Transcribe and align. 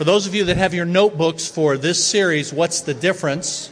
For 0.00 0.04
those 0.04 0.26
of 0.26 0.34
you 0.34 0.44
that 0.44 0.56
have 0.56 0.72
your 0.72 0.86
notebooks 0.86 1.46
for 1.46 1.76
this 1.76 2.02
series, 2.02 2.54
What's 2.54 2.80
the 2.80 2.94
Difference? 2.94 3.70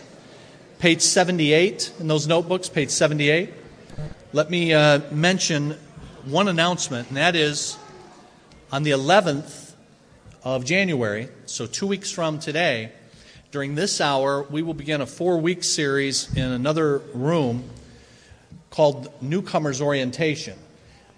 Page 0.78 1.00
78 1.00 1.94
in 2.00 2.06
those 2.06 2.26
notebooks, 2.26 2.68
page 2.68 2.90
78. 2.90 3.50
Let 4.34 4.50
me 4.50 4.74
uh, 4.74 5.00
mention 5.10 5.78
one 6.26 6.48
announcement, 6.48 7.08
and 7.08 7.16
that 7.16 7.34
is 7.34 7.78
on 8.70 8.82
the 8.82 8.90
11th 8.90 9.72
of 10.44 10.66
January, 10.66 11.30
so 11.46 11.64
two 11.64 11.86
weeks 11.86 12.10
from 12.10 12.38
today, 12.38 12.92
during 13.50 13.74
this 13.74 13.98
hour, 13.98 14.42
we 14.42 14.60
will 14.60 14.74
begin 14.74 15.00
a 15.00 15.06
four 15.06 15.38
week 15.38 15.64
series 15.64 16.30
in 16.36 16.52
another 16.52 16.98
room 17.14 17.70
called 18.68 19.10
Newcomers 19.22 19.80
Orientation. 19.80 20.58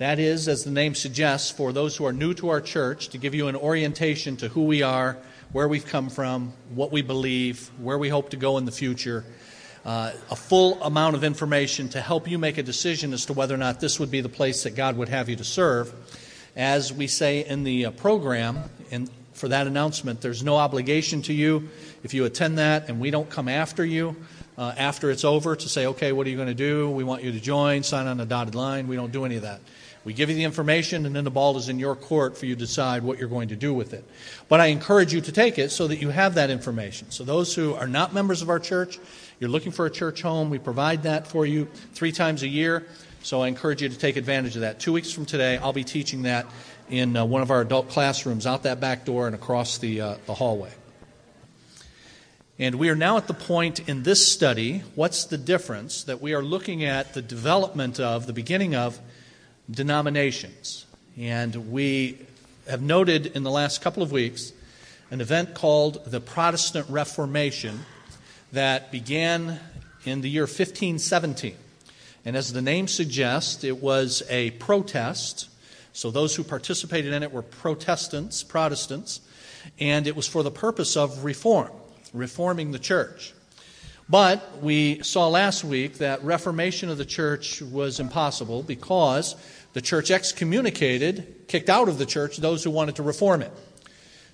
That 0.00 0.18
is, 0.18 0.48
as 0.48 0.64
the 0.64 0.70
name 0.70 0.94
suggests, 0.94 1.50
for 1.50 1.74
those 1.74 1.94
who 1.94 2.06
are 2.06 2.12
new 2.14 2.32
to 2.32 2.48
our 2.48 2.62
church, 2.62 3.10
to 3.10 3.18
give 3.18 3.34
you 3.34 3.48
an 3.48 3.54
orientation 3.54 4.38
to 4.38 4.48
who 4.48 4.64
we 4.64 4.80
are, 4.80 5.18
where 5.52 5.68
we've 5.68 5.84
come 5.84 6.08
from, 6.08 6.54
what 6.74 6.90
we 6.90 7.02
believe, 7.02 7.70
where 7.76 7.98
we 7.98 8.08
hope 8.08 8.30
to 8.30 8.38
go 8.38 8.56
in 8.56 8.64
the 8.64 8.72
future. 8.72 9.26
Uh, 9.84 10.12
a 10.30 10.36
full 10.36 10.82
amount 10.82 11.16
of 11.16 11.22
information 11.22 11.90
to 11.90 12.00
help 12.00 12.30
you 12.30 12.38
make 12.38 12.56
a 12.56 12.62
decision 12.62 13.12
as 13.12 13.26
to 13.26 13.34
whether 13.34 13.54
or 13.54 13.58
not 13.58 13.78
this 13.78 14.00
would 14.00 14.10
be 14.10 14.22
the 14.22 14.30
place 14.30 14.62
that 14.62 14.74
God 14.74 14.96
would 14.96 15.10
have 15.10 15.28
you 15.28 15.36
to 15.36 15.44
serve. 15.44 15.92
As 16.56 16.90
we 16.94 17.06
say 17.06 17.44
in 17.44 17.62
the 17.64 17.84
uh, 17.84 17.90
program, 17.90 18.70
and 18.90 19.10
for 19.34 19.48
that 19.48 19.66
announcement, 19.66 20.22
there's 20.22 20.42
no 20.42 20.56
obligation 20.56 21.20
to 21.22 21.34
you 21.34 21.68
if 22.02 22.14
you 22.14 22.24
attend 22.24 22.56
that 22.56 22.88
and 22.88 23.00
we 23.00 23.10
don't 23.10 23.28
come 23.28 23.48
after 23.48 23.84
you 23.84 24.16
uh, 24.56 24.72
after 24.78 25.10
it's 25.10 25.26
over 25.26 25.56
to 25.56 25.68
say, 25.68 25.86
okay, 25.86 26.12
what 26.12 26.26
are 26.26 26.30
you 26.30 26.36
going 26.36 26.48
to 26.48 26.54
do? 26.54 26.88
We 26.88 27.04
want 27.04 27.22
you 27.22 27.32
to 27.32 27.40
join, 27.40 27.82
sign 27.82 28.06
on 28.06 28.16
the 28.16 28.26
dotted 28.26 28.54
line. 28.54 28.88
We 28.88 28.96
don't 28.96 29.12
do 29.12 29.26
any 29.26 29.36
of 29.36 29.42
that. 29.42 29.60
We 30.02 30.14
give 30.14 30.30
you 30.30 30.34
the 30.34 30.44
information, 30.44 31.04
and 31.04 31.14
then 31.14 31.24
the 31.24 31.30
ball 31.30 31.58
is 31.58 31.68
in 31.68 31.78
your 31.78 31.94
court 31.94 32.38
for 32.38 32.46
you 32.46 32.54
to 32.54 32.58
decide 32.58 33.02
what 33.02 33.18
you're 33.18 33.28
going 33.28 33.48
to 33.48 33.56
do 33.56 33.74
with 33.74 33.92
it. 33.92 34.02
But 34.48 34.60
I 34.60 34.66
encourage 34.66 35.12
you 35.12 35.20
to 35.20 35.32
take 35.32 35.58
it 35.58 35.70
so 35.70 35.86
that 35.88 36.00
you 36.00 36.08
have 36.08 36.34
that 36.34 36.48
information. 36.48 37.10
So, 37.10 37.22
those 37.24 37.54
who 37.54 37.74
are 37.74 37.86
not 37.86 38.14
members 38.14 38.40
of 38.40 38.48
our 38.48 38.58
church, 38.58 38.98
you're 39.40 39.50
looking 39.50 39.72
for 39.72 39.84
a 39.84 39.90
church 39.90 40.22
home, 40.22 40.48
we 40.48 40.58
provide 40.58 41.02
that 41.02 41.26
for 41.26 41.44
you 41.44 41.66
three 41.92 42.12
times 42.12 42.42
a 42.42 42.48
year. 42.48 42.86
So, 43.22 43.42
I 43.42 43.48
encourage 43.48 43.82
you 43.82 43.90
to 43.90 43.98
take 43.98 44.16
advantage 44.16 44.54
of 44.54 44.62
that. 44.62 44.80
Two 44.80 44.94
weeks 44.94 45.12
from 45.12 45.26
today, 45.26 45.58
I'll 45.58 45.74
be 45.74 45.84
teaching 45.84 46.22
that 46.22 46.46
in 46.88 47.16
uh, 47.16 47.26
one 47.26 47.42
of 47.42 47.50
our 47.50 47.60
adult 47.60 47.90
classrooms 47.90 48.46
out 48.46 48.62
that 48.62 48.80
back 48.80 49.04
door 49.04 49.26
and 49.26 49.34
across 49.34 49.76
the, 49.78 50.00
uh, 50.00 50.14
the 50.24 50.34
hallway. 50.34 50.72
And 52.58 52.74
we 52.74 52.90
are 52.90 52.96
now 52.96 53.16
at 53.16 53.26
the 53.26 53.34
point 53.34 53.88
in 53.88 54.02
this 54.02 54.26
study, 54.26 54.82
what's 54.94 55.24
the 55.24 55.38
difference, 55.38 56.04
that 56.04 56.20
we 56.20 56.34
are 56.34 56.42
looking 56.42 56.84
at 56.84 57.14
the 57.14 57.22
development 57.22 58.00
of, 58.00 58.26
the 58.26 58.34
beginning 58.34 58.74
of, 58.74 58.98
denominations. 59.70 60.86
And 61.16 61.70
we 61.70 62.18
have 62.68 62.82
noted 62.82 63.26
in 63.26 63.42
the 63.42 63.50
last 63.50 63.80
couple 63.82 64.02
of 64.02 64.12
weeks 64.12 64.52
an 65.10 65.20
event 65.20 65.54
called 65.54 66.04
the 66.06 66.20
Protestant 66.20 66.88
Reformation 66.88 67.80
that 68.52 68.90
began 68.90 69.60
in 70.04 70.20
the 70.20 70.30
year 70.30 70.44
1517. 70.44 71.56
And 72.24 72.36
as 72.36 72.52
the 72.52 72.62
name 72.62 72.86
suggests, 72.88 73.64
it 73.64 73.82
was 73.82 74.22
a 74.28 74.50
protest. 74.52 75.48
So 75.92 76.10
those 76.10 76.36
who 76.36 76.44
participated 76.44 77.12
in 77.12 77.22
it 77.22 77.32
were 77.32 77.42
Protestants, 77.42 78.42
Protestants, 78.42 79.20
and 79.78 80.06
it 80.06 80.14
was 80.14 80.26
for 80.26 80.42
the 80.42 80.50
purpose 80.50 80.96
of 80.96 81.24
reform, 81.24 81.70
reforming 82.12 82.72
the 82.72 82.78
church. 82.78 83.32
But 84.08 84.60
we 84.60 85.02
saw 85.04 85.28
last 85.28 85.62
week 85.62 85.98
that 85.98 86.24
reformation 86.24 86.88
of 86.88 86.98
the 86.98 87.04
church 87.04 87.62
was 87.62 88.00
impossible 88.00 88.64
because 88.64 89.36
the 89.72 89.80
church 89.80 90.10
excommunicated, 90.10 91.46
kicked 91.48 91.68
out 91.68 91.88
of 91.88 91.98
the 91.98 92.06
church, 92.06 92.36
those 92.38 92.64
who 92.64 92.70
wanted 92.70 92.96
to 92.96 93.02
reform 93.02 93.42
it. 93.42 93.52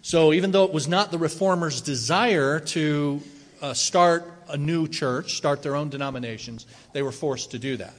So 0.03 0.33
even 0.33 0.53
though 0.53 0.65
it 0.65 0.73
was 0.73 0.87
not 0.87 1.11
the 1.11 1.19
reformers' 1.19 1.81
desire 1.81 2.61
to 2.61 3.21
uh, 3.61 3.75
start 3.75 4.33
a 4.49 4.57
new 4.57 4.87
church, 4.87 5.37
start 5.37 5.63
their 5.63 5.75
own 5.75 5.89
denominations, 5.89 6.67
they 6.93 7.03
were 7.03 7.13
forced 7.13 7.51
to 7.51 7.59
do 7.59 7.77
that. 7.79 7.95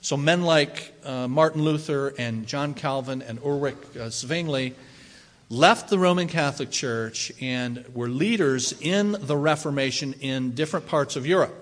So 0.00 0.16
men 0.16 0.42
like 0.42 0.92
uh, 1.04 1.28
Martin 1.28 1.62
Luther 1.62 2.12
and 2.18 2.46
John 2.46 2.74
Calvin 2.74 3.22
and 3.22 3.38
Ulrich 3.38 3.76
uh, 3.98 4.10
Zwingli 4.10 4.74
left 5.48 5.90
the 5.90 5.98
Roman 5.98 6.26
Catholic 6.26 6.70
Church 6.70 7.30
and 7.40 7.84
were 7.94 8.08
leaders 8.08 8.74
in 8.80 9.12
the 9.12 9.36
Reformation 9.36 10.14
in 10.20 10.52
different 10.52 10.88
parts 10.88 11.14
of 11.14 11.26
Europe. 11.26 11.54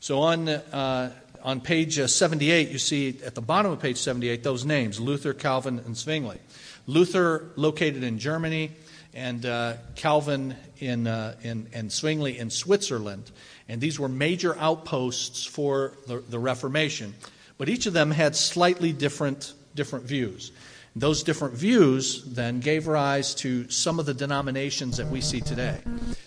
So 0.00 0.20
on 0.20 0.48
uh, 0.48 1.12
on 1.42 1.60
page 1.60 1.98
uh, 1.98 2.06
78, 2.06 2.68
you 2.68 2.78
see 2.78 3.18
at 3.24 3.34
the 3.34 3.40
bottom 3.40 3.72
of 3.72 3.80
page 3.80 3.98
78 3.98 4.42
those 4.42 4.64
names 4.64 5.00
Luther, 5.00 5.34
Calvin, 5.34 5.78
and 5.78 5.96
Zwingli. 5.96 6.38
Luther 6.86 7.50
located 7.56 8.02
in 8.02 8.18
Germany, 8.18 8.72
and 9.14 9.44
uh, 9.44 9.74
Calvin 9.94 10.54
in, 10.78 11.06
uh, 11.06 11.34
in, 11.42 11.68
and 11.72 11.90
Zwingli 11.90 12.38
in 12.38 12.50
Switzerland. 12.50 13.30
And 13.68 13.80
these 13.80 13.98
were 13.98 14.08
major 14.08 14.56
outposts 14.58 15.44
for 15.44 15.94
the, 16.06 16.20
the 16.20 16.38
Reformation. 16.38 17.14
But 17.58 17.68
each 17.68 17.86
of 17.86 17.92
them 17.92 18.10
had 18.10 18.36
slightly 18.36 18.92
different, 18.92 19.52
different 19.74 20.06
views. 20.06 20.52
Those 20.98 21.22
different 21.22 21.54
views 21.54 22.24
then 22.24 22.58
gave 22.58 22.88
rise 22.88 23.32
to 23.36 23.70
some 23.70 24.00
of 24.00 24.06
the 24.06 24.14
denominations 24.14 24.96
that 24.96 25.06
we 25.06 25.20
see 25.20 25.40
today. 25.40 25.78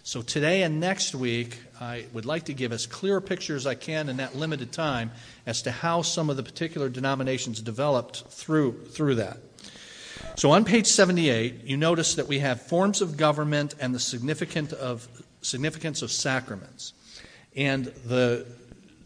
So, 0.04 0.22
today 0.22 0.64
and 0.64 0.80
next 0.80 1.14
week, 1.14 1.60
I 1.82 2.06
would 2.14 2.26
like 2.26 2.46
to 2.46 2.54
give 2.54 2.72
as 2.72 2.88
clear 2.88 3.18
a 3.18 3.22
picture 3.22 3.58
as 3.58 3.68
I 3.68 3.76
can 3.76 4.08
in 4.08 4.18
that 4.18 4.38
limited 4.38 4.72
time 4.72 5.12
as 5.46 5.62
to 5.64 5.72
how 5.72 6.04
some 6.04 6.30
of 6.30 6.38
the 6.38 6.44
particular 6.44 6.88
denominations 6.88 7.62
developed 7.62 8.24
through, 8.30 8.86
through 8.86 9.16
that. 9.16 9.40
So, 10.36 10.52
on 10.52 10.64
page 10.64 10.88
78, 10.88 11.66
you 11.66 11.76
notice 11.76 12.16
that 12.16 12.30
we 12.30 12.40
have 12.40 12.62
forms 12.62 13.02
of 13.02 13.18
government 13.18 13.76
and 13.78 13.94
the 13.94 14.00
significance 14.00 14.72
of, 14.72 15.06
significance 15.42 16.02
of 16.02 16.12
sacraments. 16.14 16.94
And 17.58 17.88
the, 18.06 18.48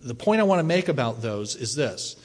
the 0.04 0.14
point 0.14 0.42
I 0.42 0.44
want 0.44 0.60
to 0.60 0.64
make 0.64 0.90
about 0.90 1.24
those 1.24 1.56
is 1.56 1.74
this 1.74 2.18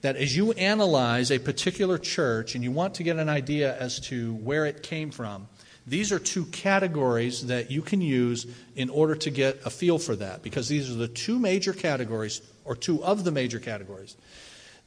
that 0.00 0.16
as 0.16 0.36
you 0.36 0.52
analyze 0.52 1.30
a 1.30 1.38
particular 1.38 1.98
church 1.98 2.54
and 2.54 2.62
you 2.62 2.70
want 2.70 2.94
to 2.94 3.02
get 3.02 3.16
an 3.16 3.28
idea 3.28 3.76
as 3.78 3.98
to 4.00 4.34
where 4.34 4.64
it 4.64 4.82
came 4.82 5.10
from, 5.10 5.48
these 5.86 6.12
are 6.12 6.18
two 6.18 6.44
categories 6.46 7.46
that 7.46 7.70
you 7.70 7.82
can 7.82 8.00
use 8.00 8.46
in 8.76 8.90
order 8.90 9.14
to 9.14 9.30
get 9.30 9.58
a 9.64 9.70
feel 9.70 9.98
for 9.98 10.14
that, 10.16 10.42
because 10.42 10.68
these 10.68 10.90
are 10.90 10.94
the 10.94 11.08
two 11.08 11.38
major 11.38 11.72
categories, 11.72 12.42
or 12.64 12.76
two 12.76 13.02
of 13.02 13.24
the 13.24 13.30
major 13.32 13.58
categories, 13.58 14.16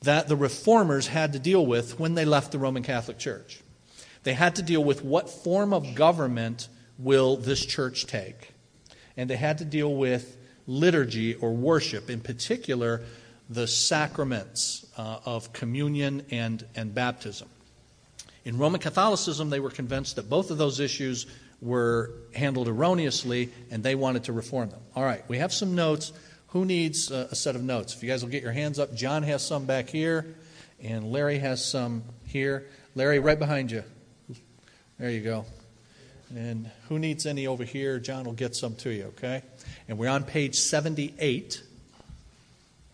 that 0.04 0.28
the 0.28 0.36
reformers 0.36 1.08
had 1.08 1.34
to 1.34 1.40
deal 1.40 1.66
with 1.66 2.00
when 2.00 2.14
they 2.16 2.26
left 2.26 2.52
the 2.52 2.60
Roman 2.60 2.84
Catholic 2.84 3.18
Church. 3.18 3.62
They 4.24 4.34
had 4.34 4.56
to 4.58 4.62
deal 4.62 4.84
with 4.84 5.04
what 5.04 5.30
form 5.30 5.74
of 5.74 5.96
government 5.96 6.70
will 7.00 7.36
this 7.36 7.66
church 7.66 8.06
take. 8.06 8.54
And 9.18 9.30
they 9.30 9.36
had 9.36 9.58
to 9.58 9.66
deal 9.66 9.94
with 9.94 10.38
liturgy 10.68 11.34
or 11.34 11.52
worship, 11.52 12.10
in 12.10 12.22
particular, 12.22 13.02
the 13.52 13.68
sacraments 13.68 14.86
uh, 14.98 15.20
of 15.26 15.52
communion 15.52 16.26
and, 16.32 16.66
and 16.76 16.96
baptism. 16.96 17.50
In 18.46 18.58
Roman 18.58 18.80
Catholicism, 18.80 19.50
they 19.50 19.60
were 19.60 19.70
convinced 19.70 20.16
that 20.16 20.30
both 20.30 20.52
of 20.52 20.58
those 20.58 20.80
issues 20.80 21.28
were 21.62 22.12
handled 22.34 22.70
erroneously 22.70 23.52
and 23.70 23.84
they 23.84 23.94
wanted 23.94 24.24
to 24.24 24.34
reform 24.34 24.70
them. 24.70 24.80
All 24.96 25.04
right, 25.04 25.28
we 25.28 25.38
have 25.38 25.52
some 25.52 25.76
notes. 25.76 26.14
Who 26.48 26.66
needs 26.66 27.12
a, 27.12 27.28
a 27.32 27.36
set 27.36 27.56
of 27.56 27.64
notes? 27.64 27.94
If 27.94 28.02
you 28.02 28.10
guys 28.10 28.24
will 28.24 28.32
get 28.32 28.42
your 28.42 28.54
hands 28.54 28.80
up, 28.80 28.96
John 28.96 29.24
has 29.24 29.46
some 29.46 29.66
back 29.66 29.90
here, 29.90 30.34
and 30.82 31.12
Larry 31.12 31.38
has 31.40 31.64
some 31.64 32.04
here. 32.26 32.68
Larry, 32.96 33.20
right 33.20 33.38
behind 33.38 33.70
you. 33.70 33.84
There 34.98 35.10
you 35.10 35.22
go. 35.22 35.46
And 36.34 36.72
who 36.88 37.00
needs 37.00 37.26
any 37.26 37.48
over 37.48 37.66
here? 37.66 38.00
John 38.00 38.24
will 38.24 38.34
get 38.34 38.56
some 38.56 38.76
to 38.78 38.90
you, 38.90 39.06
okay? 39.18 39.44
And 39.90 39.98
we're 39.98 40.10
on 40.10 40.24
page 40.24 40.56
78 40.56 41.64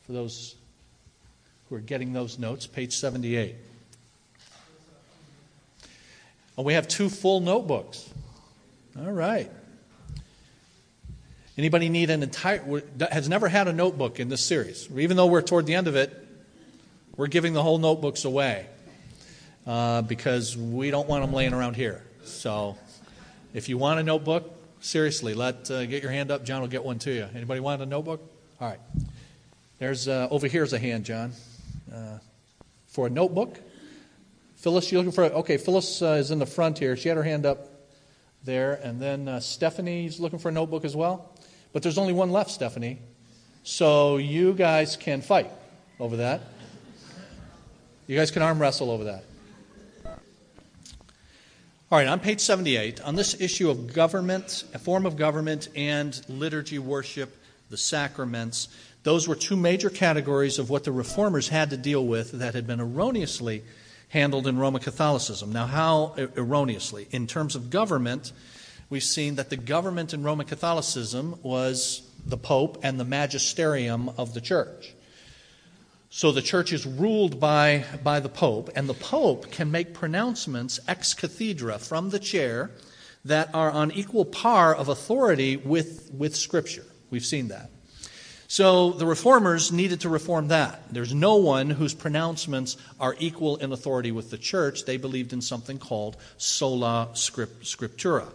for 0.08 0.14
those 0.14 0.56
who 1.68 1.76
are 1.76 1.82
getting 1.82 2.14
those 2.14 2.40
notes, 2.40 2.66
page 2.66 2.96
78. 2.96 3.56
Oh, 6.58 6.64
we 6.64 6.74
have 6.74 6.88
two 6.88 7.10
full 7.10 7.42
notebooks. 7.42 8.10
All 8.98 9.12
right. 9.12 9.52
Anybody 11.58 11.90
need 11.90 12.10
an 12.10 12.24
entire, 12.24 12.82
has 13.12 13.28
never 13.28 13.50
had 13.50 13.68
a 13.68 13.74
notebook 13.74 14.20
in 14.20 14.30
this 14.30 14.44
series? 14.44 14.88
Even 14.96 15.18
though 15.18 15.26
we're 15.26 15.42
toward 15.42 15.66
the 15.66 15.76
end 15.76 15.88
of 15.88 15.96
it, 15.96 16.26
we're 17.18 17.28
giving 17.28 17.54
the 17.54 17.62
whole 17.62 17.78
notebooks 17.78 18.24
away 18.26 18.66
uh, 19.66 20.04
because 20.04 20.56
we 20.56 20.90
don't 20.90 21.10
want 21.10 21.24
them 21.24 21.34
laying 21.34 21.54
around 21.54 21.76
here. 21.76 22.02
So 22.24 22.78
if 23.54 23.68
you 23.68 23.78
want 23.78 24.00
a 24.00 24.04
notebook, 24.04 24.54
seriously, 24.80 25.34
let 25.34 25.70
uh, 25.70 25.86
get 25.86 26.02
your 26.02 26.12
hand 26.12 26.32
up. 26.32 26.46
John 26.46 26.62
will 26.62 26.70
get 26.70 26.86
one 26.86 27.00
to 27.00 27.12
you. 27.12 27.28
Anybody 27.36 27.60
want 27.60 27.82
a 27.82 27.86
notebook? 27.86 28.22
All 28.62 28.70
right. 28.70 28.80
There's 29.80 30.08
uh, 30.08 30.28
over 30.32 30.48
here's 30.48 30.74
a 30.74 30.80
hand, 30.80 31.06
John, 31.06 31.34
uh, 31.94 32.18
for 32.88 33.06
a 33.06 33.10
notebook. 33.12 33.60
Phyllis, 34.56 34.92
you 34.92 34.98
looking 34.98 35.12
for? 35.12 35.26
Okay, 35.26 35.58
Phyllis 35.58 36.02
uh, 36.02 36.18
is 36.20 36.32
in 36.32 36.40
the 36.40 36.48
front 36.48 36.80
here. 36.80 36.98
She 36.98 37.10
had 37.10 37.18
her 37.18 37.24
hand 37.24 37.46
up 37.46 37.68
there, 38.44 38.80
and 38.84 39.00
then 39.00 39.28
uh, 39.28 39.40
Stephanie's 39.40 40.20
looking 40.20 40.40
for 40.40 40.50
a 40.50 40.52
notebook 40.52 40.84
as 40.84 40.96
well. 40.96 41.32
But 41.74 41.84
there's 41.84 42.00
only 42.00 42.14
one 42.14 42.32
left, 42.32 42.50
Stephanie. 42.50 42.98
So 43.64 44.18
you 44.18 44.54
guys 44.54 44.98
can 44.98 45.22
fight 45.22 45.52
over 46.00 46.18
that. 46.18 46.42
You 48.08 48.18
guys 48.18 48.32
can 48.32 48.42
arm 48.42 48.60
wrestle 48.60 48.90
over 48.90 49.04
that. 49.04 49.26
All 51.92 52.00
right, 52.00 52.08
on 52.08 52.20
page 52.20 52.40
78, 52.40 53.00
on 53.02 53.16
this 53.16 53.40
issue 53.40 53.70
of 53.70 53.94
government, 53.94 54.64
a 54.74 54.80
form 54.80 55.06
of 55.06 55.18
government, 55.18 55.70
and 55.76 56.20
liturgy, 56.28 56.80
worship, 56.80 57.38
the 57.70 57.78
sacraments, 57.78 58.70
those 59.08 59.26
were 59.26 59.36
two 59.36 59.56
major 59.56 59.90
categories 59.90 60.60
of 60.60 60.70
what 60.70 60.84
the 60.84 60.92
reformers 60.92 61.48
had 61.48 61.70
to 61.70 61.78
deal 61.78 62.06
with 62.06 62.34
that 62.34 62.54
had 62.54 62.68
been 62.68 62.82
erroneously 62.82 63.64
handled 64.10 64.46
in 64.46 64.60
Roman 64.60 64.82
Catholicism. 64.82 65.54
Now, 65.54 65.66
how 65.66 66.14
erroneously? 66.36 67.08
In 67.12 67.26
terms 67.26 67.56
of 67.56 67.70
government, 67.70 68.34
we've 68.90 69.02
seen 69.02 69.36
that 69.36 69.50
the 69.50 69.56
government 69.56 70.14
in 70.14 70.24
Roman 70.24 70.46
Catholicism 70.46 71.40
was 71.42 72.02
the 72.26 72.36
Pope 72.36 72.80
and 72.84 73.00
the 73.00 73.06
magisterium 73.06 74.10
of 74.18 74.34
the 74.34 74.42
church. 74.42 74.94
So 76.10 76.34
the 76.34 76.42
church 76.42 76.74
is 76.74 76.86
ruled 76.86 77.40
by, 77.40 77.86
by 78.04 78.20
the 78.20 78.28
Pope, 78.28 78.72
and 78.76 78.90
the 78.90 78.94
Pope 78.94 79.50
can 79.52 79.72
make 79.72 79.94
pronouncements 79.94 80.82
ex 80.86 81.14
cathedra 81.14 81.80
from 81.80 82.10
the 82.10 82.20
chair 82.20 82.72
that 83.24 83.56
are 83.56 83.72
on 83.72 83.90
equal 83.94 84.26
par 84.26 84.76
of 84.76 84.90
authority 84.90 85.56
with, 85.56 86.12
with 86.14 86.36
Scripture. 86.36 86.84
We've 87.10 87.26
seen 87.26 87.48
that. 87.48 87.70
So 88.48 88.92
the 88.92 89.06
reformers 89.06 89.74
needed 89.74 90.02
to 90.02 90.10
reform 90.10 90.48
that. 90.48 90.82
There's 90.90 91.14
no 91.14 91.36
one 91.36 91.70
whose 91.70 91.94
pronouncements 91.94 92.78
are 92.98 93.16
equal 93.20 93.58
in 93.58 93.74
authority 93.74 94.12
with 94.12 94.32
the 94.32 94.38
church. 94.38 94.86
They 94.86 94.96
believed 94.96 95.34
in 95.34 95.42
something 95.42 95.78
called 95.78 96.16
sola 96.38 97.10
scriptura. 97.14 98.30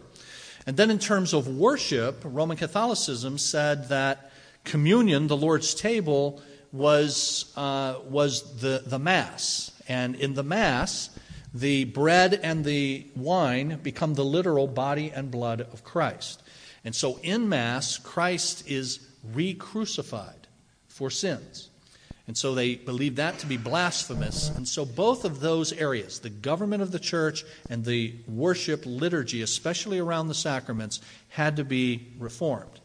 And 0.67 0.77
then, 0.77 0.91
in 0.91 0.99
terms 0.99 1.33
of 1.33 1.49
worship, 1.49 2.21
Roman 2.25 2.57
Catholicism 2.57 3.39
said 3.39 3.89
that 3.89 4.31
communion, 4.65 5.27
the 5.27 5.37
Lord's 5.37 5.75
table, 5.75 6.43
was, 6.73 7.53
uh, 7.57 7.97
was 8.09 8.61
the, 8.61 8.83
the 8.87 8.99
Mass. 8.99 9.73
And 9.89 10.15
in 10.15 10.35
the 10.35 10.45
Mass, 10.45 11.11
the 11.55 11.85
bread 11.85 12.35
and 12.35 12.65
the 12.65 13.07
wine 13.17 13.81
become 13.83 14.15
the 14.15 14.25
literal 14.25 14.67
body 14.67 15.11
and 15.11 15.31
blood 15.31 15.63
of 15.63 15.85
Christ. 15.85 16.43
And 16.85 16.95
so 16.95 17.19
in 17.23 17.49
Mass, 17.49 17.99
Christ 17.99 18.69
is 18.69 19.01
re 19.23 19.55
crucified 19.55 20.49
for 20.89 21.11
sins. 21.11 21.71
And 22.27 22.39
so 22.39 22.55
they 22.55 22.77
believe 22.77 23.17
that 23.17 23.41
to 23.41 23.47
be 23.47 23.57
blasphemous. 23.57 24.49
And 24.51 24.67
so 24.67 24.85
both 24.85 25.25
of 25.25 25.41
those 25.41 25.73
areas, 25.73 26.21
the 26.21 26.31
government 26.31 26.83
of 26.83 26.93
the 26.93 27.01
church 27.01 27.45
and 27.69 27.85
the 27.85 28.15
worship 28.29 28.85
liturgy, 28.87 29.43
especially 29.43 29.99
around 29.99 30.29
the 30.29 30.35
sacraments, 30.35 31.01
had 31.31 31.57
to 31.57 31.65
be 31.65 32.13
reformed. 32.19 32.81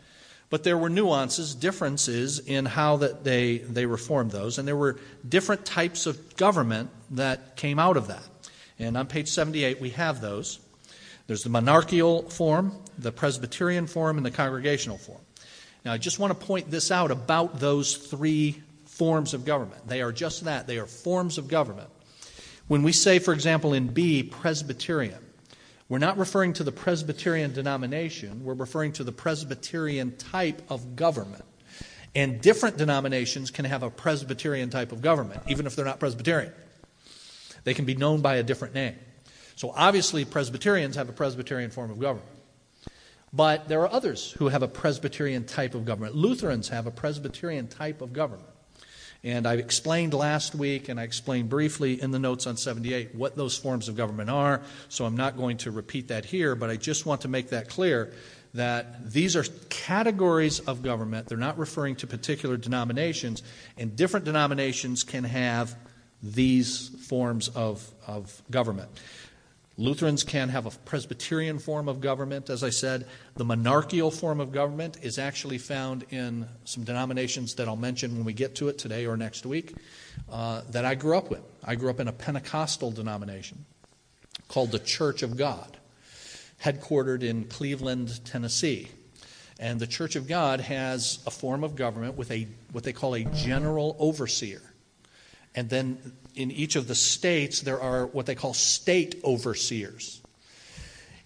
But 0.50 0.64
there 0.64 0.78
were 0.78 0.90
nuances, 0.90 1.54
differences 1.54 2.40
in 2.40 2.66
how 2.66 2.98
that 2.98 3.24
they, 3.24 3.58
they 3.60 3.86
reformed 3.86 4.32
those, 4.32 4.58
and 4.58 4.68
there 4.68 4.78
were 4.78 4.98
different 5.28 5.66
types 5.66 6.06
of 6.06 6.38
government 6.38 6.90
that 7.12 7.58
came 7.58 7.80
out 7.80 7.98
of 7.98 8.08
that. 8.08 8.24
And 8.80 8.96
on 8.96 9.08
page 9.08 9.28
78, 9.28 9.82
we 9.82 9.90
have 9.92 10.22
those. 10.22 10.60
There's 11.28 11.44
the 11.44 11.50
monarchical 11.50 12.30
form, 12.30 12.78
the 12.98 13.12
Presbyterian 13.12 13.88
form, 13.88 14.18
and 14.18 14.26
the 14.26 14.32
congregational 14.32 14.98
form. 14.98 15.20
Now, 15.88 15.94
I 15.94 15.98
just 15.98 16.20
want 16.20 16.38
to 16.38 16.46
point 16.46 16.70
this 16.70 16.92
out 16.92 17.12
about 17.12 17.62
those 17.62 17.96
three 17.96 18.62
forms 18.88 19.34
of 19.34 19.46
government. 19.46 19.88
They 19.88 20.02
are 20.02 20.12
just 20.12 20.44
that, 20.44 20.68
they 20.68 20.80
are 20.80 20.86
forms 20.86 21.38
of 21.38 21.48
government. 21.48 21.88
When 22.68 22.84
we 22.84 22.92
say, 22.92 23.20
for 23.20 23.34
example, 23.34 23.72
in 23.72 23.88
B, 23.88 24.22
Presbyterian, 24.22 25.26
we're 25.88 26.00
not 26.00 26.18
referring 26.18 26.52
to 26.56 26.66
the 26.66 26.74
Presbyterian 26.74 27.54
denomination, 27.54 28.44
we're 28.44 28.54
referring 28.54 28.92
to 28.94 29.06
the 29.06 29.14
Presbyterian 29.14 30.18
type 30.18 30.62
of 30.70 30.98
government. 30.98 31.46
And 32.14 32.42
different 32.42 32.76
denominations 32.76 33.50
can 33.50 33.64
have 33.64 33.82
a 33.82 33.90
Presbyterian 33.90 34.70
type 34.70 34.92
of 34.92 35.02
government, 35.02 35.42
even 35.48 35.66
if 35.66 35.78
they're 35.78 35.86
not 35.86 36.02
Presbyterian. 36.02 36.52
They 37.64 37.74
can 37.74 37.86
be 37.86 37.96
known 37.96 38.20
by 38.20 38.36
a 38.36 38.44
different 38.44 38.74
name. 38.74 38.98
So 39.56 39.72
obviously, 39.74 40.26
Presbyterians 40.26 40.98
have 40.98 41.08
a 41.08 41.14
Presbyterian 41.14 41.72
form 41.72 41.92
of 41.92 42.00
government. 42.02 42.37
But 43.34 43.68
there 43.68 43.82
are 43.82 43.92
others 43.92 44.32
who 44.38 44.48
have 44.48 44.64
a 44.64 44.68
Presbyterian 44.68 45.44
type 45.46 45.76
of 45.76 45.86
government. 45.86 46.16
Lutherans 46.16 46.70
have 46.70 46.88
a 46.88 46.92
Presbyterian 46.92 47.68
type 47.68 48.02
of 48.02 48.14
government. 48.14 48.50
And 49.24 49.48
I 49.48 49.56
explained 49.56 50.14
last 50.14 50.56
week, 50.56 50.90
and 50.90 51.00
I 51.00 51.04
explained 51.04 51.50
briefly 51.50 52.02
in 52.02 52.12
the 52.12 52.20
notes 52.20 52.48
on 52.48 52.56
78 52.56 53.16
what 53.16 53.36
those 53.36 53.58
forms 53.58 53.90
of 53.90 53.98
government 53.98 54.30
are, 54.30 54.62
so 54.90 55.06
I'm 55.06 55.18
not 55.18 55.36
going 55.36 55.58
to 55.58 55.72
repeat 55.72 56.10
that 56.10 56.24
here, 56.24 56.56
but 56.56 56.70
I 56.70 56.78
just 56.78 57.06
want 57.06 57.22
to 57.22 57.28
make 57.28 57.50
that 57.50 57.68
clear 57.68 58.14
that 58.54 59.12
these 59.12 59.36
are 59.36 59.44
categories 59.70 60.60
of 60.62 60.82
government. 60.82 61.28
They're 61.28 61.38
not 61.38 61.58
referring 61.58 61.96
to 61.98 62.08
particular 62.08 62.58
denominations, 62.58 63.44
and 63.78 63.96
different 63.96 64.26
denominations 64.26 65.04
can 65.04 65.24
have 65.24 65.76
these 66.24 66.90
forms 67.08 67.50
of, 67.50 67.92
of 68.06 68.42
government. 68.50 68.90
Lutherans 69.80 70.24
can 70.24 70.50
have 70.50 70.66
a 70.66 70.72
Presbyterian 70.72 71.60
form 71.60 71.88
of 71.88 72.02
government, 72.02 72.50
as 72.50 72.64
I 72.64 72.72
said. 72.72 73.06
The 73.36 73.46
monarchical 73.46 74.10
form 74.10 74.40
of 74.40 74.52
government 74.52 74.98
is 75.04 75.20
actually 75.20 75.60
found 75.60 76.04
in 76.10 76.48
some 76.66 76.84
denominations 76.84 77.54
that 77.56 77.68
I'll 77.68 77.76
mention 77.76 78.16
when 78.16 78.26
we 78.26 78.34
get 78.34 78.56
to 78.56 78.70
it 78.70 78.80
today 78.80 79.06
or 79.06 79.16
next 79.16 79.46
week 79.46 79.76
uh, 80.32 80.62
that 80.72 80.84
I 80.84 80.96
grew 80.96 81.16
up 81.16 81.30
with. 81.30 81.44
I 81.64 81.76
grew 81.76 81.92
up 81.92 82.00
in 82.00 82.08
a 82.08 82.12
Pentecostal 82.12 82.90
denomination 82.90 83.66
called 84.48 84.72
the 84.72 84.80
Church 84.80 85.22
of 85.22 85.38
God, 85.38 85.78
headquartered 86.64 87.22
in 87.22 87.44
Cleveland, 87.46 88.26
Tennessee. 88.26 88.90
And 89.60 89.80
the 89.80 89.88
Church 89.88 90.16
of 90.16 90.28
God 90.28 90.60
has 90.62 91.20
a 91.28 91.32
form 91.32 91.64
of 91.64 91.76
government 91.76 92.16
with 92.16 92.32
a 92.32 92.48
what 92.72 92.84
they 92.84 92.94
call 92.94 93.14
a 93.14 93.26
general 93.26 93.96
overseer. 94.00 94.62
And 95.58 95.72
then 95.72 96.14
in 96.36 96.52
each 96.52 96.76
of 96.76 96.88
the 96.88 96.94
states, 96.94 97.62
there 97.62 97.82
are 97.82 98.06
what 98.06 98.28
they 98.28 98.36
call 98.36 98.54
state 98.54 99.20
overseers. 99.24 100.22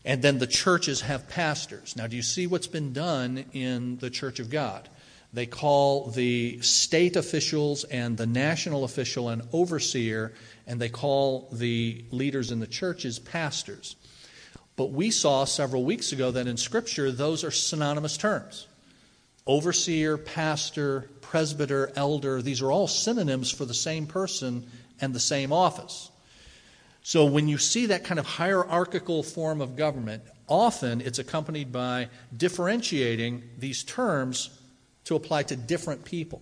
And 0.06 0.22
then 0.22 0.40
the 0.40 0.48
churches 0.48 1.02
have 1.02 1.28
pastors. 1.28 1.98
Now, 1.98 2.08
do 2.08 2.16
you 2.16 2.22
see 2.22 2.48
what's 2.48 2.66
been 2.66 2.94
done 2.94 3.44
in 3.52 3.98
the 3.98 4.10
Church 4.10 4.40
of 4.40 4.50
God? 4.50 4.88
They 5.34 5.46
call 5.46 6.08
the 6.08 6.62
state 6.62 7.18
officials 7.18 7.84
and 7.84 8.16
the 8.16 8.26
national 8.26 8.86
official 8.86 9.28
an 9.28 9.42
overseer, 9.52 10.34
and 10.66 10.80
they 10.80 10.90
call 10.90 11.50
the 11.52 12.06
leaders 12.12 12.52
in 12.52 12.62
the 12.62 12.68
churches 12.68 13.20
pastors. 13.20 13.98
But 14.78 14.92
we 14.92 15.12
saw 15.12 15.44
several 15.44 15.84
weeks 15.84 16.14
ago 16.14 16.32
that 16.32 16.48
in 16.48 16.56
Scripture, 16.56 17.12
those 17.12 17.44
are 17.44 17.52
synonymous 17.52 18.16
terms. 18.16 18.68
Overseer, 19.52 20.18
pastor, 20.18 21.10
presbyter, 21.20 21.92
elder, 21.98 22.42
these 22.42 22.62
are 22.62 22.72
all 22.72 22.88
synonyms 22.88 23.52
for 23.52 23.66
the 23.66 23.74
same 23.74 24.08
person 24.08 24.66
and 25.02 25.14
the 25.14 25.20
same 25.20 25.52
office. 25.52 26.10
So 27.04 27.26
when 27.26 27.50
you 27.50 27.58
see 27.58 27.88
that 27.88 28.06
kind 28.06 28.18
of 28.18 28.26
hierarchical 28.26 29.24
form 29.24 29.60
of 29.60 29.76
government, 29.76 30.24
often 30.48 31.02
it's 31.02 31.20
accompanied 31.20 31.70
by 31.70 32.08
differentiating 32.38 33.44
these 33.58 33.84
terms 33.84 34.58
to 35.04 35.18
apply 35.18 35.44
to 35.44 35.58
different 35.58 36.06
people. 36.06 36.42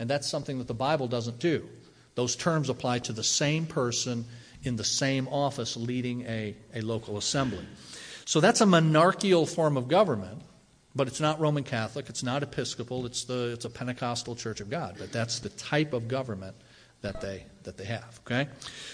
And 0.00 0.10
that's 0.10 0.28
something 0.28 0.58
that 0.58 0.66
the 0.66 0.74
Bible 0.74 1.06
doesn't 1.06 1.38
do. 1.38 1.68
Those 2.16 2.34
terms 2.34 2.68
apply 2.68 2.98
to 2.98 3.12
the 3.12 3.22
same 3.22 3.64
person 3.64 4.24
in 4.64 4.74
the 4.74 4.82
same 4.82 5.28
office 5.28 5.76
leading 5.76 6.22
a, 6.22 6.56
a 6.74 6.80
local 6.80 7.16
assembly. 7.16 7.64
So 8.24 8.40
that's 8.40 8.60
a 8.60 8.66
monarchical 8.66 9.46
form 9.46 9.76
of 9.76 9.86
government, 9.86 10.42
but 10.94 11.06
it's 11.06 11.20
not 11.20 11.40
Roman 11.40 11.64
Catholic, 11.64 12.08
it's 12.08 12.22
not 12.22 12.42
Episcopal, 12.42 13.06
it's, 13.06 13.24
the, 13.24 13.52
it's 13.52 13.64
a 13.64 13.70
Pentecostal 13.70 14.34
Church 14.34 14.60
of 14.60 14.70
God. 14.70 14.96
But 14.98 15.12
that's 15.12 15.38
the 15.38 15.50
type 15.50 15.92
of 15.92 16.08
government 16.08 16.56
that 17.02 17.20
they 17.20 17.44
that 17.62 17.76
they 17.76 17.84
have 17.84 18.20
okay? 18.26 18.48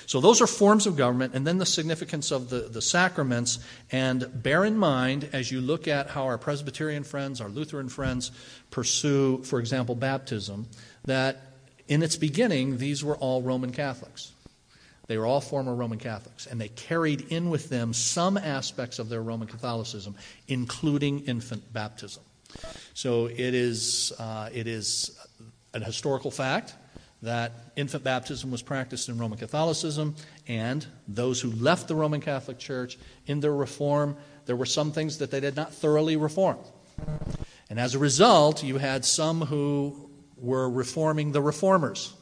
So 0.06 0.20
those 0.20 0.40
are 0.40 0.46
forms 0.46 0.86
of 0.86 0.96
government 0.96 1.34
and 1.34 1.46
then 1.46 1.58
the 1.58 1.66
significance 1.66 2.30
of 2.30 2.50
the, 2.50 2.60
the 2.60 2.82
sacraments. 2.82 3.58
And 3.90 4.42
bear 4.42 4.64
in 4.64 4.76
mind 4.76 5.28
as 5.32 5.50
you 5.50 5.60
look 5.60 5.88
at 5.88 6.10
how 6.10 6.24
our 6.24 6.38
presbyterian 6.38 7.04
friends 7.04 7.40
our 7.40 7.48
lutheran 7.48 7.88
friends 7.88 8.30
pursue 8.70 9.42
for 9.42 9.58
example 9.58 9.94
baptism 9.94 10.66
that 11.04 11.52
in 11.88 12.02
its 12.02 12.16
beginning 12.16 12.78
these 12.78 13.04
were 13.04 13.16
all 13.16 13.42
roman 13.42 13.72
catholics 13.72 14.32
they 15.06 15.18
were 15.18 15.26
all 15.26 15.40
former 15.40 15.74
roman 15.74 15.98
catholics 15.98 16.46
and 16.46 16.60
they 16.60 16.68
carried 16.68 17.20
in 17.32 17.50
with 17.50 17.68
them 17.68 17.92
some 17.92 18.36
aspects 18.36 18.98
of 18.98 19.08
their 19.08 19.22
roman 19.22 19.48
catholicism 19.48 20.14
including 20.48 21.20
infant 21.20 21.72
baptism 21.72 22.22
so 22.94 23.26
it 23.26 23.38
is 23.38 24.12
uh, 24.18 24.48
it 24.52 24.66
is 24.66 25.18
a 25.74 25.84
historical 25.84 26.30
fact 26.30 26.74
that 27.22 27.52
infant 27.76 28.04
baptism 28.04 28.50
was 28.50 28.62
practiced 28.62 29.08
in 29.08 29.18
Roman 29.18 29.38
Catholicism, 29.38 30.14
and 30.46 30.86
those 31.08 31.40
who 31.40 31.50
left 31.50 31.88
the 31.88 31.94
Roman 31.94 32.20
Catholic 32.20 32.58
Church 32.58 32.98
in 33.26 33.40
their 33.40 33.54
reform, 33.54 34.16
there 34.44 34.56
were 34.56 34.66
some 34.66 34.92
things 34.92 35.18
that 35.18 35.30
they 35.30 35.40
did 35.40 35.56
not 35.56 35.72
thoroughly 35.72 36.16
reform. 36.16 36.58
And 37.68 37.80
as 37.80 37.94
a 37.94 37.98
result, 37.98 38.62
you 38.62 38.78
had 38.78 39.04
some 39.04 39.40
who 39.40 40.10
were 40.36 40.70
reforming 40.70 41.32
the 41.32 41.42
reformers. 41.42 42.14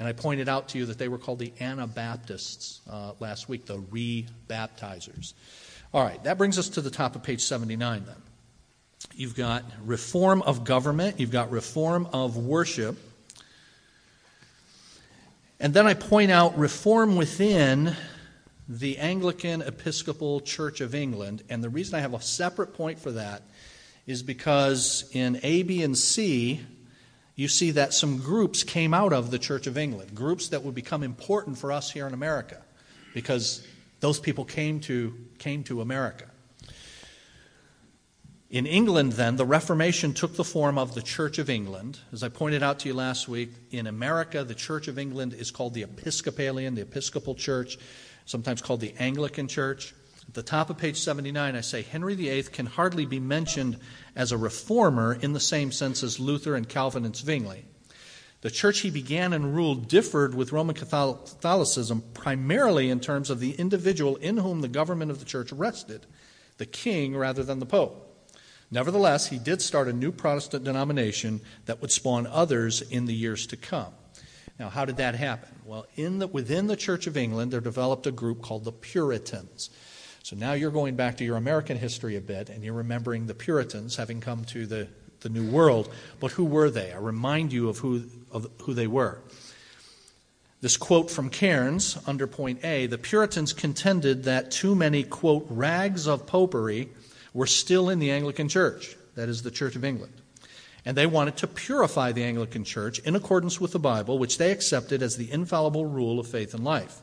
And 0.00 0.08
I 0.08 0.12
pointed 0.12 0.48
out 0.48 0.70
to 0.70 0.78
you 0.78 0.86
that 0.86 0.96
they 0.96 1.08
were 1.08 1.18
called 1.18 1.40
the 1.40 1.52
Anabaptists 1.60 2.80
uh, 2.90 3.12
last 3.20 3.50
week, 3.50 3.66
the 3.66 3.80
re 3.80 4.26
baptizers. 4.48 5.34
All 5.92 6.02
right, 6.02 6.24
that 6.24 6.38
brings 6.38 6.58
us 6.58 6.70
to 6.70 6.80
the 6.80 6.90
top 6.90 7.16
of 7.16 7.22
page 7.22 7.42
79 7.42 8.04
then. 8.06 8.16
You've 9.14 9.36
got 9.36 9.62
reform 9.84 10.40
of 10.40 10.64
government, 10.64 11.20
you've 11.20 11.30
got 11.30 11.50
reform 11.50 12.08
of 12.14 12.38
worship. 12.38 12.96
And 15.60 15.74
then 15.74 15.86
I 15.86 15.92
point 15.92 16.30
out 16.30 16.56
reform 16.56 17.16
within 17.16 17.94
the 18.70 18.96
Anglican 18.96 19.60
Episcopal 19.60 20.40
Church 20.40 20.80
of 20.80 20.94
England. 20.94 21.42
And 21.50 21.62
the 21.62 21.68
reason 21.68 21.96
I 21.96 22.00
have 22.00 22.14
a 22.14 22.22
separate 22.22 22.72
point 22.72 22.98
for 22.98 23.12
that 23.12 23.42
is 24.06 24.22
because 24.22 25.10
in 25.12 25.38
A, 25.42 25.62
B, 25.62 25.82
and 25.82 25.98
C, 25.98 26.62
you 27.40 27.48
see 27.48 27.70
that 27.70 27.94
some 27.94 28.18
groups 28.18 28.62
came 28.62 28.92
out 28.92 29.14
of 29.14 29.30
the 29.30 29.38
Church 29.38 29.66
of 29.66 29.78
England, 29.78 30.14
groups 30.14 30.48
that 30.48 30.62
would 30.62 30.74
become 30.74 31.02
important 31.02 31.56
for 31.56 31.72
us 31.72 31.90
here 31.90 32.06
in 32.06 32.12
America 32.12 32.58
because 33.14 33.66
those 34.00 34.20
people 34.20 34.44
came 34.44 34.78
to, 34.78 35.14
came 35.38 35.64
to 35.64 35.80
America. 35.80 36.26
In 38.50 38.66
England, 38.66 39.12
then, 39.12 39.36
the 39.36 39.46
Reformation 39.46 40.12
took 40.12 40.36
the 40.36 40.44
form 40.44 40.76
of 40.76 40.94
the 40.94 41.00
Church 41.00 41.38
of 41.38 41.48
England. 41.48 41.98
As 42.12 42.22
I 42.22 42.28
pointed 42.28 42.62
out 42.62 42.80
to 42.80 42.88
you 42.88 42.94
last 42.94 43.26
week, 43.26 43.52
in 43.70 43.86
America, 43.86 44.44
the 44.44 44.54
Church 44.54 44.86
of 44.86 44.98
England 44.98 45.32
is 45.32 45.50
called 45.50 45.72
the 45.72 45.84
Episcopalian, 45.84 46.74
the 46.74 46.82
Episcopal 46.82 47.34
Church, 47.34 47.78
sometimes 48.26 48.60
called 48.60 48.80
the 48.80 48.92
Anglican 48.98 49.48
Church. 49.48 49.94
At 50.30 50.34
the 50.34 50.42
top 50.44 50.70
of 50.70 50.78
page 50.78 50.96
79, 50.96 51.56
I 51.56 51.60
say 51.60 51.82
Henry 51.82 52.14
VIII 52.14 52.44
can 52.44 52.66
hardly 52.66 53.04
be 53.04 53.18
mentioned 53.18 53.78
as 54.14 54.30
a 54.30 54.38
reformer 54.38 55.18
in 55.20 55.32
the 55.32 55.40
same 55.40 55.72
sense 55.72 56.04
as 56.04 56.20
Luther 56.20 56.54
and 56.54 56.68
Calvin 56.68 57.04
and 57.04 57.16
Zwingli. 57.16 57.64
The 58.42 58.50
church 58.52 58.78
he 58.78 58.90
began 58.90 59.32
and 59.32 59.56
ruled 59.56 59.88
differed 59.88 60.36
with 60.36 60.52
Roman 60.52 60.76
Catholicism 60.76 62.04
primarily 62.14 62.90
in 62.90 63.00
terms 63.00 63.28
of 63.28 63.40
the 63.40 63.54
individual 63.54 64.14
in 64.14 64.36
whom 64.36 64.60
the 64.60 64.68
government 64.68 65.10
of 65.10 65.18
the 65.18 65.24
church 65.24 65.50
rested, 65.50 66.06
the 66.58 66.66
king 66.66 67.16
rather 67.16 67.42
than 67.42 67.58
the 67.58 67.66
pope. 67.66 68.30
Nevertheless, 68.70 69.30
he 69.30 69.38
did 69.40 69.60
start 69.60 69.88
a 69.88 69.92
new 69.92 70.12
Protestant 70.12 70.62
denomination 70.62 71.40
that 71.64 71.80
would 71.80 71.90
spawn 71.90 72.28
others 72.28 72.82
in 72.82 73.06
the 73.06 73.14
years 73.14 73.48
to 73.48 73.56
come. 73.56 73.92
Now, 74.60 74.68
how 74.68 74.84
did 74.84 74.98
that 74.98 75.16
happen? 75.16 75.48
Well, 75.64 75.86
the, 75.96 76.28
within 76.28 76.68
the 76.68 76.76
Church 76.76 77.08
of 77.08 77.16
England, 77.16 77.50
there 77.50 77.60
developed 77.60 78.06
a 78.06 78.12
group 78.12 78.42
called 78.42 78.62
the 78.62 78.70
Puritans. 78.70 79.70
So 80.22 80.36
now 80.36 80.52
you're 80.52 80.70
going 80.70 80.96
back 80.96 81.16
to 81.18 81.24
your 81.24 81.36
American 81.36 81.76
history 81.76 82.16
a 82.16 82.20
bit, 82.20 82.50
and 82.50 82.62
you're 82.62 82.74
remembering 82.74 83.26
the 83.26 83.34
Puritans 83.34 83.96
having 83.96 84.20
come 84.20 84.44
to 84.46 84.66
the, 84.66 84.86
the 85.20 85.28
New 85.28 85.50
World. 85.50 85.90
But 86.20 86.32
who 86.32 86.44
were 86.44 86.70
they? 86.70 86.92
I 86.92 86.98
remind 86.98 87.52
you 87.52 87.68
of 87.68 87.78
who, 87.78 88.04
of 88.30 88.48
who 88.62 88.74
they 88.74 88.86
were. 88.86 89.18
This 90.60 90.76
quote 90.76 91.10
from 91.10 91.30
Cairns 91.30 91.96
under 92.06 92.26
point 92.26 92.62
A 92.64 92.86
the 92.86 92.98
Puritans 92.98 93.54
contended 93.54 94.24
that 94.24 94.50
too 94.50 94.74
many, 94.74 95.02
quote, 95.02 95.46
rags 95.48 96.06
of 96.06 96.26
popery 96.26 96.90
were 97.32 97.46
still 97.46 97.88
in 97.88 97.98
the 97.98 98.10
Anglican 98.10 98.48
Church, 98.48 98.96
that 99.14 99.28
is, 99.28 99.42
the 99.42 99.50
Church 99.50 99.74
of 99.74 99.84
England. 99.84 100.12
And 100.84 100.96
they 100.96 101.06
wanted 101.06 101.38
to 101.38 101.46
purify 101.46 102.12
the 102.12 102.24
Anglican 102.24 102.64
Church 102.64 102.98
in 103.00 103.16
accordance 103.16 103.60
with 103.60 103.72
the 103.72 103.78
Bible, 103.78 104.18
which 104.18 104.36
they 104.36 104.50
accepted 104.50 105.02
as 105.02 105.16
the 105.16 105.30
infallible 105.30 105.86
rule 105.86 106.20
of 106.20 106.26
faith 106.26 106.52
and 106.52 106.64
life. 106.64 107.00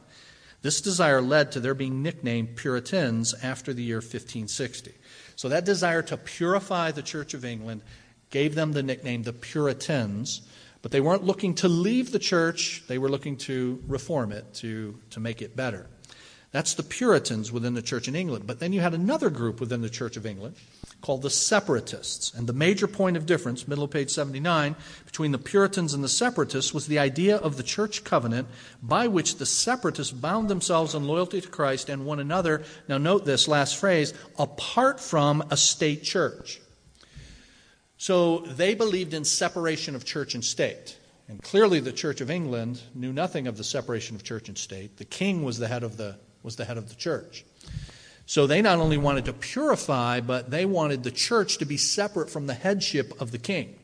This 0.67 0.81
desire 0.81 1.21
led 1.21 1.53
to 1.53 1.61
their 1.61 1.73
being 1.73 2.03
nicknamed 2.03 2.57
Puritans 2.57 3.33
after 3.41 3.73
the 3.73 3.83
year 3.83 3.99
1560. 3.99 4.91
So 5.37 5.47
that 5.47 5.63
desire 5.63 6.01
to 6.01 6.17
purify 6.17 6.91
the 6.91 7.01
Church 7.01 7.33
of 7.33 7.45
England 7.45 7.83
gave 8.31 8.53
them 8.53 8.73
the 8.73 8.83
nickname 8.83 9.23
the 9.23 9.31
Puritans, 9.31 10.41
but 10.81 10.91
they 10.91 10.99
weren't 10.99 11.23
looking 11.23 11.55
to 11.55 11.69
leave 11.69 12.11
the 12.11 12.19
church, 12.19 12.83
they 12.89 12.97
were 12.97 13.07
looking 13.07 13.37
to 13.37 13.81
reform 13.87 14.33
it, 14.33 14.55
to, 14.55 14.99
to 15.11 15.21
make 15.21 15.41
it 15.41 15.55
better. 15.55 15.87
That's 16.51 16.73
the 16.73 16.83
Puritans 16.83 17.49
within 17.49 17.73
the 17.73 17.81
church 17.81 18.09
in 18.09 18.15
England. 18.17 18.45
But 18.45 18.59
then 18.59 18.73
you 18.73 18.81
had 18.81 18.93
another 18.93 19.29
group 19.29 19.61
within 19.61 19.79
the 19.79 19.89
Church 19.89 20.17
of 20.17 20.25
England 20.25 20.57
called 21.01 21.21
the 21.21 21.29
Separatists. 21.29 22.33
And 22.33 22.47
the 22.47 22.53
major 22.53 22.87
point 22.87 23.17
of 23.17 23.25
difference, 23.25 23.67
middle 23.67 23.83
of 23.83 23.91
page 23.91 24.09
79, 24.09 24.75
between 25.05 25.31
the 25.31 25.37
Puritans 25.37 25.93
and 25.93 26.03
the 26.03 26.09
Separatists 26.09 26.73
was 26.73 26.87
the 26.87 26.99
idea 26.99 27.37
of 27.37 27.57
the 27.57 27.63
church 27.63 28.03
covenant 28.03 28.47
by 28.81 29.07
which 29.07 29.37
the 29.37 29.45
Separatists 29.45 30.13
bound 30.13 30.49
themselves 30.49 30.95
in 30.95 31.05
loyalty 31.05 31.41
to 31.41 31.47
Christ 31.47 31.89
and 31.89 32.05
one 32.05 32.19
another. 32.19 32.63
Now, 32.87 32.97
note 32.97 33.25
this 33.25 33.47
last 33.47 33.77
phrase 33.77 34.13
apart 34.37 34.99
from 34.99 35.43
a 35.51 35.57
state 35.57 36.03
church. 36.03 36.59
So 37.97 38.39
they 38.39 38.75
believed 38.75 39.13
in 39.13 39.23
separation 39.23 39.95
of 39.95 40.05
church 40.05 40.35
and 40.35 40.43
state. 40.43 40.97
And 41.27 41.41
clearly, 41.41 41.79
the 41.79 41.91
Church 41.91 42.21
of 42.21 42.31
England 42.31 42.81
knew 42.95 43.11
nothing 43.11 43.47
of 43.47 43.57
the 43.57 43.63
separation 43.63 44.15
of 44.15 44.23
church 44.23 44.47
and 44.47 44.57
state. 44.57 44.97
The 44.97 45.05
king 45.05 45.43
was 45.43 45.57
the 45.57 45.67
head 45.67 45.83
of 45.83 45.97
the, 45.97 46.15
was 46.41 46.55
the, 46.55 46.63
head 46.63 46.77
of 46.77 46.87
the 46.89 46.95
church. 46.95 47.43
So 48.27 48.45
they 48.45 48.61
not 48.61 48.79
only 48.79 48.97
wanted 48.97 49.23
to 49.25 49.33
purify, 49.33 50.19
but 50.19 50.51
they 50.51 50.65
wanted 50.65 51.01
the 51.01 51.11
church 51.11 51.59
to 51.59 51.65
be 51.65 51.77
separate 51.77 52.29
from 52.29 52.45
the 52.45 52.53
headship 52.53 53.21
of 53.21 53.31
the 53.31 53.37
king. 53.37 53.79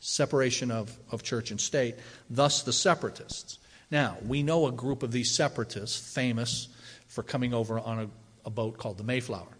Separation 0.00 0.72
of, 0.72 0.98
of 1.12 1.22
church 1.22 1.52
and 1.52 1.60
state, 1.60 1.94
thus 2.28 2.62
the 2.62 2.72
separatists. 2.72 3.58
Now, 3.88 4.16
we 4.26 4.42
know 4.42 4.66
a 4.66 4.72
group 4.72 5.04
of 5.04 5.12
these 5.12 5.30
separatists 5.30 6.12
famous 6.12 6.66
for 7.06 7.22
coming 7.22 7.54
over 7.54 7.78
on 7.78 8.00
a, 8.00 8.08
a 8.44 8.50
boat 8.50 8.78
called 8.78 8.98
the 8.98 9.04
Mayflower. 9.04 9.56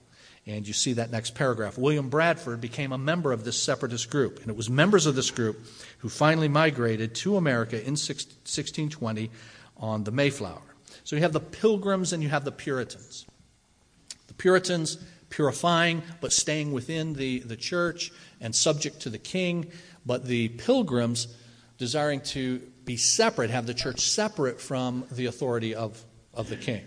And 0.48 0.66
you 0.66 0.72
see 0.72 0.94
that 0.94 1.12
next 1.12 1.36
paragraph. 1.36 1.78
William 1.78 2.08
Bradford 2.08 2.60
became 2.60 2.90
a 2.90 2.98
member 2.98 3.30
of 3.32 3.44
this 3.44 3.62
separatist 3.62 4.10
group. 4.10 4.40
And 4.40 4.48
it 4.48 4.56
was 4.56 4.68
members 4.68 5.06
of 5.06 5.14
this 5.14 5.30
group 5.30 5.64
who 5.98 6.08
finally 6.08 6.48
migrated 6.48 7.14
to 7.16 7.36
America 7.36 7.76
in 7.76 7.92
1620 7.92 9.30
on 9.76 10.02
the 10.02 10.10
Mayflower. 10.10 10.62
So 11.04 11.14
you 11.14 11.22
have 11.22 11.32
the 11.32 11.38
pilgrims 11.38 12.12
and 12.12 12.20
you 12.20 12.30
have 12.30 12.44
the 12.44 12.50
Puritans. 12.50 13.24
Puritans 14.38 14.98
purifying, 15.28 16.02
but 16.20 16.32
staying 16.32 16.72
within 16.72 17.12
the, 17.12 17.40
the 17.40 17.56
church 17.56 18.10
and 18.40 18.54
subject 18.54 19.00
to 19.00 19.10
the 19.10 19.18
king. 19.18 19.70
But 20.06 20.24
the 20.24 20.48
pilgrims 20.48 21.28
desiring 21.76 22.20
to 22.20 22.58
be 22.84 22.96
separate, 22.96 23.50
have 23.50 23.66
the 23.66 23.74
church 23.74 24.00
separate 24.00 24.60
from 24.60 25.04
the 25.10 25.26
authority 25.26 25.74
of, 25.74 26.04
of 26.34 26.48
the 26.48 26.56
king. 26.56 26.84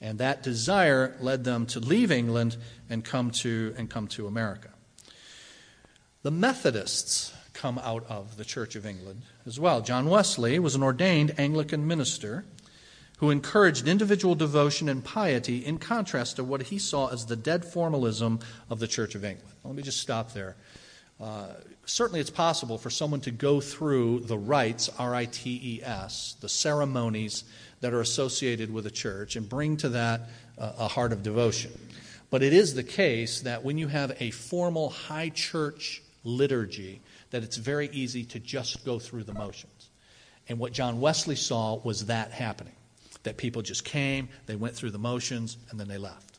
And 0.00 0.18
that 0.18 0.42
desire 0.42 1.16
led 1.20 1.44
them 1.44 1.66
to 1.66 1.80
leave 1.80 2.12
England 2.12 2.56
and 2.88 3.04
come 3.04 3.30
to, 3.30 3.74
and 3.76 3.90
come 3.90 4.06
to 4.08 4.26
America. 4.26 4.70
The 6.22 6.30
Methodists 6.30 7.32
come 7.52 7.78
out 7.78 8.04
of 8.08 8.36
the 8.36 8.44
Church 8.44 8.76
of 8.76 8.86
England 8.86 9.22
as 9.46 9.58
well. 9.58 9.80
John 9.80 10.08
Wesley 10.08 10.58
was 10.58 10.74
an 10.74 10.82
ordained 10.82 11.38
Anglican 11.38 11.86
minister 11.86 12.44
who 13.18 13.30
encouraged 13.30 13.86
individual 13.86 14.34
devotion 14.34 14.88
and 14.88 15.04
piety 15.04 15.64
in 15.64 15.78
contrast 15.78 16.36
to 16.36 16.44
what 16.44 16.62
he 16.62 16.78
saw 16.78 17.08
as 17.08 17.26
the 17.26 17.36
dead 17.36 17.64
formalism 17.64 18.40
of 18.70 18.78
the 18.78 18.86
Church 18.86 19.14
of 19.14 19.24
England. 19.24 19.54
Let 19.64 19.74
me 19.74 19.82
just 19.82 20.00
stop 20.00 20.32
there. 20.32 20.56
Uh, 21.20 21.48
certainly, 21.84 22.20
it's 22.20 22.30
possible 22.30 22.78
for 22.78 22.90
someone 22.90 23.20
to 23.22 23.32
go 23.32 23.60
through 23.60 24.20
the 24.20 24.38
rites, 24.38 24.88
R 24.98 25.14
I 25.14 25.24
T 25.24 25.60
E 25.62 25.82
S, 25.84 26.36
the 26.40 26.48
ceremonies 26.48 27.44
that 27.80 27.92
are 27.92 28.00
associated 28.00 28.72
with 28.72 28.86
a 28.86 28.90
church, 28.90 29.34
and 29.34 29.48
bring 29.48 29.76
to 29.78 29.88
that 29.90 30.20
uh, 30.56 30.72
a 30.78 30.88
heart 30.88 31.12
of 31.12 31.22
devotion. 31.24 31.72
But 32.30 32.42
it 32.42 32.52
is 32.52 32.74
the 32.74 32.84
case 32.84 33.40
that 33.40 33.64
when 33.64 33.78
you 33.78 33.88
have 33.88 34.16
a 34.20 34.30
formal 34.30 34.90
high 34.90 35.30
church 35.30 36.02
liturgy, 36.24 37.00
that 37.30 37.42
it's 37.42 37.56
very 37.56 37.88
easy 37.92 38.24
to 38.24 38.38
just 38.38 38.84
go 38.84 38.98
through 38.98 39.24
the 39.24 39.34
motions. 39.34 39.90
And 40.48 40.58
what 40.58 40.72
John 40.72 41.00
Wesley 41.00 41.36
saw 41.36 41.80
was 41.82 42.06
that 42.06 42.30
happening. 42.30 42.74
That 43.24 43.36
people 43.36 43.62
just 43.62 43.84
came, 43.84 44.28
they 44.46 44.56
went 44.56 44.74
through 44.74 44.90
the 44.90 44.98
motions, 44.98 45.56
and 45.70 45.78
then 45.78 45.88
they 45.88 45.98
left. 45.98 46.38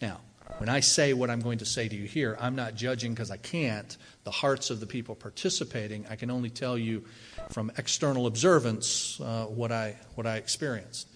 Now, 0.00 0.20
when 0.58 0.68
I 0.68 0.80
say 0.80 1.12
what 1.12 1.28
I'm 1.28 1.40
going 1.40 1.58
to 1.58 1.66
say 1.66 1.88
to 1.88 1.94
you 1.96 2.06
here, 2.06 2.36
I'm 2.40 2.56
not 2.56 2.74
judging 2.74 3.12
because 3.12 3.30
I 3.30 3.36
can't 3.36 3.96
the 4.24 4.30
hearts 4.30 4.70
of 4.70 4.80
the 4.80 4.86
people 4.86 5.14
participating. 5.14 6.06
I 6.08 6.16
can 6.16 6.30
only 6.30 6.50
tell 6.50 6.78
you 6.78 7.04
from 7.50 7.70
external 7.78 8.26
observance 8.26 9.20
uh, 9.20 9.44
what, 9.44 9.70
I, 9.72 9.96
what 10.14 10.26
I 10.26 10.36
experienced. 10.36 11.08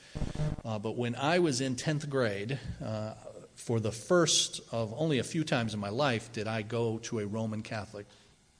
Uh, 0.64 0.78
but 0.78 0.96
when 0.96 1.14
I 1.14 1.38
was 1.38 1.60
in 1.60 1.76
10th 1.76 2.08
grade, 2.08 2.58
uh, 2.84 3.14
for 3.54 3.80
the 3.80 3.92
first 3.92 4.60
of 4.72 4.94
only 4.96 5.18
a 5.18 5.24
few 5.24 5.44
times 5.44 5.74
in 5.74 5.80
my 5.80 5.88
life 5.88 6.32
did 6.32 6.46
I 6.48 6.62
go 6.62 6.98
to 7.04 7.20
a 7.20 7.26
Roman 7.26 7.62
Catholic 7.62 8.06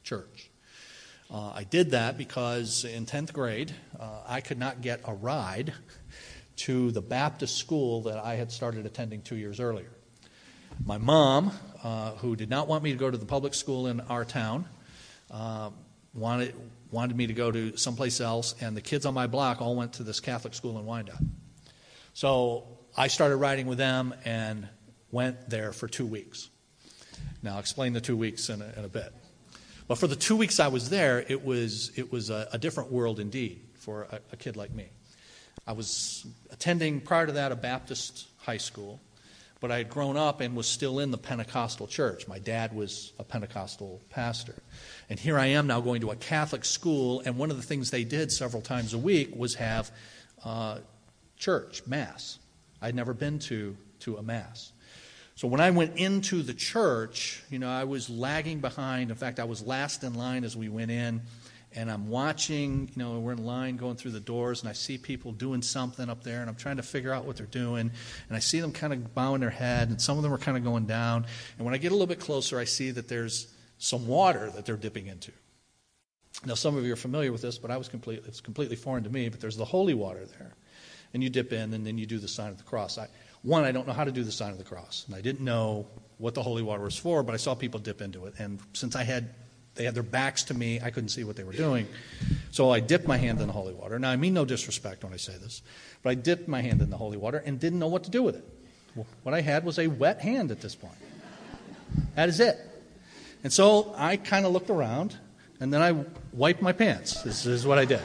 church. 0.03 0.51
Uh, 1.31 1.53
I 1.55 1.65
did 1.65 1.93
that 1.93 2.19
because 2.19 2.85
in 2.85 3.07
10th 3.07 3.33
grade, 3.33 3.73
uh, 3.99 4.23
I 4.27 4.41
could 4.41 4.59
not 4.59 4.83
get 4.83 5.01
a 5.05 5.15
ride 5.15 5.73
to 6.61 6.91
the 6.91 7.01
Baptist 7.01 7.57
school 7.57 8.03
that 8.03 8.19
I 8.19 8.35
had 8.35 8.51
started 8.53 8.87
attending 8.87 9.23
two 9.23 9.37
years 9.37 9.61
earlier. 9.61 9.91
My 10.85 10.99
mom, 10.99 11.53
uh, 11.83 12.13
who 12.13 12.37
did 12.37 12.49
not 12.49 12.69
want 12.69 12.83
me 12.85 12.93
to 12.93 12.99
go 12.99 13.11
to 13.11 13.17
the 13.19 13.27
public 13.27 13.55
school 13.55 13.87
in 13.87 14.01
our 14.03 14.25
town, 14.25 14.67
uh, 15.31 15.71
wanted, 16.15 16.55
wanted 16.91 17.17
me 17.17 17.27
to 17.27 17.33
go 17.33 17.51
to 17.51 17.77
someplace 17.77 18.21
else, 18.21 18.55
and 18.61 18.77
the 18.77 18.81
kids 18.81 19.07
on 19.07 19.15
my 19.15 19.27
block 19.27 19.61
all 19.61 19.77
went 19.77 19.95
to 19.95 20.03
this 20.03 20.21
Catholic 20.21 20.55
school 20.55 20.79
in 20.79 20.85
Wyandotte. 20.85 21.23
So 22.15 22.67
I 22.97 23.09
started 23.09 23.37
riding 23.37 23.67
with 23.67 23.79
them, 23.79 24.15
and 24.25 24.69
went 25.11 25.51
there 25.51 25.73
for 25.73 25.89
two 25.89 26.07
weeks. 26.07 26.49
Now, 27.43 27.55
I'll 27.55 27.61
explain 27.61 27.93
the 27.93 28.01
two 28.01 28.17
weeks 28.17 28.49
in 28.49 28.63
a, 28.63 28.73
in 28.77 28.85
a 28.85 28.89
bit. 28.89 29.13
But 29.89 29.97
for 29.97 30.07
the 30.07 30.17
two 30.17 30.37
weeks 30.37 30.61
I 30.61 30.69
was 30.69 30.91
there, 30.91 31.25
it 31.27 31.45
was, 31.45 31.91
it 31.97 32.13
was 32.13 32.31
a, 32.31 32.49
a 32.53 32.59
different 32.59 32.93
world 32.93 33.19
indeed 33.19 33.63
for 33.75 34.03
a, 34.03 34.21
a 34.33 34.37
kid 34.37 34.57
like 34.57 34.73
me. 34.73 34.89
I 35.71 35.73
was 35.73 36.27
attending, 36.51 37.01
prior 37.01 37.27
to 37.27 37.33
that, 37.35 37.53
a 37.53 37.55
Baptist 37.55 38.27
high 38.39 38.57
school, 38.57 38.99
but 39.61 39.71
I 39.71 39.79
had 39.79 39.89
grown 39.89 40.17
up 40.17 40.41
and 40.41 40.57
was 40.57 40.67
still 40.67 40.99
in 40.99 41.13
the 41.13 41.17
Pentecostal 41.17 41.87
church. 41.87 42.27
My 42.27 42.41
dad 42.41 42.75
was 42.75 43.13
a 43.21 43.23
Pentecostal 43.23 44.01
pastor. 44.11 44.57
And 45.09 45.17
here 45.17 45.39
I 45.39 45.47
am 45.47 45.69
now 45.69 45.81
going 45.81 46.01
to 46.01 46.11
a 46.11 46.17
Catholic 46.17 46.65
school, 46.65 47.23
and 47.25 47.39
one 47.39 47.53
of 47.53 47.57
the 47.57 47.63
things 47.63 47.93
they 47.93 48.03
did 48.03 48.33
several 48.33 48.63
times 48.63 48.95
a 48.95 48.99
week 48.99 49.33
was 49.37 49.55
have 49.55 49.93
uh, 50.45 50.79
church, 51.37 51.87
Mass 51.87 52.41
I'd 52.83 52.97
never 52.97 53.15
been 53.15 53.39
to, 53.39 53.77
to 54.01 54.17
a 54.17 54.23
Mass. 54.25 54.73
So 55.37 55.47
when 55.47 55.61
I 55.61 55.71
went 55.71 55.97
into 55.97 56.43
the 56.43 56.53
church, 56.53 57.45
you 57.49 57.61
know, 57.61 57.71
I 57.71 57.85
was 57.85 58.11
lagging 58.11 58.59
behind. 58.59 59.13
In 59.13 59.17
fact, 59.17 59.39
I 59.39 59.45
was 59.45 59.65
last 59.65 60.03
in 60.03 60.15
line 60.15 60.43
as 60.43 60.57
we 60.57 60.69
went 60.69 60.91
in. 60.91 61.23
And 61.73 61.89
I'm 61.89 62.09
watching, 62.09 62.91
you 62.95 63.03
know, 63.03 63.21
we're 63.21 63.33
in 63.33 63.45
line 63.45 63.77
going 63.77 63.95
through 63.95 64.11
the 64.11 64.21
doors, 64.21 64.61
and 64.61 64.69
I 64.69 64.73
see 64.73 64.99
people 64.99 65.31
doing 65.31 65.63
something 65.63 66.11
up 66.11 66.25
there, 66.25 66.41
and 66.41 66.51
I'm 66.51 66.57
trying 66.57 66.79
to 66.79 66.83
figure 66.83 67.13
out 67.13 67.27
what 67.27 67.37
they're 67.37 67.47
doing. 67.47 67.93
And 68.29 68.37
I 68.37 68.41
see 68.41 68.59
them 68.59 68.73
kind 68.73 68.93
of 68.93 69.15
bowing 69.15 69.41
their 69.41 69.51
head, 69.51 69.89
and 69.89 70.03
some 70.03 70.17
of 70.17 70.25
them 70.25 70.33
are 70.33 70.39
kind 70.39 70.57
of 70.57 70.65
going 70.65 70.87
down. 70.87 71.27
And 71.57 71.65
when 71.65 71.73
I 71.73 71.79
get 71.79 71.93
a 71.93 71.95
little 71.95 72.09
bit 72.09 72.19
closer, 72.19 72.59
I 72.59 72.65
see 72.65 72.91
that 72.91 73.07
there's 73.07 73.55
some 73.79 74.09
water 74.09 74.51
that 74.51 74.67
they're 74.67 74.77
dipping 74.77 75.07
into. 75.07 75.31
Now, 76.45 76.55
some 76.55 76.77
of 76.77 76.85
you 76.85 76.93
are 76.93 76.97
familiar 76.97 77.31
with 77.31 77.43
this, 77.43 77.59
but 77.59 77.71
I 77.71 77.77
was 77.77 77.89
completely, 77.89 78.27
it's 78.29 78.41
completely 78.41 78.77
foreign 78.77 79.05
to 79.05 79.11
me. 79.11 79.29
But 79.29 79.41
there's 79.41 79.57
the 79.57 79.65
holy 79.65 79.95
water 79.95 80.27
there. 80.39 80.55
And 81.15 81.23
you 81.23 81.31
dip 81.31 81.53
in, 81.53 81.73
and 81.73 81.87
then 81.87 81.99
you 81.99 82.07
do 82.07 82.19
the 82.19 82.29
sign 82.29 82.51
of 82.51 82.59
the 82.59 82.65
cross. 82.65 82.99
I, 82.99 83.07
one, 83.43 83.63
I 83.63 83.71
don't 83.71 83.87
know 83.87 83.93
how 83.93 84.05
to 84.05 84.13
do 84.13 84.25
the 84.25 84.33
sign 84.33 84.51
of 84.51 84.59
the 84.59 84.65
cross. 84.65 85.05
And 85.07 85.15
I 85.15 85.21
didn't 85.21 85.45
know 85.45 85.87
what 86.19 86.35
the 86.35 86.43
holy 86.43 86.63
water 86.63 86.83
was 86.83 86.97
for, 86.97 87.23
but 87.23 87.35
I 87.35 87.39
saw 87.39 87.55
people 87.55 87.79
dip 87.79 88.03
into 88.03 88.27
it. 88.27 88.35
And 88.39 88.59
since 88.73 88.97
I 88.97 89.05
had 89.05 89.35
they 89.75 89.85
had 89.85 89.95
their 89.95 90.03
backs 90.03 90.45
to 90.45 90.55
me, 90.55 90.81
I 90.81 90.91
couldn't 90.91 91.11
see 91.11 91.25
what 91.25 91.37
they 91.37 91.45
were 91.45 91.53
doing. 91.53 91.87
So 92.51 92.71
I 92.71 92.81
dipped 92.81 93.07
my 93.07 93.17
hand 93.17 93.41
in 93.41 93.47
the 93.47 93.53
holy 93.53 93.73
water. 93.73 93.99
Now 93.99 94.11
I 94.11 94.17
mean 94.17 94.35
no 94.35 94.45
disrespect 94.45 95.05
when 95.05 95.13
I 95.13 95.17
say 95.17 95.35
this, 95.41 95.63
but 96.03 96.11
I 96.11 96.15
dipped 96.15 96.49
my 96.49 96.61
hand 96.61 96.83
in 96.83 96.91
the 96.91 96.97
holy 96.97 97.17
water 97.17 97.43
and 97.45 97.59
didn't 97.59 97.79
know 97.79 97.89
what 97.89 98.05
to 98.05 98.11
do 98.11 98.23
with 98.23 98.37
it. 98.37 98.45
What 99.23 99.35
I 99.35 99.41
had 99.41 99.65
was 99.65 99.79
a 99.79 99.87
wet 99.87 100.21
hand 100.21 100.51
at 100.51 100.61
this 100.61 100.75
point. 100.75 100.97
That 102.17 102.29
is 102.29 102.41
it. 102.41 102.59
And 103.43 103.53
so 103.53 103.95
I 103.97 104.17
kind 104.17 104.45
of 104.45 104.53
looked 104.53 104.71
around 104.71 105.17
and 105.61 105.73
then 105.73 105.83
I 105.83 106.05
wiped 106.33 106.63
my 106.63 106.73
pants. 106.73 107.23
This 107.23 107.47
is 107.47 107.67
what 107.67 107.79
I 107.79 107.85
did. 107.85 108.03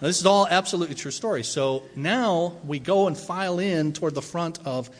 Now, 0.00 0.08
this 0.08 0.20
is 0.20 0.26
all 0.26 0.46
absolutely 0.46 0.94
true 0.94 1.10
story. 1.10 1.42
So 1.42 1.84
now 1.94 2.56
we 2.64 2.78
go 2.78 3.06
and 3.06 3.16
file 3.16 3.58
in 3.58 3.92
toward 3.92 4.14
the 4.14 4.22
front 4.22 4.58
of 4.66 4.90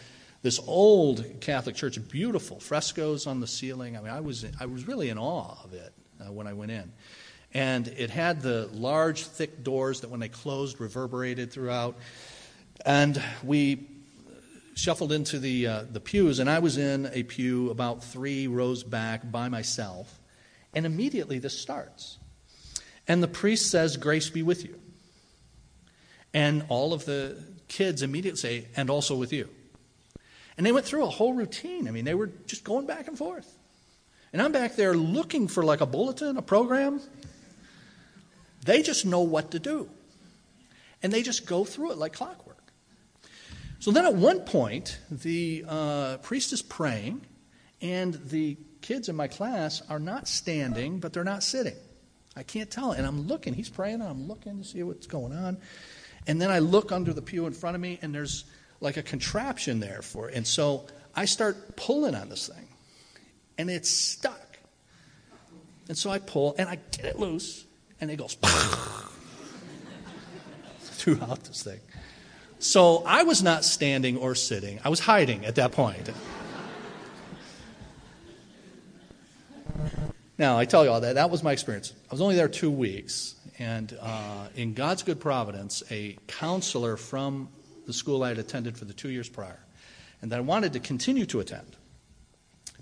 this 0.46 0.60
old 0.68 1.24
Catholic 1.40 1.74
church, 1.74 1.98
beautiful 2.08 2.60
frescoes 2.60 3.26
on 3.26 3.40
the 3.40 3.48
ceiling. 3.48 3.96
I 3.96 4.00
mean, 4.00 4.12
I 4.12 4.20
was, 4.20 4.46
I 4.60 4.66
was 4.66 4.86
really 4.86 5.08
in 5.08 5.18
awe 5.18 5.56
of 5.64 5.74
it 5.74 5.92
uh, 6.20 6.30
when 6.30 6.46
I 6.46 6.52
went 6.52 6.70
in. 6.70 6.92
And 7.52 7.88
it 7.88 8.10
had 8.10 8.42
the 8.42 8.70
large, 8.72 9.24
thick 9.24 9.64
doors 9.64 10.02
that, 10.02 10.10
when 10.10 10.20
they 10.20 10.28
closed, 10.28 10.78
reverberated 10.80 11.52
throughout. 11.52 11.96
And 12.84 13.20
we 13.42 13.88
shuffled 14.76 15.10
into 15.10 15.40
the, 15.40 15.66
uh, 15.66 15.84
the 15.90 15.98
pews, 15.98 16.38
and 16.38 16.48
I 16.48 16.60
was 16.60 16.78
in 16.78 17.10
a 17.12 17.24
pew 17.24 17.70
about 17.70 18.04
three 18.04 18.46
rows 18.46 18.84
back 18.84 19.28
by 19.28 19.48
myself. 19.48 20.16
And 20.74 20.86
immediately 20.86 21.40
this 21.40 21.58
starts. 21.58 22.18
And 23.08 23.20
the 23.20 23.26
priest 23.26 23.68
says, 23.68 23.96
Grace 23.96 24.30
be 24.30 24.44
with 24.44 24.64
you. 24.64 24.78
And 26.32 26.64
all 26.68 26.94
of 26.94 27.04
the 27.04 27.36
kids 27.66 28.02
immediately 28.02 28.38
say, 28.38 28.68
and 28.76 28.90
also 28.90 29.16
with 29.16 29.32
you. 29.32 29.48
And 30.56 30.64
they 30.66 30.72
went 30.72 30.86
through 30.86 31.04
a 31.04 31.10
whole 31.10 31.34
routine. 31.34 31.86
I 31.86 31.90
mean, 31.90 32.04
they 32.04 32.14
were 32.14 32.30
just 32.46 32.64
going 32.64 32.86
back 32.86 33.08
and 33.08 33.18
forth. 33.18 33.56
And 34.32 34.40
I'm 34.40 34.52
back 34.52 34.76
there 34.76 34.94
looking 34.94 35.48
for 35.48 35.64
like 35.64 35.80
a 35.80 35.86
bulletin, 35.86 36.36
a 36.36 36.42
program. 36.42 37.00
They 38.64 38.82
just 38.82 39.06
know 39.06 39.20
what 39.20 39.52
to 39.52 39.58
do. 39.58 39.88
And 41.02 41.12
they 41.12 41.22
just 41.22 41.46
go 41.46 41.64
through 41.64 41.92
it 41.92 41.98
like 41.98 42.14
clockwork. 42.14 42.56
So 43.78 43.90
then 43.90 44.06
at 44.06 44.14
one 44.14 44.40
point, 44.40 44.98
the 45.10 45.64
uh, 45.68 46.16
priest 46.18 46.52
is 46.52 46.62
praying, 46.62 47.20
and 47.82 48.14
the 48.14 48.56
kids 48.80 49.08
in 49.08 49.16
my 49.16 49.28
class 49.28 49.82
are 49.88 49.98
not 49.98 50.26
standing, 50.26 50.98
but 50.98 51.12
they're 51.12 51.24
not 51.24 51.42
sitting. 51.42 51.76
I 52.34 52.42
can't 52.42 52.70
tell. 52.70 52.92
And 52.92 53.06
I'm 53.06 53.26
looking. 53.26 53.54
He's 53.54 53.68
praying, 53.68 54.00
and 54.00 54.04
I'm 54.04 54.26
looking 54.26 54.58
to 54.58 54.64
see 54.64 54.82
what's 54.82 55.06
going 55.06 55.32
on. 55.32 55.58
And 56.26 56.40
then 56.40 56.50
I 56.50 56.58
look 56.58 56.90
under 56.90 57.12
the 57.12 57.22
pew 57.22 57.46
in 57.46 57.52
front 57.52 57.74
of 57.74 57.80
me, 57.80 57.98
and 58.02 58.14
there's 58.14 58.44
like 58.80 58.96
a 58.96 59.02
contraption 59.02 59.80
there 59.80 60.02
for 60.02 60.28
it. 60.28 60.34
And 60.34 60.46
so 60.46 60.86
I 61.14 61.24
start 61.24 61.76
pulling 61.76 62.14
on 62.14 62.28
this 62.28 62.48
thing, 62.48 62.68
and 63.58 63.70
it's 63.70 63.90
stuck. 63.90 64.40
And 65.88 65.96
so 65.96 66.10
I 66.10 66.18
pull, 66.18 66.54
and 66.58 66.68
I 66.68 66.78
get 66.92 67.06
it 67.06 67.18
loose, 67.18 67.64
and 68.00 68.10
it 68.10 68.16
goes 68.16 68.34
throughout 70.80 71.44
this 71.44 71.62
thing. 71.62 71.80
So 72.58 73.02
I 73.06 73.22
was 73.22 73.42
not 73.42 73.64
standing 73.64 74.16
or 74.16 74.34
sitting, 74.34 74.80
I 74.84 74.88
was 74.88 75.00
hiding 75.00 75.44
at 75.44 75.56
that 75.56 75.72
point. 75.72 76.10
Now, 80.38 80.58
I 80.58 80.66
tell 80.66 80.84
you 80.84 80.90
all 80.90 81.00
that, 81.00 81.14
that 81.14 81.30
was 81.30 81.42
my 81.42 81.52
experience. 81.52 81.94
I 82.10 82.14
was 82.14 82.20
only 82.20 82.36
there 82.36 82.48
two 82.48 82.70
weeks, 82.70 83.36
and 83.58 83.96
uh, 84.00 84.48
in 84.54 84.74
God's 84.74 85.02
good 85.02 85.18
providence, 85.18 85.82
a 85.90 86.18
counselor 86.26 86.98
from 86.98 87.48
the 87.86 87.92
school 87.92 88.22
I 88.22 88.28
had 88.28 88.38
attended 88.38 88.76
for 88.76 88.84
the 88.84 88.92
two 88.92 89.10
years 89.10 89.28
prior, 89.28 89.60
and 90.20 90.30
that 90.32 90.38
I 90.38 90.42
wanted 90.42 90.72
to 90.74 90.80
continue 90.80 91.26
to 91.26 91.40
attend, 91.40 91.76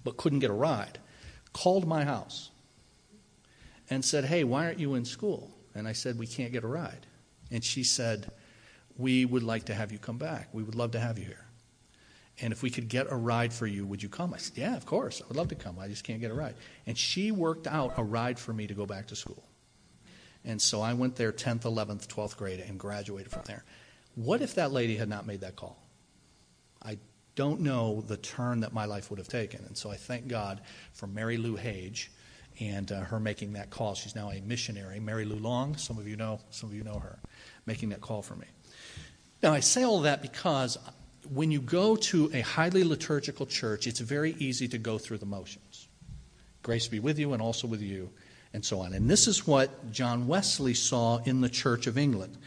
but 0.02 0.16
couldn't 0.16 0.40
get 0.40 0.50
a 0.50 0.54
ride, 0.54 0.98
called 1.52 1.86
my 1.86 2.04
house 2.04 2.50
and 3.90 4.04
said, 4.04 4.24
Hey, 4.24 4.44
why 4.44 4.66
aren't 4.66 4.80
you 4.80 4.94
in 4.94 5.04
school? 5.04 5.50
And 5.74 5.86
I 5.88 5.92
said, 5.92 6.18
We 6.18 6.26
can't 6.26 6.52
get 6.52 6.64
a 6.64 6.68
ride. 6.68 7.06
And 7.50 7.62
she 7.62 7.84
said, 7.84 8.30
We 8.96 9.24
would 9.24 9.42
like 9.42 9.64
to 9.66 9.74
have 9.74 9.92
you 9.92 9.98
come 9.98 10.18
back. 10.18 10.48
We 10.52 10.62
would 10.62 10.74
love 10.74 10.92
to 10.92 11.00
have 11.00 11.18
you 11.18 11.24
here. 11.24 11.46
And 12.40 12.52
if 12.52 12.62
we 12.62 12.70
could 12.70 12.88
get 12.88 13.06
a 13.10 13.16
ride 13.16 13.52
for 13.52 13.66
you, 13.66 13.86
would 13.86 14.02
you 14.02 14.08
come? 14.08 14.34
I 14.34 14.38
said, 14.38 14.56
Yeah, 14.56 14.76
of 14.76 14.86
course. 14.86 15.20
I 15.22 15.28
would 15.28 15.36
love 15.36 15.48
to 15.48 15.54
come. 15.54 15.78
I 15.78 15.88
just 15.88 16.04
can't 16.04 16.20
get 16.20 16.30
a 16.30 16.34
ride. 16.34 16.54
And 16.86 16.96
she 16.96 17.30
worked 17.30 17.66
out 17.66 17.94
a 17.96 18.02
ride 18.02 18.38
for 18.38 18.52
me 18.52 18.66
to 18.66 18.74
go 18.74 18.86
back 18.86 19.08
to 19.08 19.16
school. 19.16 19.44
And 20.44 20.60
so 20.60 20.82
I 20.82 20.92
went 20.92 21.16
there 21.16 21.32
10th, 21.32 21.62
11th, 21.62 22.06
12th 22.06 22.36
grade 22.36 22.60
and 22.60 22.78
graduated 22.78 23.32
from 23.32 23.42
there. 23.46 23.64
What 24.14 24.42
if 24.42 24.54
that 24.56 24.72
lady 24.72 24.96
had 24.96 25.08
not 25.08 25.26
made 25.26 25.40
that 25.40 25.56
call? 25.56 25.76
I 26.82 26.98
don't 27.34 27.60
know 27.60 28.02
the 28.02 28.16
turn 28.16 28.60
that 28.60 28.72
my 28.72 28.84
life 28.84 29.10
would 29.10 29.18
have 29.18 29.28
taken. 29.28 29.64
And 29.66 29.76
so 29.76 29.90
I 29.90 29.96
thank 29.96 30.28
God 30.28 30.60
for 30.92 31.06
Mary 31.06 31.36
Lou 31.36 31.56
Hage 31.56 32.10
and 32.60 32.90
uh, 32.92 33.00
her 33.00 33.18
making 33.18 33.54
that 33.54 33.70
call. 33.70 33.94
She's 33.94 34.14
now 34.14 34.30
a 34.30 34.40
missionary. 34.40 35.00
Mary 35.00 35.24
Lou 35.24 35.36
Long, 35.36 35.76
some 35.76 35.98
of 35.98 36.06
you 36.06 36.16
know, 36.16 36.40
some 36.50 36.70
of 36.70 36.76
you 36.76 36.84
know 36.84 36.98
her, 36.98 37.18
making 37.66 37.88
that 37.88 38.00
call 38.00 38.22
for 38.22 38.36
me. 38.36 38.46
Now 39.42 39.52
I 39.52 39.60
say 39.60 39.82
all 39.82 40.00
that 40.02 40.22
because 40.22 40.78
when 41.32 41.50
you 41.50 41.60
go 41.60 41.96
to 41.96 42.30
a 42.32 42.40
highly 42.40 42.84
liturgical 42.84 43.46
church, 43.46 43.86
it's 43.86 44.00
very 44.00 44.36
easy 44.38 44.68
to 44.68 44.78
go 44.78 44.98
through 44.98 45.18
the 45.18 45.26
motions. 45.26 45.88
Grace 46.62 46.86
be 46.86 47.00
with 47.00 47.18
you 47.18 47.32
and 47.32 47.42
also 47.42 47.66
with 47.66 47.82
you 47.82 48.10
and 48.52 48.64
so 48.64 48.80
on. 48.80 48.94
And 48.94 49.10
this 49.10 49.26
is 49.26 49.46
what 49.46 49.90
John 49.90 50.28
Wesley 50.28 50.74
saw 50.74 51.18
in 51.24 51.40
the 51.40 51.48
Church 51.48 51.86
of 51.86 51.98
England. 51.98 52.38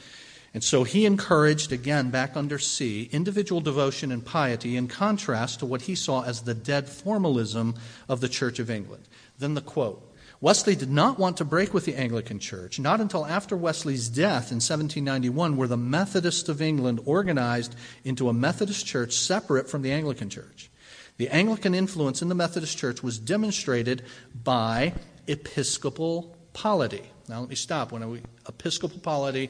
And 0.53 0.63
so 0.63 0.83
he 0.83 1.05
encouraged, 1.05 1.71
again, 1.71 2.09
back 2.09 2.35
under 2.35 2.57
C, 2.57 3.09
individual 3.11 3.61
devotion 3.61 4.11
and 4.11 4.25
piety 4.25 4.75
in 4.75 4.87
contrast 4.87 5.59
to 5.59 5.65
what 5.65 5.83
he 5.83 5.95
saw 5.95 6.23
as 6.23 6.41
the 6.41 6.53
dead 6.53 6.89
formalism 6.89 7.75
of 8.07 8.21
the 8.21 8.29
Church 8.29 8.59
of 8.59 8.69
England. 8.69 9.07
Then 9.37 9.53
the 9.53 9.61
quote 9.61 10.03
Wesley 10.39 10.75
did 10.75 10.91
not 10.91 11.17
want 11.17 11.37
to 11.37 11.45
break 11.45 11.73
with 11.73 11.85
the 11.85 11.95
Anglican 11.95 12.39
Church. 12.39 12.79
Not 12.79 13.01
until 13.01 13.25
after 13.25 13.57
Wesley's 13.57 14.07
death 14.07 14.51
in 14.51 14.57
1791 14.57 15.57
were 15.57 15.67
the 15.67 15.77
Methodists 15.77 16.47
of 16.47 16.61
England 16.61 16.99
organized 17.05 17.75
into 18.03 18.29
a 18.29 18.33
Methodist 18.33 18.85
church 18.85 19.13
separate 19.13 19.67
from 19.67 19.81
the 19.81 19.91
Anglican 19.91 20.29
Church. 20.29 20.69
The 21.17 21.29
Anglican 21.29 21.73
influence 21.73 22.21
in 22.21 22.29
the 22.29 22.35
Methodist 22.35 22.77
Church 22.77 23.01
was 23.01 23.17
demonstrated 23.17 24.03
by 24.43 24.93
episcopal 25.27 26.37
polity. 26.53 27.03
Now, 27.27 27.39
let 27.39 27.49
me 27.49 27.55
stop. 27.55 27.91
When 27.91 28.07
we, 28.07 28.21
episcopal 28.47 28.99
polity 28.99 29.49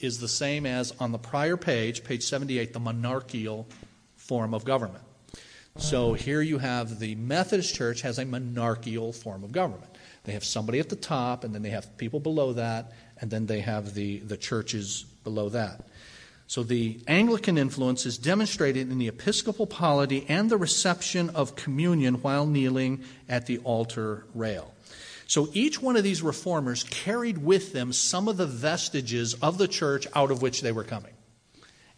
is 0.00 0.20
the 0.20 0.28
same 0.28 0.66
as 0.66 0.92
on 1.00 1.12
the 1.12 1.18
prior 1.18 1.56
page, 1.56 2.04
page 2.04 2.22
78, 2.22 2.72
the 2.72 2.80
monarchical 2.80 3.66
form 4.16 4.54
of 4.54 4.64
government. 4.64 5.04
So 5.76 6.12
here 6.14 6.42
you 6.42 6.58
have 6.58 6.98
the 6.98 7.14
Methodist 7.14 7.74
Church 7.74 8.02
has 8.02 8.18
a 8.18 8.24
monarchical 8.24 9.12
form 9.12 9.44
of 9.44 9.52
government. 9.52 9.90
They 10.24 10.32
have 10.32 10.44
somebody 10.44 10.80
at 10.80 10.88
the 10.88 10.96
top, 10.96 11.44
and 11.44 11.54
then 11.54 11.62
they 11.62 11.70
have 11.70 11.96
people 11.96 12.20
below 12.20 12.52
that, 12.54 12.92
and 13.20 13.30
then 13.30 13.46
they 13.46 13.60
have 13.60 13.94
the, 13.94 14.18
the 14.18 14.36
churches 14.36 15.04
below 15.24 15.48
that. 15.50 15.86
So 16.48 16.62
the 16.62 16.98
Anglican 17.06 17.58
influence 17.58 18.06
is 18.06 18.18
demonstrated 18.18 18.90
in 18.90 18.98
the 18.98 19.08
episcopal 19.08 19.66
polity 19.66 20.24
and 20.28 20.50
the 20.50 20.56
reception 20.56 21.30
of 21.30 21.54
communion 21.56 22.16
while 22.16 22.46
kneeling 22.46 23.04
at 23.28 23.46
the 23.46 23.58
altar 23.58 24.24
rail. 24.34 24.72
So 25.28 25.50
each 25.52 25.80
one 25.80 25.96
of 25.96 26.04
these 26.04 26.22
reformers 26.22 26.84
carried 26.84 27.38
with 27.38 27.74
them 27.74 27.92
some 27.92 28.28
of 28.28 28.38
the 28.38 28.46
vestiges 28.46 29.34
of 29.34 29.58
the 29.58 29.68
church 29.68 30.06
out 30.16 30.30
of 30.30 30.40
which 30.40 30.62
they 30.62 30.72
were 30.72 30.84
coming. 30.84 31.12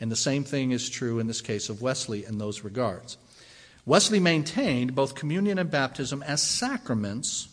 And 0.00 0.10
the 0.10 0.16
same 0.16 0.42
thing 0.42 0.72
is 0.72 0.90
true 0.90 1.20
in 1.20 1.28
this 1.28 1.40
case 1.40 1.68
of 1.68 1.80
Wesley 1.80 2.24
in 2.24 2.38
those 2.38 2.64
regards. 2.64 3.18
Wesley 3.86 4.18
maintained 4.18 4.96
both 4.96 5.14
communion 5.14 5.58
and 5.58 5.70
baptism 5.70 6.24
as 6.24 6.42
sacraments 6.42 7.48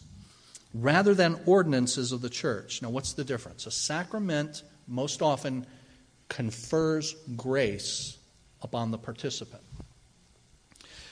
rather 0.74 1.13
than 1.13 1.40
ordinances 1.46 2.12
of 2.12 2.22
the 2.22 2.30
church. 2.30 2.82
Now, 2.82 2.90
what's 2.90 3.13
the 3.13 3.24
difference? 3.24 3.68
A 3.68 3.72
sacrament 3.72 4.63
most 4.88 5.22
often 5.22 5.68
confers 6.28 7.16
grace 7.36 8.18
upon 8.63 8.90
the 8.90 8.98
participant. 8.98 9.62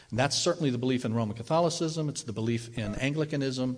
And 0.09 0.17
that's 0.17 0.35
certainly 0.35 0.71
the 0.71 0.79
belief 0.79 1.05
in 1.05 1.13
Roman 1.13 1.37
Catholicism, 1.37 2.09
it's 2.09 2.23
the 2.23 2.33
belief 2.33 2.75
in 2.79 2.95
Anglicanism, 2.95 3.77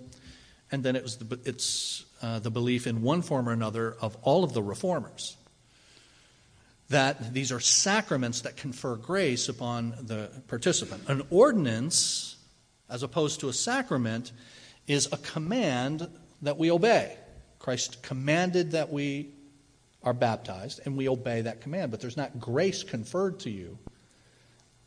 and 0.70 0.82
then 0.82 0.96
it 0.96 1.02
was 1.02 1.16
the, 1.16 1.38
it's 1.44 2.04
uh, 2.22 2.38
the 2.38 2.50
belief 2.50 2.86
in 2.86 3.02
one 3.02 3.22
form 3.22 3.48
or 3.48 3.52
another 3.52 3.96
of 4.00 4.16
all 4.22 4.44
of 4.44 4.52
the 4.52 4.62
reformers. 4.62 5.36
that 6.90 7.34
these 7.34 7.52
are 7.52 7.60
sacraments 7.60 8.42
that 8.42 8.56
confer 8.56 8.96
grace 8.96 9.48
upon 9.48 9.94
the 10.02 10.30
participant. 10.48 11.02
An 11.08 11.22
ordinance, 11.30 12.36
as 12.88 13.02
opposed 13.02 13.40
to 13.40 13.48
a 13.48 13.52
sacrament, 13.52 14.32
is 14.86 15.08
a 15.12 15.18
command 15.18 16.08
that 16.42 16.56
we 16.56 16.70
obey. 16.70 17.16
Christ 17.58 18.02
commanded 18.02 18.70
that 18.72 18.90
we 18.90 19.30
are 20.02 20.14
baptized, 20.14 20.80
and 20.84 20.96
we 20.96 21.08
obey 21.08 21.42
that 21.42 21.60
command, 21.60 21.90
but 21.90 22.00
there's 22.00 22.16
not 22.16 22.40
grace 22.40 22.82
conferred 22.82 23.40
to 23.40 23.50
you 23.50 23.78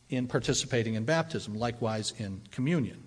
in 0.09 0.25
participating 0.27 0.95
in 0.95 1.03
baptism, 1.05 1.53
likewise 1.53 2.13
in 2.17 2.41
communion. 2.49 3.03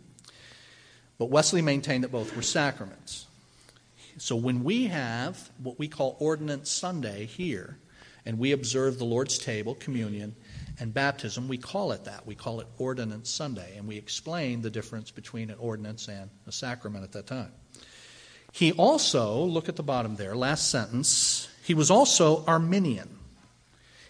But 1.19 1.27
Wesley 1.27 1.63
maintained 1.63 2.05
that 2.05 2.13
both 2.13 2.35
were 2.35 2.43
sacraments. 2.43 3.27
So 4.19 4.37
when 4.37 4.65
we 4.65 4.87
have 4.87 5.51
what 5.63 5.79
we 5.79 5.89
call 5.89 6.17
Ordinance 6.19 6.71
Sunday 6.71 7.27
here, 7.27 7.79
and 8.27 8.39
we 8.39 8.53
observe 8.53 8.99
the 8.99 9.05
Lord's 9.05 9.39
table, 9.39 9.75
communion, 9.75 10.35
and 10.81 10.93
baptism, 10.93 11.47
we 11.47 11.59
call 11.59 11.93
it 11.93 12.05
that. 12.05 12.27
We 12.27 12.35
call 12.35 12.61
it 12.61 12.67
Ordinance 12.79 13.31
Sunday, 13.31 13.77
and 13.77 13.87
we 13.87 13.97
explain 13.97 14.63
the 14.63 14.71
difference 14.71 15.11
between 15.11 15.51
an 15.51 15.57
ordinance 15.59 16.09
and 16.09 16.31
a 16.47 16.53
sacrament 16.53 17.05
at 17.05 17.13
that 17.13 17.27
time. 17.27 17.53
He 18.53 18.73
also, 18.73 19.43
look 19.45 19.69
at 19.69 19.77
the 19.77 19.83
bottom 19.83 20.17
there, 20.17 20.35
last 20.35 20.71
sentence, 20.71 21.49
he 21.65 21.75
was 21.75 21.91
also 21.91 22.45
Arminian 22.47 23.19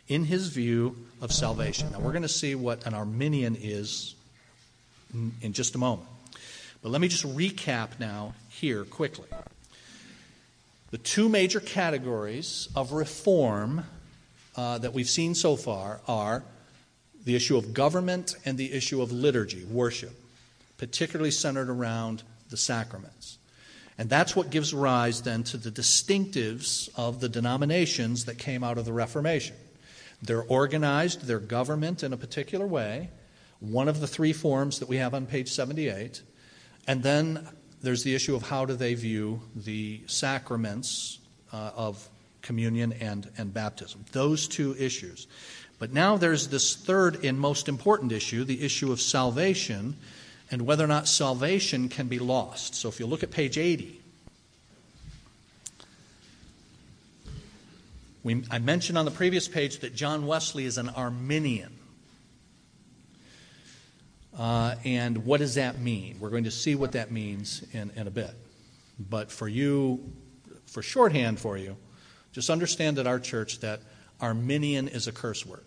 in 0.06 0.24
his 0.24 0.48
view 0.48 0.96
of 1.20 1.32
salvation. 1.32 1.90
Now, 1.92 2.00
we're 2.00 2.12
going 2.12 2.22
to 2.22 2.28
see 2.28 2.54
what 2.54 2.86
an 2.86 2.94
Arminian 2.94 3.56
is 3.58 4.14
in 5.12 5.52
just 5.52 5.74
a 5.74 5.78
moment. 5.78 6.08
But 6.84 6.90
let 6.90 7.00
me 7.00 7.08
just 7.08 7.24
recap 7.24 7.98
now 7.98 8.34
here 8.50 8.84
quickly. 8.84 9.26
The 10.90 10.98
two 10.98 11.30
major 11.30 11.58
categories 11.58 12.68
of 12.76 12.92
reform 12.92 13.86
uh, 14.54 14.76
that 14.76 14.92
we've 14.92 15.08
seen 15.08 15.34
so 15.34 15.56
far 15.56 16.02
are 16.06 16.44
the 17.24 17.34
issue 17.36 17.56
of 17.56 17.72
government 17.72 18.36
and 18.44 18.58
the 18.58 18.70
issue 18.70 19.00
of 19.00 19.12
liturgy, 19.12 19.64
worship, 19.64 20.12
particularly 20.76 21.30
centered 21.30 21.70
around 21.70 22.22
the 22.50 22.58
sacraments. 22.58 23.38
And 23.96 24.10
that's 24.10 24.36
what 24.36 24.50
gives 24.50 24.74
rise 24.74 25.22
then 25.22 25.42
to 25.44 25.56
the 25.56 25.70
distinctives 25.70 26.90
of 26.98 27.18
the 27.18 27.30
denominations 27.30 28.26
that 28.26 28.36
came 28.36 28.62
out 28.62 28.76
of 28.76 28.84
the 28.84 28.92
Reformation. 28.92 29.56
They're 30.20 30.42
organized, 30.42 31.22
their 31.22 31.40
government 31.40 32.02
in 32.02 32.12
a 32.12 32.18
particular 32.18 32.66
way, 32.66 33.08
one 33.60 33.88
of 33.88 34.00
the 34.00 34.06
three 34.06 34.34
forms 34.34 34.80
that 34.80 34.88
we 34.90 34.98
have 34.98 35.14
on 35.14 35.24
page 35.24 35.48
78. 35.48 36.20
And 36.86 37.02
then 37.02 37.46
there's 37.82 38.02
the 38.02 38.14
issue 38.14 38.34
of 38.34 38.42
how 38.42 38.64
do 38.64 38.74
they 38.74 38.94
view 38.94 39.42
the 39.54 40.02
sacraments 40.06 41.18
uh, 41.52 41.70
of 41.76 42.08
communion 42.42 42.92
and, 42.94 43.30
and 43.38 43.52
baptism. 43.52 44.04
Those 44.12 44.48
two 44.48 44.76
issues. 44.78 45.26
But 45.78 45.92
now 45.92 46.16
there's 46.16 46.48
this 46.48 46.76
third 46.76 47.24
and 47.24 47.38
most 47.38 47.68
important 47.68 48.12
issue 48.12 48.44
the 48.44 48.62
issue 48.62 48.92
of 48.92 49.00
salvation 49.00 49.96
and 50.50 50.62
whether 50.62 50.84
or 50.84 50.88
not 50.88 51.08
salvation 51.08 51.88
can 51.88 52.06
be 52.06 52.18
lost. 52.18 52.74
So 52.74 52.88
if 52.88 53.00
you 53.00 53.06
look 53.06 53.22
at 53.22 53.30
page 53.30 53.58
80, 53.58 54.00
we, 58.22 58.44
I 58.50 58.58
mentioned 58.58 58.96
on 58.98 59.04
the 59.04 59.10
previous 59.10 59.48
page 59.48 59.80
that 59.80 59.94
John 59.94 60.26
Wesley 60.26 60.64
is 60.64 60.78
an 60.78 60.90
Arminian. 60.90 61.72
Uh, 64.38 64.74
and 64.84 65.24
what 65.24 65.38
does 65.38 65.54
that 65.54 65.78
mean? 65.78 66.16
We're 66.18 66.30
going 66.30 66.44
to 66.44 66.50
see 66.50 66.74
what 66.74 66.92
that 66.92 67.10
means 67.10 67.64
in, 67.72 67.90
in 67.94 68.06
a 68.06 68.10
bit. 68.10 68.32
But 68.98 69.30
for 69.30 69.48
you, 69.48 70.12
for 70.66 70.82
shorthand 70.82 71.38
for 71.38 71.56
you, 71.56 71.76
just 72.32 72.50
understand 72.50 72.98
at 72.98 73.06
our 73.06 73.20
church 73.20 73.60
that 73.60 73.80
Arminian 74.20 74.88
is 74.88 75.06
a 75.06 75.12
curse 75.12 75.46
word. 75.46 75.64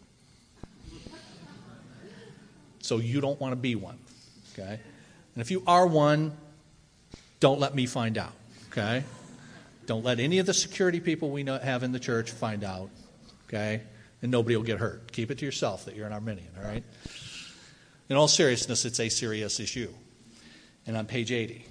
So 2.80 2.98
you 2.98 3.22
don't 3.22 3.40
want 3.40 3.52
to 3.52 3.58
be 3.58 3.76
one. 3.76 4.00
Okay? 4.54 4.80
And 5.36 5.42
if 5.42 5.52
you 5.52 5.64
are 5.68 5.86
one, 5.86 6.36
don't 7.40 7.60
let 7.60 7.76
me 7.76 7.86
find 7.86 8.18
out. 8.18 8.34
Okay? 8.72 9.04
Don't 9.86 10.04
let 10.04 10.20
any 10.20 10.40
of 10.40 10.46
the 10.46 10.54
security 10.54 11.00
people 11.00 11.30
we 11.30 11.44
know, 11.44 11.58
have 11.58 11.84
in 11.84 11.92
the 11.92 12.00
church 12.00 12.32
find 12.32 12.64
out. 12.64 12.90
Okay? 13.48 13.82
And 14.22 14.32
nobody 14.32 14.56
will 14.56 14.64
get 14.64 14.80
hurt. 14.80 15.12
Keep 15.12 15.32
it 15.32 15.38
to 15.40 15.46
yourself 15.46 15.86
that 15.86 15.96
you're 15.96 16.08
an 16.08 16.14
Arminian, 16.14 16.50
all 16.58 16.70
right? 16.70 16.84
In 18.10 18.16
all 18.16 18.28
seriousness, 18.28 18.86
it's 18.86 19.00
a 19.00 19.10
serious 19.10 19.60
issue. 19.60 19.92
And 20.86 20.96
on 20.96 21.06
page 21.06 21.32
80, 21.32 21.66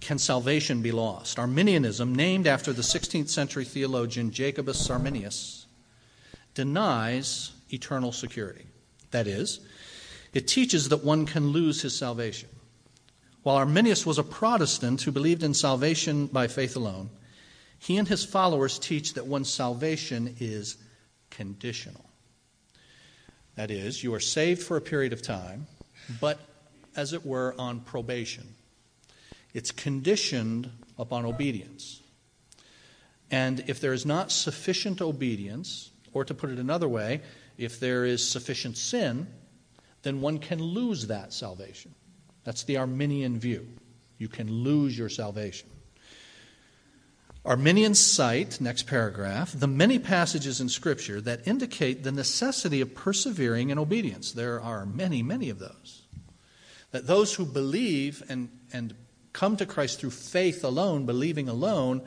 can 0.00 0.18
salvation 0.18 0.82
be 0.82 0.92
lost? 0.92 1.38
Arminianism, 1.38 2.14
named 2.14 2.46
after 2.46 2.72
the 2.72 2.82
16th 2.82 3.28
century 3.28 3.64
theologian 3.64 4.32
Jacobus 4.32 4.90
Arminius, 4.90 5.66
denies 6.54 7.52
eternal 7.72 8.10
security. 8.10 8.66
That 9.12 9.26
is, 9.26 9.60
it 10.34 10.48
teaches 10.48 10.88
that 10.88 11.04
one 11.04 11.26
can 11.26 11.48
lose 11.48 11.82
his 11.82 11.96
salvation. 11.96 12.48
While 13.44 13.56
Arminius 13.56 14.04
was 14.04 14.18
a 14.18 14.24
Protestant 14.24 15.02
who 15.02 15.12
believed 15.12 15.42
in 15.42 15.54
salvation 15.54 16.26
by 16.26 16.48
faith 16.48 16.76
alone, 16.76 17.10
he 17.78 17.96
and 17.96 18.08
his 18.08 18.24
followers 18.24 18.78
teach 18.78 19.14
that 19.14 19.26
one's 19.26 19.52
salvation 19.52 20.34
is 20.40 20.76
conditional. 21.30 22.07
That 23.58 23.72
is, 23.72 24.04
you 24.04 24.14
are 24.14 24.20
saved 24.20 24.62
for 24.62 24.76
a 24.76 24.80
period 24.80 25.12
of 25.12 25.20
time, 25.20 25.66
but 26.20 26.38
as 26.94 27.12
it 27.12 27.26
were, 27.26 27.56
on 27.58 27.80
probation. 27.80 28.54
It's 29.52 29.72
conditioned 29.72 30.70
upon 30.96 31.24
obedience. 31.24 32.00
And 33.32 33.64
if 33.66 33.80
there 33.80 33.92
is 33.92 34.06
not 34.06 34.30
sufficient 34.30 35.00
obedience, 35.00 35.90
or 36.12 36.24
to 36.24 36.34
put 36.34 36.50
it 36.50 36.60
another 36.60 36.86
way, 36.86 37.20
if 37.56 37.80
there 37.80 38.04
is 38.04 38.24
sufficient 38.24 38.76
sin, 38.76 39.26
then 40.02 40.20
one 40.20 40.38
can 40.38 40.62
lose 40.62 41.08
that 41.08 41.32
salvation. 41.32 41.92
That's 42.44 42.62
the 42.62 42.76
Arminian 42.76 43.40
view. 43.40 43.66
You 44.18 44.28
can 44.28 44.48
lose 44.48 44.96
your 44.96 45.08
salvation. 45.08 45.68
Arminians 47.48 47.98
cite, 47.98 48.60
next 48.60 48.86
paragraph, 48.86 49.58
the 49.58 49.66
many 49.66 49.98
passages 49.98 50.60
in 50.60 50.68
Scripture 50.68 51.18
that 51.22 51.48
indicate 51.48 52.02
the 52.02 52.12
necessity 52.12 52.82
of 52.82 52.94
persevering 52.94 53.70
in 53.70 53.78
obedience. 53.78 54.32
There 54.32 54.60
are 54.60 54.84
many, 54.84 55.22
many 55.22 55.48
of 55.48 55.58
those. 55.58 56.02
That 56.90 57.06
those 57.06 57.34
who 57.34 57.46
believe 57.46 58.22
and, 58.28 58.50
and 58.70 58.92
come 59.32 59.56
to 59.56 59.64
Christ 59.64 59.98
through 59.98 60.10
faith 60.10 60.62
alone, 60.62 61.06
believing 61.06 61.48
alone, 61.48 62.02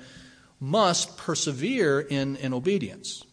must 0.60 1.18
persevere 1.18 2.02
in, 2.02 2.36
in 2.36 2.54
obedience. 2.54 3.26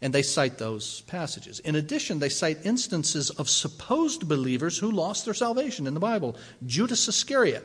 And 0.00 0.14
they 0.14 0.22
cite 0.22 0.58
those 0.58 1.00
passages. 1.08 1.58
In 1.58 1.74
addition, 1.74 2.20
they 2.20 2.28
cite 2.28 2.64
instances 2.64 3.30
of 3.30 3.50
supposed 3.50 4.28
believers 4.28 4.78
who 4.78 4.92
lost 4.92 5.24
their 5.24 5.34
salvation 5.34 5.88
in 5.88 5.94
the 5.94 6.00
Bible. 6.00 6.36
Judas 6.64 7.08
Iscariot 7.08 7.64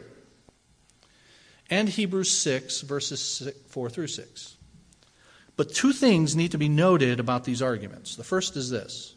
and 1.70 1.88
Hebrews 1.88 2.32
6, 2.32 2.82
verses 2.82 3.52
4 3.68 3.90
through 3.90 4.08
6. 4.08 4.58
But 5.56 5.74
two 5.74 5.92
things 5.92 6.36
need 6.36 6.52
to 6.52 6.58
be 6.58 6.70
noted 6.70 7.20
about 7.20 7.44
these 7.44 7.62
arguments. 7.62 8.16
The 8.16 8.24
first 8.24 8.56
is 8.56 8.70
this 8.70 9.16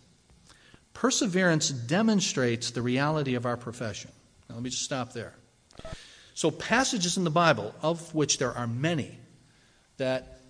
perseverance 0.93 1.71
demonstrates 1.71 2.71
the 2.71 2.83
reality 2.83 3.35
of 3.35 3.47
our 3.47 3.57
profession. 3.57 4.11
Now, 4.49 4.57
let 4.57 4.65
me 4.65 4.71
just 4.71 4.85
stop 4.85 5.13
there. 5.13 5.35
So, 6.35 6.51
passages 6.51 7.17
in 7.17 7.25
the 7.25 7.31
Bible, 7.31 7.75
of 7.83 8.15
which 8.15 8.39
there 8.39 8.53
are 8.53 8.67
many, 8.67 9.19
that 9.99 10.41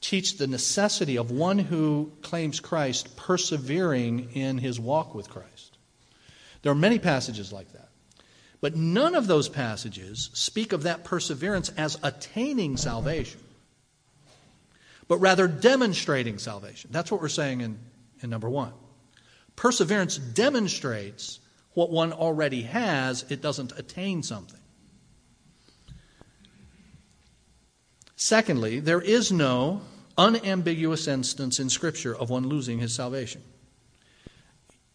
teach 0.00 0.36
the 0.36 0.46
necessity 0.46 1.16
of 1.16 1.30
one 1.30 1.58
who 1.58 2.12
claims 2.22 2.60
Christ 2.60 3.16
persevering 3.16 4.30
in 4.32 4.58
his 4.58 4.78
walk 4.78 5.14
with 5.14 5.30
Christ. 5.30 5.78
There 6.62 6.72
are 6.72 6.76
many 6.76 6.98
passages 6.98 7.52
like 7.52 7.72
that. 7.72 7.83
But 8.64 8.76
none 8.76 9.14
of 9.14 9.26
those 9.26 9.50
passages 9.50 10.30
speak 10.32 10.72
of 10.72 10.84
that 10.84 11.04
perseverance 11.04 11.68
as 11.76 11.98
attaining 12.02 12.78
salvation, 12.78 13.40
but 15.06 15.18
rather 15.18 15.46
demonstrating 15.46 16.38
salvation. 16.38 16.88
That's 16.90 17.12
what 17.12 17.20
we're 17.20 17.28
saying 17.28 17.60
in, 17.60 17.78
in 18.22 18.30
number 18.30 18.48
one. 18.48 18.72
Perseverance 19.54 20.16
demonstrates 20.16 21.40
what 21.74 21.90
one 21.90 22.14
already 22.14 22.62
has, 22.62 23.26
it 23.28 23.42
doesn't 23.42 23.78
attain 23.78 24.22
something. 24.22 24.60
Secondly, 28.16 28.80
there 28.80 29.02
is 29.02 29.30
no 29.30 29.82
unambiguous 30.16 31.06
instance 31.06 31.60
in 31.60 31.68
Scripture 31.68 32.16
of 32.16 32.30
one 32.30 32.48
losing 32.48 32.78
his 32.78 32.94
salvation. 32.94 33.42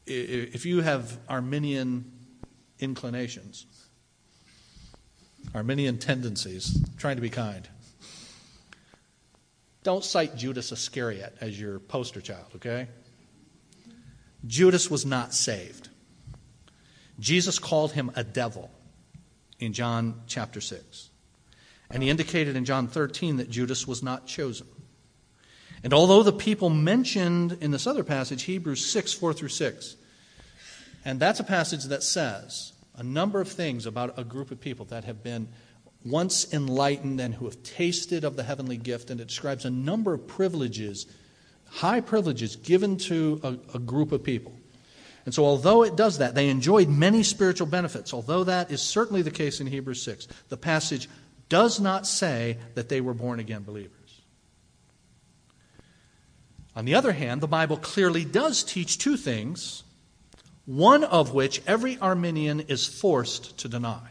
If 0.07 0.65
you 0.65 0.81
have 0.81 1.19
Arminian 1.29 2.18
inclinations, 2.79 3.65
Arminian 5.53 5.97
tendencies, 5.97 6.83
trying 6.97 7.15
to 7.15 7.21
be 7.21 7.29
kind, 7.29 7.67
don't 9.83 10.03
cite 10.03 10.35
Judas 10.35 10.71
Iscariot 10.71 11.37
as 11.39 11.59
your 11.59 11.79
poster 11.79 12.21
child, 12.21 12.47
okay? 12.55 12.87
Judas 14.45 14.89
was 14.89 15.05
not 15.05 15.33
saved. 15.33 15.89
Jesus 17.19 17.59
called 17.59 17.93
him 17.93 18.11
a 18.15 18.23
devil 18.23 18.71
in 19.59 19.73
John 19.73 20.21
chapter 20.27 20.61
6. 20.61 21.09
And 21.91 22.03
he 22.03 22.09
indicated 22.09 22.55
in 22.55 22.65
John 22.65 22.87
13 22.87 23.37
that 23.37 23.49
Judas 23.49 23.87
was 23.87 24.03
not 24.03 24.27
chosen. 24.27 24.67
And 25.83 25.93
although 25.93 26.23
the 26.23 26.33
people 26.33 26.69
mentioned 26.69 27.57
in 27.61 27.71
this 27.71 27.87
other 27.87 28.03
passage, 28.03 28.43
Hebrews 28.43 28.85
6, 28.85 29.13
4 29.13 29.33
through 29.33 29.49
6, 29.49 29.95
and 31.05 31.19
that's 31.19 31.39
a 31.39 31.43
passage 31.43 31.85
that 31.85 32.03
says 32.03 32.73
a 32.95 33.03
number 33.03 33.39
of 33.39 33.47
things 33.47 33.85
about 33.85 34.17
a 34.17 34.23
group 34.23 34.51
of 34.51 34.59
people 34.59 34.85
that 34.85 35.05
have 35.05 35.23
been 35.23 35.47
once 36.03 36.53
enlightened 36.53 37.19
and 37.19 37.35
who 37.35 37.45
have 37.45 37.61
tasted 37.63 38.23
of 38.23 38.35
the 38.35 38.43
heavenly 38.43 38.77
gift, 38.77 39.09
and 39.09 39.19
it 39.19 39.27
describes 39.27 39.65
a 39.65 39.69
number 39.69 40.13
of 40.13 40.27
privileges, 40.27 41.07
high 41.69 42.01
privileges 42.01 42.55
given 42.55 42.97
to 42.97 43.39
a, 43.43 43.75
a 43.75 43.79
group 43.79 44.11
of 44.11 44.23
people. 44.23 44.53
And 45.25 45.33
so, 45.33 45.45
although 45.45 45.83
it 45.83 45.95
does 45.95 46.17
that, 46.19 46.35
they 46.35 46.49
enjoyed 46.49 46.89
many 46.89 47.23
spiritual 47.23 47.67
benefits. 47.67 48.13
Although 48.13 48.45
that 48.45 48.71
is 48.71 48.81
certainly 48.81 49.21
the 49.21 49.31
case 49.31 49.59
in 49.59 49.67
Hebrews 49.67 50.01
6, 50.01 50.27
the 50.47 50.57
passage 50.57 51.09
does 51.49 51.79
not 51.79 52.07
say 52.07 52.57
that 52.75 52.89
they 52.89 53.01
were 53.01 53.13
born 53.13 53.39
again 53.39 53.63
believers. 53.63 54.21
On 56.75 56.85
the 56.85 56.95
other 56.95 57.11
hand, 57.11 57.41
the 57.41 57.47
Bible 57.47 57.77
clearly 57.77 58.23
does 58.23 58.63
teach 58.63 58.97
two 58.97 59.17
things, 59.17 59.83
one 60.69 61.03
of 61.03 61.33
which 61.33 61.63
every 61.65 61.97
Arminian 61.97 62.59
is 62.59 62.85
forced 62.85 63.57
to 63.57 63.67
deny. 63.67 64.07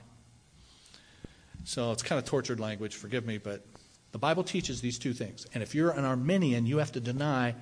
So 1.62 1.92
it's 1.92 2.02
kind 2.02 2.18
of 2.18 2.24
tortured 2.24 2.58
language, 2.58 2.96
forgive 2.96 3.24
me, 3.24 3.38
but 3.38 3.64
the 4.10 4.18
Bible 4.18 4.42
teaches 4.42 4.80
these 4.80 4.98
two 4.98 5.12
things. 5.12 5.46
And 5.54 5.62
if 5.62 5.72
you're 5.72 5.90
an 5.90 6.04
Arminian, 6.04 6.66
you 6.66 6.78
have 6.78 6.90
to 6.92 7.00
deny 7.00 7.54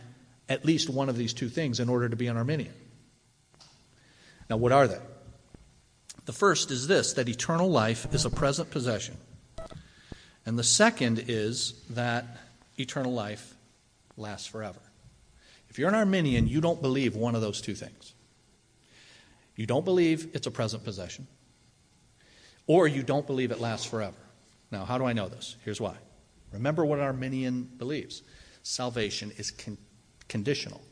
at 0.49 0.65
least 0.65 0.89
one 0.89 1.11
of 1.11 1.19
these 1.19 1.35
two 1.35 1.51
things 1.51 1.79
in 1.79 1.91
order 1.91 2.09
to 2.09 2.17
be 2.17 2.27
an 2.29 2.39
Arminian. 2.39 2.73
Now, 4.49 4.57
what 4.57 4.73
are 4.73 4.89
they? 4.89 5.01
The 6.25 6.33
first 6.33 6.71
is 6.71 6.87
this 6.87 7.13
that 7.15 7.29
eternal 7.29 7.71
life 7.71 8.07
is 8.15 8.25
a 8.25 8.31
present 8.31 8.71
possession. 8.71 9.19
And 10.47 10.59
the 10.59 10.65
second 10.65 11.23
is 11.29 11.83
that 11.91 12.25
eternal 12.79 13.13
life 13.13 13.55
lasts 14.17 14.47
forever. 14.47 14.81
If 15.69 15.79
you're 15.79 15.91
an 15.91 15.95
Arminian, 15.95 16.49
you 16.49 16.63
don't 16.63 16.81
believe 16.81 17.15
one 17.15 17.35
of 17.35 17.43
those 17.43 17.61
two 17.61 17.75
things. 17.75 18.15
You 19.57 19.67
don't 19.67 19.85
believe 19.85 20.31
it's 20.35 20.47
a 20.47 20.51
present 20.51 20.85
possession, 20.85 21.27
or 22.67 22.87
you 22.87 23.03
don't 23.03 23.27
believe 23.27 23.51
it 23.51 23.61
lasts 23.61 23.87
forever. 23.87 24.17
Now, 24.71 24.85
how 24.85 24.99
do 24.99 25.05
I 25.05 25.15
know 25.15 25.29
this? 25.29 25.57
Here's 25.65 25.81
why. 25.81 25.97
Remember 26.53 26.85
what 26.85 27.01
Arminian 27.01 27.65
believes 27.65 28.23
salvation 28.63 29.33
is 29.37 29.51
con- 29.51 29.79
conditional. 30.29 30.83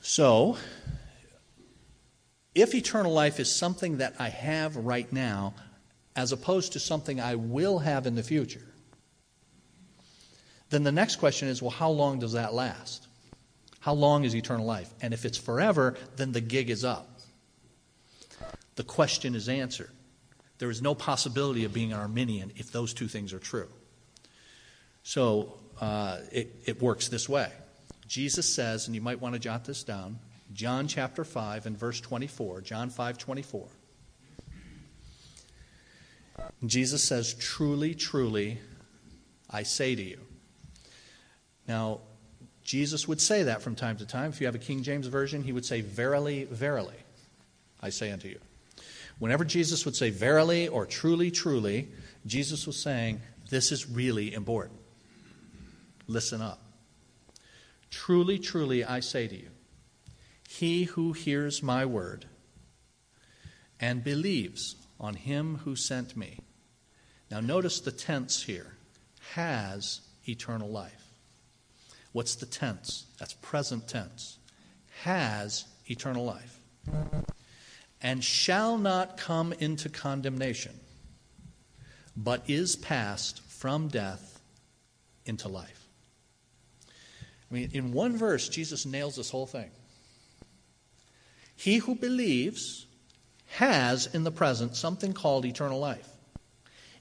So, 0.00 0.56
if 2.54 2.74
eternal 2.74 3.12
life 3.12 3.40
is 3.40 3.54
something 3.54 3.98
that 3.98 4.14
I 4.18 4.28
have 4.28 4.76
right 4.76 5.10
now, 5.12 5.54
as 6.14 6.32
opposed 6.32 6.72
to 6.74 6.80
something 6.80 7.20
I 7.20 7.34
will 7.34 7.80
have 7.80 8.06
in 8.06 8.14
the 8.14 8.22
future, 8.22 8.66
then 10.70 10.84
the 10.84 10.92
next 10.92 11.16
question 11.16 11.48
is 11.48 11.62
well, 11.62 11.70
how 11.70 11.90
long 11.90 12.18
does 12.18 12.32
that 12.32 12.54
last? 12.54 13.07
How 13.80 13.92
long 13.94 14.24
is 14.24 14.34
eternal 14.34 14.66
life? 14.66 14.92
And 15.00 15.14
if 15.14 15.24
it's 15.24 15.38
forever, 15.38 15.96
then 16.16 16.32
the 16.32 16.40
gig 16.40 16.70
is 16.70 16.84
up. 16.84 17.08
The 18.76 18.84
question 18.84 19.34
is 19.34 19.48
answered. 19.48 19.90
There 20.58 20.70
is 20.70 20.82
no 20.82 20.94
possibility 20.94 21.64
of 21.64 21.72
being 21.72 21.92
an 21.92 21.98
Arminian 22.00 22.52
if 22.56 22.72
those 22.72 22.92
two 22.92 23.08
things 23.08 23.32
are 23.32 23.38
true. 23.38 23.68
So 25.02 25.58
uh, 25.80 26.18
it, 26.32 26.54
it 26.66 26.82
works 26.82 27.08
this 27.08 27.28
way. 27.28 27.50
Jesus 28.08 28.52
says, 28.52 28.86
and 28.86 28.94
you 28.94 29.00
might 29.00 29.20
want 29.20 29.34
to 29.34 29.38
jot 29.38 29.64
this 29.64 29.84
down, 29.84 30.18
John 30.52 30.88
chapter 30.88 31.24
5 31.24 31.66
and 31.66 31.78
verse 31.78 32.00
24, 32.00 32.62
John 32.62 32.90
5 32.90 33.18
24. 33.18 33.68
Jesus 36.66 37.02
says, 37.04 37.34
Truly, 37.34 37.94
truly, 37.94 38.58
I 39.50 39.62
say 39.62 39.94
to 39.94 40.02
you. 40.02 40.20
Now, 41.66 42.00
Jesus 42.68 43.08
would 43.08 43.18
say 43.18 43.44
that 43.44 43.62
from 43.62 43.76
time 43.76 43.96
to 43.96 44.04
time. 44.04 44.28
If 44.28 44.42
you 44.42 44.46
have 44.46 44.54
a 44.54 44.58
King 44.58 44.82
James 44.82 45.06
Version, 45.06 45.42
he 45.42 45.52
would 45.52 45.64
say, 45.64 45.80
Verily, 45.80 46.44
verily, 46.44 46.98
I 47.80 47.88
say 47.88 48.12
unto 48.12 48.28
you. 48.28 48.38
Whenever 49.18 49.42
Jesus 49.42 49.86
would 49.86 49.96
say 49.96 50.10
verily 50.10 50.68
or 50.68 50.84
truly, 50.84 51.30
truly, 51.30 51.88
Jesus 52.26 52.66
was 52.66 52.76
saying, 52.76 53.22
This 53.48 53.72
is 53.72 53.88
really 53.88 54.34
important. 54.34 54.78
Listen 56.08 56.42
up. 56.42 56.60
Truly, 57.90 58.38
truly, 58.38 58.84
I 58.84 59.00
say 59.00 59.26
to 59.28 59.34
you, 59.34 59.48
he 60.46 60.84
who 60.84 61.14
hears 61.14 61.62
my 61.62 61.86
word 61.86 62.26
and 63.80 64.04
believes 64.04 64.76
on 65.00 65.14
him 65.14 65.60
who 65.64 65.74
sent 65.74 66.18
me. 66.18 66.40
Now, 67.30 67.40
notice 67.40 67.80
the 67.80 67.92
tense 67.92 68.42
here 68.42 68.74
has 69.32 70.02
eternal 70.28 70.68
life. 70.68 71.07
What's 72.12 72.34
the 72.34 72.46
tense? 72.46 73.06
That's 73.18 73.34
present 73.34 73.88
tense. 73.88 74.38
Has 75.02 75.66
eternal 75.86 76.24
life. 76.24 76.60
And 78.00 78.22
shall 78.22 78.78
not 78.78 79.16
come 79.16 79.52
into 79.54 79.88
condemnation, 79.88 80.78
but 82.16 82.42
is 82.48 82.76
passed 82.76 83.42
from 83.42 83.88
death 83.88 84.40
into 85.26 85.48
life. 85.48 85.88
I 87.50 87.54
mean, 87.54 87.70
in 87.72 87.92
one 87.92 88.16
verse, 88.16 88.48
Jesus 88.48 88.86
nails 88.86 89.16
this 89.16 89.30
whole 89.30 89.46
thing. 89.46 89.70
He 91.56 91.78
who 91.78 91.94
believes 91.94 92.86
has 93.56 94.06
in 94.14 94.24
the 94.24 94.30
present 94.30 94.76
something 94.76 95.12
called 95.12 95.44
eternal 95.44 95.80
life. 95.80 96.08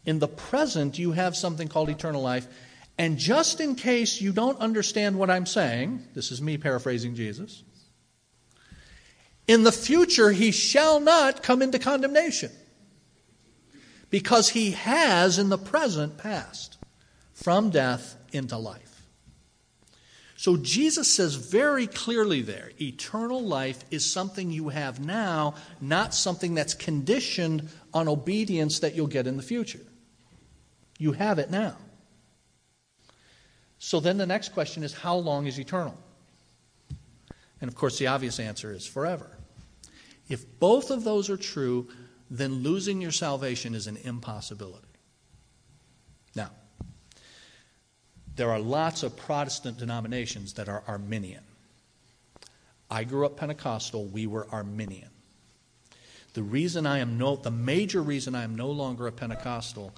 In 0.05 0.19
the 0.19 0.27
present, 0.27 0.97
you 0.97 1.11
have 1.11 1.35
something 1.35 1.67
called 1.67 1.89
eternal 1.89 2.21
life. 2.21 2.47
And 2.97 3.17
just 3.17 3.61
in 3.61 3.75
case 3.75 4.19
you 4.21 4.31
don't 4.31 4.59
understand 4.59 5.17
what 5.17 5.29
I'm 5.29 5.45
saying, 5.45 6.07
this 6.15 6.31
is 6.31 6.41
me 6.41 6.57
paraphrasing 6.57 7.15
Jesus, 7.15 7.63
in 9.47 9.63
the 9.63 9.71
future 9.71 10.31
he 10.31 10.51
shall 10.51 10.99
not 10.99 11.43
come 11.43 11.61
into 11.61 11.79
condemnation 11.79 12.51
because 14.09 14.49
he 14.49 14.71
has 14.71 15.37
in 15.37 15.49
the 15.49 15.57
present 15.57 16.17
passed 16.17 16.77
from 17.33 17.69
death 17.69 18.15
into 18.31 18.57
life. 18.57 18.87
So 20.35 20.55
Jesus 20.55 21.11
says 21.11 21.35
very 21.35 21.87
clearly 21.87 22.41
there 22.41 22.71
eternal 22.79 23.41
life 23.41 23.83
is 23.89 24.11
something 24.11 24.51
you 24.51 24.69
have 24.69 24.99
now, 24.99 25.55
not 25.81 26.13
something 26.13 26.53
that's 26.53 26.73
conditioned 26.73 27.69
on 27.93 28.07
obedience 28.07 28.79
that 28.79 28.95
you'll 28.95 29.07
get 29.07 29.27
in 29.27 29.37
the 29.37 29.43
future. 29.43 29.81
You 30.99 31.13
have 31.13 31.39
it 31.39 31.49
now. 31.49 31.77
So 33.79 33.99
then 33.99 34.17
the 34.17 34.25
next 34.25 34.53
question 34.53 34.83
is 34.83 34.93
how 34.93 35.15
long 35.15 35.47
is 35.47 35.59
eternal? 35.59 35.97
And 37.61 37.67
of 37.67 37.75
course, 37.75 37.97
the 37.97 38.07
obvious 38.07 38.39
answer 38.39 38.71
is 38.71 38.85
forever. 38.85 39.29
If 40.29 40.59
both 40.59 40.91
of 40.91 41.03
those 41.03 41.29
are 41.29 41.37
true, 41.37 41.87
then 42.29 42.63
losing 42.63 43.01
your 43.01 43.11
salvation 43.11 43.73
is 43.73 43.87
an 43.87 43.97
impossibility. 43.97 44.87
Now, 46.35 46.51
there 48.35 48.51
are 48.51 48.59
lots 48.59 49.03
of 49.03 49.15
Protestant 49.15 49.77
denominations 49.77 50.53
that 50.53 50.69
are 50.69 50.83
Arminian. 50.87 51.43
I 52.89 53.03
grew 53.03 53.25
up 53.25 53.37
Pentecostal, 53.37 54.05
we 54.05 54.27
were 54.27 54.47
Arminian. 54.51 55.09
The 56.33 56.43
reason 56.43 56.85
I 56.85 56.99
am 56.99 57.17
no 57.17 57.35
the 57.35 57.49
major 57.49 58.01
reason 58.01 58.35
I 58.35 58.43
am 58.43 58.55
no 58.55 58.69
longer 58.69 59.07
a 59.07 59.11
Pentecostal 59.11 59.91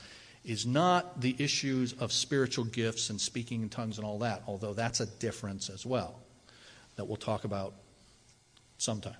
is 0.50 0.66
not 0.66 1.22
the 1.22 1.36
issues 1.38 1.94
of 1.94 2.12
spiritual 2.12 2.66
gifts 2.66 3.12
and 3.12 3.22
speaking 3.22 3.62
in 3.62 3.70
tongues 3.70 4.00
and 4.00 4.06
all 4.06 4.18
that, 4.18 4.42
although 4.48 4.74
that's 4.74 5.00
a 5.00 5.06
difference 5.06 5.70
as 5.70 5.86
well 5.86 6.20
that 6.96 7.06
we'll 7.06 7.18
talk 7.18 7.44
about 7.44 7.76
sometime. 8.80 9.16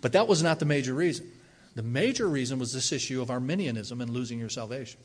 But 0.00 0.12
that 0.12 0.28
was 0.28 0.44
not 0.44 0.60
the 0.60 0.64
major 0.64 0.94
reason. 0.94 1.28
The 1.74 1.82
major 1.82 2.28
reason 2.28 2.60
was 2.60 2.72
this 2.72 2.92
issue 2.92 3.20
of 3.20 3.32
Arminianism 3.32 4.00
and 4.00 4.10
losing 4.10 4.38
your 4.38 4.48
salvation. 4.48 5.00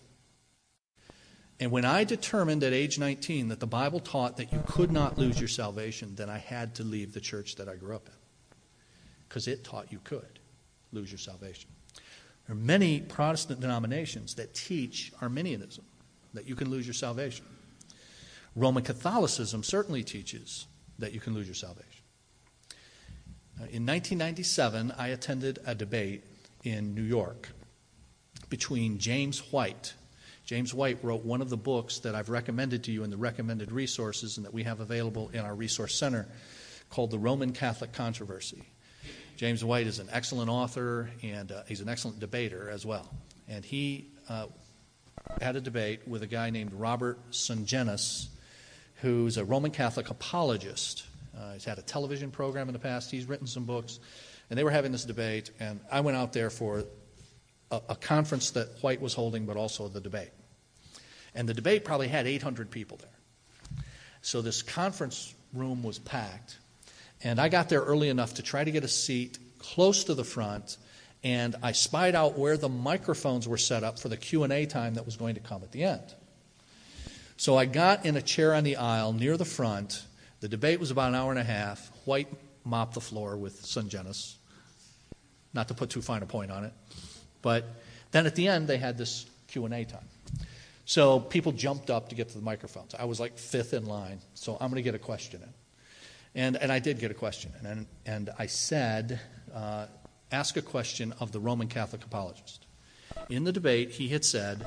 And 1.60 1.72
when 1.72 1.84
I 1.84 2.04
determined 2.04 2.64
at 2.64 2.74
age 2.74 3.00
19 3.00 3.48
that 3.48 3.60
the 3.60 3.66
Bible 3.66 4.00
taught 4.00 4.38
that 4.38 4.54
you 4.54 4.62
could 4.68 4.92
not 4.92 5.18
lose 5.18 5.40
your 5.40 5.48
salvation, 5.48 6.14
then 6.14 6.30
I 6.30 6.38
had 6.38 6.76
to 6.76 6.84
leave 6.84 7.12
the 7.14 7.22
church 7.22 7.56
that 7.56 7.68
I 7.68 7.76
grew 7.76 7.96
up 7.96 8.08
in. 8.08 8.14
Because 9.28 9.48
it 9.48 9.64
taught 9.64 9.92
you 9.92 10.00
could 10.04 10.40
lose 10.92 11.12
your 11.12 11.18
salvation. 11.18 11.73
There 12.48 12.56
are 12.56 12.60
many 12.60 13.00
Protestant 13.02 13.60
denominations 13.60 14.36
that 14.36 14.54
teach 14.54 15.12
Arminianism, 15.22 15.86
that 16.34 16.48
you 16.48 16.56
can 16.56 16.70
lose 16.70 16.86
your 16.86 16.94
salvation. 16.94 17.46
Roman 18.56 18.84
Catholicism 18.84 19.64
certainly 19.64 20.04
teaches 20.04 20.68
that 21.00 21.14
you 21.14 21.20
can 21.20 21.34
lose 21.34 21.48
your 21.48 21.56
salvation. 21.56 21.90
In 23.58 23.86
1997, 23.86 24.94
I 24.98 25.10
attended 25.10 25.60
a 25.66 25.74
debate 25.74 26.24
in 26.64 26.94
New 26.94 27.04
York 27.04 27.50
between 28.50 29.00
James 29.00 29.40
White 29.52 29.94
James 30.46 30.74
White 30.74 31.02
wrote 31.04 31.24
one 31.24 31.42
of 31.42 31.50
the 31.50 31.58
books 31.58 32.00
that 32.00 32.16
I've 32.16 32.30
recommended 32.30 32.84
to 32.86 32.92
you 32.92 33.04
in 33.04 33.10
the 33.10 33.18
recommended 33.18 33.72
resources 33.72 34.38
and 34.38 34.46
that 34.46 34.54
we 34.54 34.64
have 34.64 34.82
available 34.82 35.30
in 35.34 35.40
our 35.40 35.56
resource 35.56 35.96
center 35.96 36.28
called 36.90 37.12
The 37.12 37.20
Roman 37.20 37.54
Catholic 37.54 37.94
Controversy. 37.94 38.64
James 39.36 39.64
White 39.64 39.88
is 39.88 40.00
an 40.00 40.08
excellent 40.12 40.50
author 40.50 41.10
and 41.22 41.52
uh, 41.52 41.64
he's 41.68 41.82
an 41.82 41.90
excellent 41.90 42.20
debater 42.20 42.70
as 42.70 42.86
well. 42.86 43.10
And 43.48 43.66
he 43.66 44.08
uh, 44.30 44.48
had 45.42 45.56
a 45.56 45.62
debate 45.62 46.08
with 46.08 46.24
a 46.24 46.28
guy 46.28 46.50
named 46.50 46.74
Robert 46.74 47.20
Sungenis, 47.32 48.28
who's 48.96 49.38
a 49.38 49.44
Roman 49.46 49.72
Catholic 49.72 50.10
apologist. 50.10 51.06
Uh, 51.38 51.54
he's 51.54 51.66
had 51.66 51.80
a 51.80 51.82
television 51.82 52.32
program 52.32 52.70
in 52.70 52.74
the 52.74 52.80
past, 52.80 53.10
he's 53.12 53.28
written 53.28 53.48
some 53.48 53.66
books, 53.66 54.00
and 54.50 54.58
they 54.58 54.64
were 54.64 54.72
having 54.72 54.92
this 54.92 55.04
debate, 55.04 55.52
and 55.60 55.80
I 55.92 56.02
went 56.02 56.16
out 56.16 56.32
there 56.32 56.50
for 56.50 56.84
a, 57.72 57.82
a 57.90 57.96
conference 57.96 58.52
that 58.52 58.68
White 58.82 59.02
was 59.02 59.14
holding, 59.14 59.46
but 59.46 59.58
also 59.58 59.88
the 59.88 60.02
debate. 60.02 60.32
And 61.36 61.50
the 61.50 61.54
debate 61.54 61.84
probably 61.84 62.08
had 62.08 62.28
800 62.28 62.70
people 62.70 62.98
there. 62.98 63.84
So 64.22 64.42
this 64.42 64.62
conference 64.62 65.34
room 65.54 65.84
was 65.84 66.00
packed, 66.00 66.58
and 67.24 67.40
I 67.40 67.50
got 67.50 67.70
there 67.70 67.82
early 67.82 68.10
enough 68.10 68.36
to 68.36 68.44
try 68.44 68.64
to 68.64 68.72
get 68.72 68.84
a 68.84 68.88
seat 68.88 69.38
close 69.60 70.04
to 70.06 70.14
the 70.14 70.24
front 70.24 70.78
and 71.24 71.56
I 71.64 71.72
spied 71.72 72.16
out 72.16 72.38
where 72.38 72.58
the 72.58 72.68
microphones 72.68 73.48
were 73.48 73.58
set 73.58 73.84
up 73.84 73.98
for 73.98 74.10
the 74.10 74.18
Q&A 74.18 74.66
time 74.66 74.96
that 74.96 75.06
was 75.06 75.16
going 75.16 75.36
to 75.36 75.42
come 75.42 75.64
at 75.64 75.72
the 75.72 75.86
end. 75.86 76.14
So 77.38 77.58
I 77.58 77.66
got 77.66 78.06
in 78.06 78.18
a 78.18 78.22
chair 78.22 78.54
on 78.54 78.66
the 78.66 78.76
aisle 78.76 79.14
near 79.14 79.38
the 79.38 79.46
front. 79.46 80.04
The 80.42 80.50
debate 80.50 80.82
was 80.82 80.92
about 80.92 81.10
an 81.10 81.16
hour 81.16 81.32
and 81.32 81.40
a 81.40 81.44
half. 81.44 81.92
White 82.04 82.28
mopped 82.66 82.96
the 82.96 83.02
floor 83.02 83.38
with 83.38 83.64
Sungenis. 83.64 84.36
Not 85.54 85.70
to 85.70 85.74
put 85.74 85.90
too 85.90 86.02
fine 86.02 86.24
a 86.24 86.26
point 86.26 86.52
on 86.52 86.66
it. 86.66 86.74
But 87.42 87.66
then 88.12 88.26
at 88.26 88.36
the 88.36 88.50
end 88.50 88.68
they 88.68 88.78
had 88.78 88.98
this 88.98 89.26
Q&A 89.48 89.86
time. 89.86 90.08
So 90.86 91.22
people 91.22 91.54
jumped 91.54 91.90
up 91.90 92.10
to 92.10 92.16
get 92.16 92.30
to 92.30 92.36
the 92.36 92.44
microphones. 92.44 92.94
I 92.96 93.06
was 93.06 93.20
like 93.20 93.38
fifth 93.38 93.74
in 93.74 93.86
line, 93.86 94.20
so 94.34 94.58
I'm 94.60 94.70
going 94.70 94.76
to 94.76 94.82
get 94.82 94.96
a 94.96 95.00
question 95.00 95.42
in. 95.42 95.50
And, 96.36 96.56
and 96.58 96.72
I 96.72 96.80
did 96.80 97.00
get 97.00 97.12
a 97.12 97.14
question. 97.14 97.52
And, 97.64 97.86
and 98.06 98.30
I 98.40 98.48
said, 98.48 99.20
uh, 99.54 99.86
ask 100.32 100.58
a 100.58 100.62
question 100.62 101.14
of 101.20 101.32
the 101.32 101.40
Roman 101.40 101.68
Catholic 101.68 102.04
apologist. 102.04 102.66
In 103.30 103.44
the 103.44 103.52
debate, 103.52 103.92
he 103.92 104.08
had 104.10 104.26
said 104.26 104.66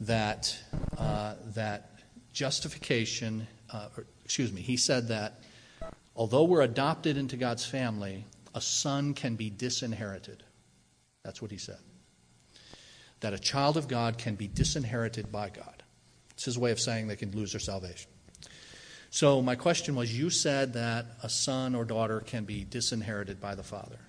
that, 0.00 0.56
uh, 0.96 1.34
that 1.54 1.90
justification, 2.32 3.46
uh, 3.70 3.88
or, 3.96 4.06
excuse 4.24 4.52
me, 4.52 4.62
he 4.62 4.76
said 4.76 5.08
that 5.08 5.40
although 6.16 6.44
we're 6.44 6.62
adopted 6.62 7.16
into 7.16 7.36
God's 7.36 7.66
family, 7.66 8.24
a 8.54 8.60
son 8.60 9.14
can 9.14 9.36
be 9.36 9.50
disinherited. 9.50 10.42
That's 11.22 11.42
what 11.42 11.50
he 11.50 11.58
said. 11.58 11.78
That 13.20 13.34
a 13.34 13.38
child 13.38 13.76
of 13.76 13.88
God 13.88 14.18
can 14.18 14.34
be 14.34 14.48
disinherited 14.48 15.30
by 15.30 15.50
God. 15.50 15.82
It's 16.30 16.44
his 16.44 16.58
way 16.58 16.70
of 16.70 16.80
saying 16.80 17.08
they 17.08 17.16
can 17.16 17.32
lose 17.32 17.52
their 17.52 17.60
salvation. 17.60 18.10
So, 19.14 19.40
my 19.40 19.54
question 19.54 19.94
was 19.94 20.12
you 20.18 20.28
said 20.28 20.72
that 20.72 21.06
a 21.22 21.28
son 21.28 21.76
or 21.76 21.84
daughter 21.84 22.18
can 22.18 22.42
be 22.42 22.64
disinherited 22.64 23.40
by 23.40 23.54
the 23.54 23.62
father. 23.62 24.00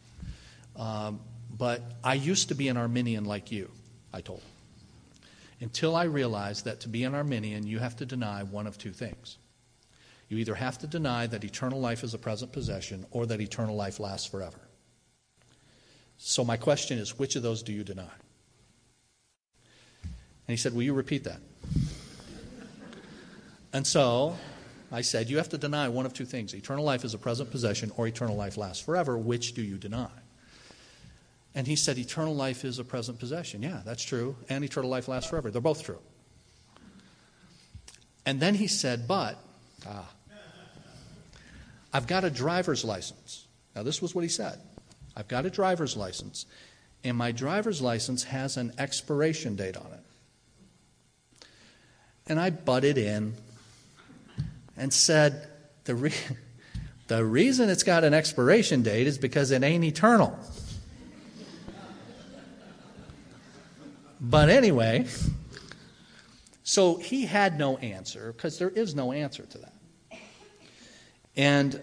Um, 0.75 1.19
but 1.55 1.83
I 2.03 2.15
used 2.15 2.47
to 2.47 2.55
be 2.55 2.69
an 2.69 2.77
Arminian 2.77 3.23
like 3.23 3.51
you, 3.51 3.69
I 4.11 4.21
told 4.21 4.39
him. 4.39 4.49
Until 5.61 5.95
I 5.95 6.05
realized 6.05 6.65
that 6.65 6.79
to 6.79 6.89
be 6.89 7.03
an 7.03 7.13
Arminian, 7.13 7.67
you 7.67 7.77
have 7.77 7.95
to 7.97 8.05
deny 8.07 8.41
one 8.41 8.65
of 8.65 8.79
two 8.79 8.91
things. 8.91 9.37
You 10.27 10.39
either 10.39 10.55
have 10.55 10.79
to 10.79 10.87
deny 10.87 11.27
that 11.27 11.43
eternal 11.43 11.79
life 11.79 12.03
is 12.03 12.15
a 12.15 12.17
present 12.17 12.51
possession 12.51 13.05
or 13.11 13.27
that 13.27 13.39
eternal 13.39 13.75
life 13.75 13.99
lasts 13.99 14.25
forever. 14.25 14.57
So, 16.17 16.43
my 16.43 16.57
question 16.57 16.97
is 16.97 17.19
which 17.19 17.35
of 17.35 17.43
those 17.43 17.61
do 17.61 17.73
you 17.73 17.83
deny? 17.83 18.09
And 20.01 20.47
he 20.47 20.57
said, 20.57 20.73
Will 20.73 20.81
you 20.81 20.95
repeat 20.95 21.25
that? 21.25 21.41
and 23.71 23.85
so 23.85 24.35
I 24.91 25.01
said, 25.01 25.29
You 25.29 25.37
have 25.37 25.49
to 25.49 25.57
deny 25.57 25.87
one 25.89 26.05
of 26.05 26.13
two 26.13 26.25
things 26.25 26.53
eternal 26.53 26.83
life 26.83 27.03
is 27.03 27.13
a 27.13 27.17
present 27.17 27.51
possession 27.51 27.91
or 27.97 28.07
eternal 28.07 28.35
life 28.35 28.57
lasts 28.57 28.83
forever. 28.83 29.17
Which 29.17 29.53
do 29.53 29.61
you 29.61 29.77
deny? 29.77 30.09
And 31.53 31.65
he 31.65 31.75
said, 31.75 31.97
Eternal 31.97 32.35
life 32.35 32.65
is 32.65 32.79
a 32.79 32.83
present 32.83 33.19
possession. 33.19 33.63
Yeah, 33.63 33.81
that's 33.85 34.03
true. 34.03 34.35
And 34.49 34.63
eternal 34.63 34.89
life 34.89 35.07
lasts 35.07 35.29
forever. 35.29 35.51
They're 35.51 35.61
both 35.61 35.83
true. 35.83 35.99
And 38.25 38.39
then 38.39 38.55
he 38.55 38.67
said, 38.67 39.07
But, 39.07 39.37
ah, 39.87 40.09
I've 41.93 42.07
got 42.07 42.25
a 42.25 42.29
driver's 42.29 42.83
license. 42.83 43.47
Now, 43.75 43.83
this 43.83 44.01
was 44.01 44.13
what 44.13 44.23
he 44.23 44.29
said 44.29 44.59
I've 45.15 45.27
got 45.27 45.45
a 45.45 45.49
driver's 45.49 45.95
license, 45.95 46.45
and 47.03 47.17
my 47.17 47.31
driver's 47.31 47.81
license 47.81 48.23
has 48.25 48.57
an 48.57 48.73
expiration 48.77 49.55
date 49.55 49.77
on 49.77 49.87
it. 49.93 51.47
And 52.27 52.39
I 52.39 52.49
butted 52.49 52.97
in 52.97 53.35
and 54.77 54.93
said, 54.93 55.47
The, 55.85 55.95
re- 55.95 56.13
the 57.07 57.23
reason 57.25 57.69
it's 57.69 57.83
got 57.83 58.03
an 58.03 58.13
expiration 58.13 58.81
date 58.83 59.07
is 59.07 59.17
because 59.17 59.51
it 59.51 59.63
ain't 59.63 59.83
eternal. 59.83 60.37
But 64.19 64.49
anyway, 64.49 65.05
so 66.63 66.95
he 66.95 67.25
had 67.25 67.59
no 67.59 67.77
answer 67.77 68.33
because 68.33 68.57
there 68.57 68.69
is 68.69 68.95
no 68.95 69.11
answer 69.11 69.45
to 69.45 69.57
that. 69.59 69.73
And, 71.35 71.79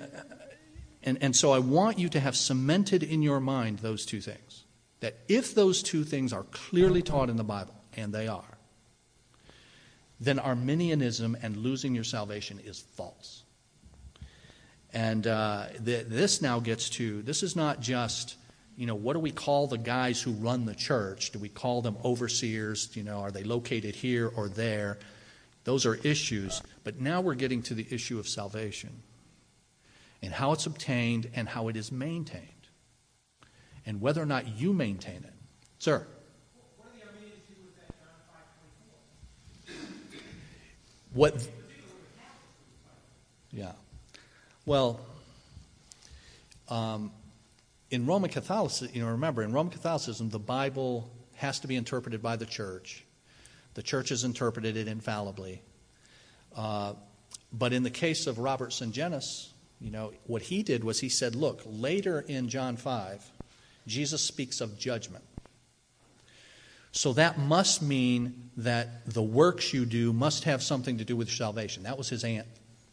and, 1.02 1.18
and 1.20 1.36
so 1.36 1.52
I 1.52 1.60
want 1.60 1.98
you 1.98 2.08
to 2.08 2.20
have 2.20 2.36
cemented 2.36 3.02
in 3.02 3.22
your 3.22 3.38
mind 3.38 3.78
those 3.78 4.04
two 4.06 4.20
things. 4.20 4.64
That 5.00 5.18
if 5.28 5.54
those 5.54 5.82
two 5.82 6.04
things 6.04 6.32
are 6.32 6.44
clearly 6.44 7.02
taught 7.02 7.28
in 7.28 7.36
the 7.36 7.44
Bible, 7.44 7.74
and 7.96 8.12
they 8.12 8.28
are, 8.28 8.51
then 10.22 10.38
Arminianism 10.38 11.36
and 11.42 11.56
losing 11.56 11.94
your 11.94 12.04
salvation 12.04 12.60
is 12.64 12.80
false. 12.80 13.42
And 14.92 15.26
uh, 15.26 15.66
this 15.80 16.42
now 16.42 16.60
gets 16.60 16.90
to 16.90 17.22
this 17.22 17.42
is 17.42 17.56
not 17.56 17.80
just 17.80 18.36
you 18.76 18.86
know, 18.86 18.94
what 18.94 19.12
do 19.12 19.18
we 19.18 19.30
call 19.30 19.66
the 19.66 19.78
guys 19.78 20.22
who 20.22 20.32
run 20.32 20.64
the 20.64 20.74
church? 20.74 21.30
Do 21.30 21.38
we 21.38 21.48
call 21.50 21.82
them 21.82 21.96
overseers? 22.04 22.88
You 22.96 23.02
know, 23.02 23.20
are 23.20 23.30
they 23.30 23.44
located 23.44 23.94
here 23.94 24.32
or 24.34 24.48
there? 24.48 24.98
Those 25.64 25.84
are 25.84 25.96
issues. 25.96 26.62
But 26.82 26.98
now 26.98 27.20
we're 27.20 27.34
getting 27.34 27.62
to 27.64 27.74
the 27.74 27.86
issue 27.90 28.18
of 28.18 28.26
salvation 28.26 29.02
and 30.22 30.32
how 30.32 30.52
it's 30.52 30.66
obtained 30.66 31.30
and 31.34 31.48
how 31.48 31.68
it 31.68 31.76
is 31.76 31.92
maintained 31.92 32.48
and 33.84 34.00
whether 34.00 34.22
or 34.22 34.26
not 34.26 34.48
you 34.48 34.72
maintain 34.72 35.24
it. 35.24 35.34
Sir? 35.78 36.06
What? 41.14 41.46
Yeah. 43.50 43.72
Well, 44.64 45.00
um, 46.68 47.12
in 47.90 48.06
Roman 48.06 48.30
Catholicism, 48.30 48.94
you 48.94 49.02
know, 49.02 49.10
remember, 49.10 49.42
in 49.42 49.52
Roman 49.52 49.70
Catholicism, 49.70 50.30
the 50.30 50.38
Bible 50.38 51.10
has 51.34 51.60
to 51.60 51.68
be 51.68 51.76
interpreted 51.76 52.22
by 52.22 52.36
the 52.36 52.46
church. 52.46 53.04
The 53.74 53.82
church 53.82 54.08
has 54.08 54.24
interpreted 54.24 54.76
it 54.76 54.88
infallibly. 54.88 55.60
Uh, 56.56 56.94
but 57.52 57.74
in 57.74 57.82
the 57.82 57.90
case 57.90 58.26
of 58.26 58.38
Robert 58.38 58.70
Sungenis, 58.70 59.48
you 59.80 59.90
know, 59.90 60.12
what 60.26 60.42
he 60.42 60.62
did 60.62 60.82
was 60.82 61.00
he 61.00 61.08
said, 61.08 61.34
look, 61.34 61.62
later 61.66 62.20
in 62.20 62.48
John 62.48 62.76
5, 62.76 63.30
Jesus 63.86 64.22
speaks 64.22 64.60
of 64.60 64.78
judgment. 64.78 65.24
So 66.92 67.14
that 67.14 67.38
must 67.38 67.82
mean 67.82 68.50
that 68.58 69.06
the 69.06 69.22
works 69.22 69.72
you 69.72 69.86
do 69.86 70.12
must 70.12 70.44
have 70.44 70.62
something 70.62 70.98
to 70.98 71.04
do 71.04 71.16
with 71.16 71.30
salvation. 71.30 71.84
That 71.84 71.96
was 71.96 72.10
his 72.10 72.24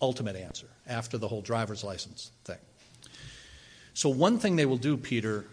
ultimate 0.02 0.36
answer 0.38 0.68
after 0.88 1.18
the 1.18 1.28
whole 1.28 1.42
driver's 1.42 1.84
license 1.84 2.32
thing. 2.46 2.58
So, 3.94 4.08
one 4.10 4.40
thing 4.40 4.56
they 4.56 4.66
will 4.66 4.78
do, 4.78 4.96
Peter, 4.96 5.46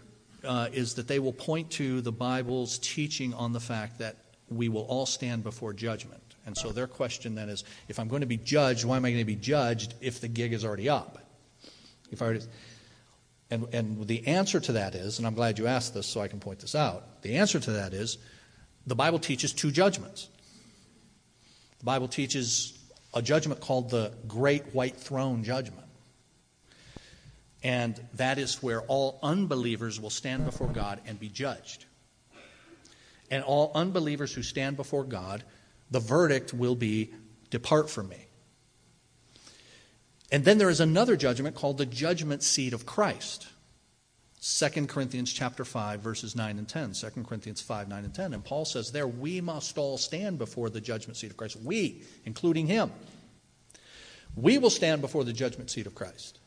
uh, 0.45 0.69
is 0.71 0.93
that 0.93 1.09
they 1.09 1.19
will 1.19 1.33
point 1.33 1.71
to 1.71 1.99
the 1.99 2.13
Bible's 2.13 2.79
teaching 2.79 3.33
on 3.33 3.51
the 3.51 3.59
fact 3.59 3.99
that 3.99 4.15
we 4.49 4.69
will 4.69 4.83
all 4.83 5.05
stand 5.05 5.43
before 5.43 5.73
judgment. 5.73 6.21
And 6.45 6.57
so 6.57 6.71
their 6.71 6.87
question 6.87 7.35
then 7.35 7.49
is 7.49 7.65
if 7.89 7.99
I'm 7.99 8.07
going 8.07 8.21
to 8.21 8.27
be 8.27 8.37
judged, 8.37 8.85
why 8.85 8.95
am 8.95 9.03
I 9.03 9.09
going 9.09 9.21
to 9.21 9.25
be 9.25 9.35
judged 9.35 9.95
if 9.99 10.21
the 10.21 10.29
gig 10.29 10.53
is 10.53 10.63
already 10.63 10.87
up? 10.87 11.17
If 12.09 12.21
I 12.21 12.25
already, 12.25 12.45
and, 13.51 13.67
and 13.73 14.07
the 14.07 14.25
answer 14.27 14.61
to 14.61 14.71
that 14.73 14.95
is, 14.95 15.17
and 15.17 15.27
I'm 15.27 15.33
glad 15.33 15.59
you 15.59 15.67
asked 15.67 15.93
this 15.93 16.07
so 16.07 16.21
I 16.21 16.29
can 16.29 16.39
point 16.39 16.59
this 16.59 16.73
out, 16.73 17.21
the 17.21 17.35
answer 17.35 17.59
to 17.59 17.71
that 17.71 17.93
is 17.93 18.17
the 18.87 18.95
Bible 18.95 19.19
teaches 19.19 19.53
two 19.53 19.69
judgments. 19.69 20.29
The 21.79 21.85
Bible 21.85 22.07
teaches 22.07 22.73
a 23.13 23.21
judgment 23.21 23.61
called 23.61 23.89
the 23.89 24.13
Great 24.27 24.73
White 24.73 24.95
Throne 24.95 25.43
Judgment. 25.43 25.85
And 27.63 27.99
that 28.13 28.37
is 28.37 28.63
where 28.63 28.81
all 28.81 29.19
unbelievers 29.21 29.99
will 29.99 30.09
stand 30.09 30.45
before 30.45 30.69
God 30.69 31.01
and 31.05 31.19
be 31.19 31.27
judged. 31.27 31.85
And 33.29 33.43
all 33.43 33.71
unbelievers 33.75 34.33
who 34.33 34.41
stand 34.41 34.77
before 34.77 35.03
God, 35.03 35.43
the 35.91 35.99
verdict 35.99 36.53
will 36.53 36.75
be 36.75 37.13
depart 37.49 37.89
from 37.89 38.07
me. 38.07 38.25
And 40.31 40.45
then 40.45 40.57
there 40.57 40.69
is 40.69 40.79
another 40.79 41.17
judgment 41.17 41.55
called 41.55 41.77
the 41.77 41.85
judgment 41.85 42.41
seat 42.41 42.73
of 42.73 42.85
Christ. 42.85 43.47
2 44.41 44.85
Corinthians 44.85 45.33
chapter 45.33 45.65
5 45.65 45.99
verses 45.99 46.35
9 46.35 46.57
and 46.57 46.67
10. 46.67 46.93
2 46.93 47.23
Corinthians 47.23 47.61
5 47.61 47.87
9 47.87 48.05
and 48.05 48.13
10. 48.13 48.33
And 48.33 48.43
Paul 48.43 48.65
says 48.65 48.91
there 48.91 49.07
we 49.07 49.41
must 49.41 49.77
all 49.77 49.97
stand 49.97 50.37
before 50.37 50.69
the 50.69 50.81
judgment 50.81 51.17
seat 51.17 51.31
of 51.31 51.37
Christ. 51.37 51.57
We, 51.63 52.03
including 52.25 52.67
him. 52.67 52.91
We 54.35 54.59
will 54.59 54.69
stand 54.69 55.01
before 55.01 55.23
the 55.23 55.33
judgment 55.33 55.71
seat 55.71 55.87
of 55.87 55.95
Christ 55.95 56.39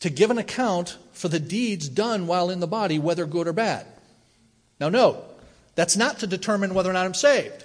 to 0.00 0.10
give 0.10 0.30
an 0.30 0.38
account 0.38 0.98
for 1.12 1.28
the 1.28 1.38
deeds 1.38 1.88
done 1.88 2.26
while 2.26 2.50
in 2.50 2.60
the 2.60 2.66
body, 2.66 2.98
whether 2.98 3.26
good 3.26 3.46
or 3.46 3.52
bad. 3.52 3.86
Now, 4.80 4.88
note, 4.88 5.22
that's 5.74 5.96
not 5.96 6.18
to 6.20 6.26
determine 6.26 6.74
whether 6.74 6.90
or 6.90 6.94
not 6.94 7.04
I'm 7.04 7.14
saved. 7.14 7.64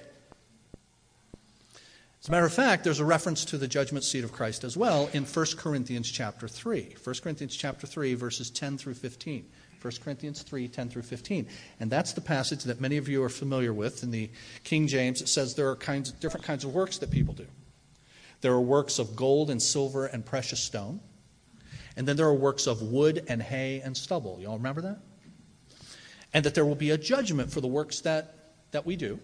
As 2.26 2.28
a 2.28 2.32
matter 2.32 2.46
of 2.46 2.52
fact, 2.52 2.82
there's 2.82 2.98
a 2.98 3.04
reference 3.04 3.44
to 3.44 3.56
the 3.56 3.68
judgment 3.68 4.04
seat 4.04 4.24
of 4.24 4.32
Christ 4.32 4.64
as 4.64 4.76
well 4.76 5.08
in 5.12 5.22
1 5.22 5.46
Corinthians 5.58 6.10
chapter 6.10 6.48
3. 6.48 6.96
1 7.04 7.14
Corinthians 7.22 7.54
chapter 7.54 7.86
3, 7.86 8.14
verses 8.14 8.50
10 8.50 8.78
through 8.78 8.94
15. 8.94 9.48
1 9.80 9.92
Corinthians 10.02 10.42
3, 10.42 10.66
10 10.66 10.88
through 10.88 11.02
15. 11.02 11.46
And 11.78 11.88
that's 11.88 12.14
the 12.14 12.20
passage 12.20 12.64
that 12.64 12.80
many 12.80 12.96
of 12.96 13.08
you 13.08 13.22
are 13.22 13.28
familiar 13.28 13.72
with. 13.72 14.02
In 14.02 14.10
the 14.10 14.28
King 14.64 14.88
James, 14.88 15.22
it 15.22 15.28
says 15.28 15.54
there 15.54 15.70
are 15.70 15.76
kinds, 15.76 16.10
different 16.10 16.44
kinds 16.44 16.64
of 16.64 16.74
works 16.74 16.98
that 16.98 17.12
people 17.12 17.32
do. 17.32 17.46
There 18.40 18.54
are 18.54 18.60
works 18.60 18.98
of 18.98 19.14
gold 19.14 19.48
and 19.48 19.62
silver 19.62 20.06
and 20.06 20.26
precious 20.26 20.58
stone. 20.58 20.98
And 21.96 22.08
then 22.08 22.16
there 22.16 22.26
are 22.26 22.34
works 22.34 22.66
of 22.66 22.82
wood 22.82 23.24
and 23.28 23.40
hay 23.40 23.82
and 23.84 23.96
stubble. 23.96 24.38
You 24.40 24.48
all 24.48 24.56
remember 24.56 24.80
that? 24.80 24.98
And 26.34 26.44
that 26.44 26.56
there 26.56 26.66
will 26.66 26.74
be 26.74 26.90
a 26.90 26.98
judgment 26.98 27.52
for 27.52 27.60
the 27.60 27.68
works 27.68 28.00
that, 28.00 28.34
that 28.72 28.84
we 28.84 28.96
do. 28.96 29.20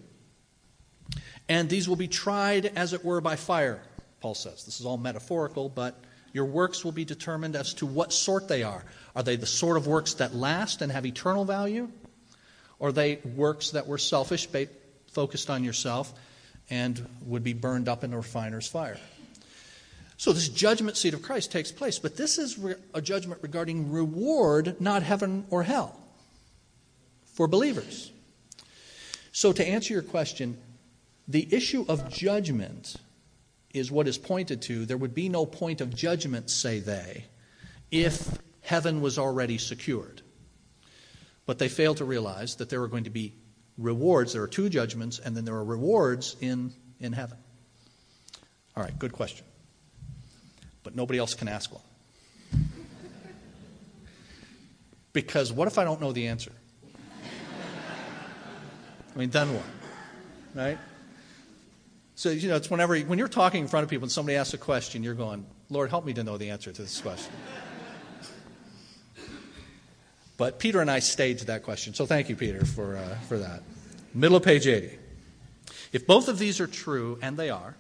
And 1.49 1.69
these 1.69 1.89
will 1.89 1.97
be 1.97 2.09
tried, 2.09 2.67
as 2.67 2.93
it 2.93 3.05
were, 3.05 3.21
by 3.21 3.37
fire, 3.37 3.83
Paul 4.21 4.35
says. 4.35 4.65
This 4.65 4.81
is 4.81 4.87
all 4.87 4.97
metaphorical, 4.97 5.69
but 5.69 6.01
your 6.33 6.45
works 6.47 6.85
will 6.85 6.93
be 6.93 7.05
determined 7.05 7.57
as 7.57 7.75
to 7.75 7.87
what 7.87 8.13
sort 8.13 8.49
they 8.49 8.63
are. 8.63 8.85
Are 9.15 9.23
they 9.23 9.37
the 9.37 9.47
sort 9.47 9.77
of 9.77 9.87
works 9.87 10.15
that 10.15 10.35
last 10.35 10.83
and 10.83 10.91
have 10.91 11.05
eternal 11.05 11.45
value? 11.45 11.91
Or 12.79 12.89
are 12.89 12.93
they 12.93 13.17
works 13.37 13.71
that 13.71 13.87
were 13.87 13.99
selfish, 13.99 14.49
focused 15.13 15.51
on 15.51 15.63
yourself, 15.63 16.13
and 16.71 17.07
would 17.27 17.45
be 17.45 17.53
burned 17.53 17.89
up 17.89 18.03
in 18.03 18.13
a 18.13 18.17
refiner's 18.17 18.67
fire? 18.67 18.99
So, 20.17 20.33
this 20.33 20.49
judgment 20.49 20.97
seat 20.97 21.15
of 21.15 21.23
Christ 21.23 21.51
takes 21.51 21.73
place, 21.73 21.99
but 21.99 22.17
this 22.17 22.39
is 22.39 22.59
a 22.95 23.03
judgment 23.03 23.41
regarding 23.43 23.91
reward, 23.91 24.81
not 24.81 25.03
heaven 25.03 25.45
or 25.51 25.65
hell, 25.65 25.99
for 27.25 27.49
believers. 27.49 28.13
So, 29.33 29.53
to 29.53 29.67
answer 29.67 29.93
your 29.93 30.03
question, 30.03 30.59
the 31.33 31.53
issue 31.53 31.85
of 31.89 32.09
judgment 32.09 32.97
is 33.75 33.91
what 33.91 34.07
is 34.07 34.19
pointed 34.19 34.63
to. 34.63 34.87
There 34.87 34.97
would 34.97 35.15
be 35.15 35.29
no 35.29 35.47
point 35.47 35.81
of 35.81 35.95
judgment, 35.95 36.51
say 36.51 36.79
they, 36.79 37.25
if 37.91 38.39
heaven 38.61 39.01
was 39.01 39.19
already 39.19 39.59
secured. 39.59 40.23
But 41.47 41.59
they 41.59 41.69
fail 41.69 41.95
to 41.97 42.05
realize 42.05 42.57
that 42.57 42.69
there 42.69 42.83
are 42.83 42.89
going 42.89 43.05
to 43.05 43.11
be 43.11 43.35
rewards. 43.77 44.33
There 44.33 44.43
are 44.43 44.49
two 44.49 44.69
judgments, 44.69 45.19
and 45.19 45.37
then 45.37 45.45
there 45.45 45.57
are 45.57 45.65
rewards 45.65 46.37
in, 46.41 46.73
in 47.01 47.13
heaven. 47.13 47.39
All 48.77 48.83
right, 48.83 48.97
good 48.99 49.13
question 49.13 49.45
but 50.83 50.97
nobody 50.97 51.19
else 51.19 51.35
can 51.35 51.49
ask 51.49 51.71
one. 51.73 51.83
Because 55.13 55.53
what 55.53 55.69
if 55.69 55.79
I 55.79 55.85
don't 55.85 56.01
know 56.01 56.13
the 56.13 56.29
answer? 56.29 56.53
I 59.15 59.19
mean, 59.19 59.31
then 59.31 59.53
what? 59.53 59.65
Right? 60.55 60.79
So, 62.15 62.31
you 62.31 62.49
know, 62.49 62.57
it's 62.57 62.71
whenever, 62.71 62.99
when 63.01 63.19
you're 63.19 63.29
talking 63.29 63.63
in 63.63 63.69
front 63.69 63.85
of 63.85 63.91
people 63.91 64.05
and 64.05 64.13
somebody 64.13 64.37
asks 64.37 64.55
a 64.55 64.59
question, 64.59 65.03
you're 65.03 65.15
going, 65.15 65.47
Lord, 65.71 65.91
help 65.91 66.05
me 66.05 66.13
to 66.15 66.23
know 66.23 66.37
the 66.37 66.51
answer 66.51 66.71
to 66.73 66.83
this 66.83 67.01
question. 67.01 67.33
But 70.37 70.59
Peter 70.59 70.81
and 70.81 70.91
I 70.91 70.99
staged 70.99 71.47
that 71.47 71.63
question. 71.63 71.95
So 71.95 72.05
thank 72.05 72.29
you, 72.29 72.37
Peter, 72.37 72.65
for, 72.65 72.97
uh, 72.97 73.15
for 73.29 73.39
that. 73.39 73.63
Middle 74.13 74.37
of 74.37 74.43
page 74.43 74.67
80. 74.67 74.99
If 75.93 76.07
both 76.07 76.29
of 76.29 76.39
these 76.39 76.61
are 76.61 76.67
true, 76.67 77.19
and 77.23 77.37
they 77.37 77.51
are, 77.51 77.77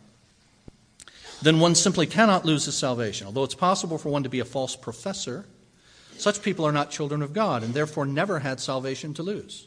then 1.40 1.58
one 1.58 1.74
simply 1.74 2.06
cannot 2.06 2.44
lose 2.44 2.66
his 2.66 2.76
salvation. 2.76 3.26
Although 3.26 3.44
it's 3.44 3.54
possible 3.54 3.98
for 3.98 4.10
one 4.10 4.22
to 4.22 4.28
be 4.28 4.38
a 4.38 4.44
false 4.44 4.76
professor, 4.76 5.44
such 6.16 6.42
people 6.42 6.64
are 6.64 6.72
not 6.72 6.90
children 6.90 7.20
of 7.20 7.32
God 7.32 7.64
and 7.64 7.74
therefore 7.74 8.06
never 8.06 8.38
had 8.38 8.60
salvation 8.60 9.12
to 9.14 9.22
lose. 9.22 9.66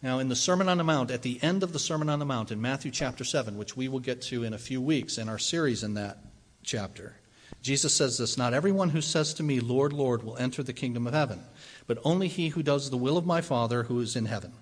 Now, 0.00 0.20
in 0.20 0.28
the 0.28 0.36
Sermon 0.36 0.68
on 0.68 0.78
the 0.78 0.84
Mount, 0.84 1.10
at 1.10 1.22
the 1.22 1.42
end 1.42 1.64
of 1.64 1.72
the 1.72 1.78
Sermon 1.80 2.08
on 2.08 2.20
the 2.20 2.24
Mount 2.24 2.52
in 2.52 2.60
Matthew 2.60 2.92
chapter 2.92 3.24
7, 3.24 3.58
which 3.58 3.76
we 3.76 3.88
will 3.88 3.98
get 3.98 4.22
to 4.22 4.44
in 4.44 4.54
a 4.54 4.58
few 4.58 4.80
weeks 4.80 5.18
in 5.18 5.28
our 5.28 5.38
series 5.38 5.82
in 5.82 5.94
that 5.94 6.18
chapter, 6.62 7.16
Jesus 7.62 7.94
says 7.94 8.16
this 8.16 8.38
Not 8.38 8.54
everyone 8.54 8.90
who 8.90 9.00
says 9.00 9.34
to 9.34 9.42
me, 9.42 9.58
Lord, 9.58 9.92
Lord, 9.92 10.22
will 10.22 10.36
enter 10.36 10.62
the 10.62 10.72
kingdom 10.72 11.08
of 11.08 11.14
heaven, 11.14 11.42
but 11.88 11.98
only 12.04 12.28
he 12.28 12.50
who 12.50 12.62
does 12.62 12.90
the 12.90 12.96
will 12.96 13.16
of 13.16 13.26
my 13.26 13.40
Father 13.40 13.82
who 13.82 13.98
is 13.98 14.14
in 14.14 14.26
heaven. 14.26 14.52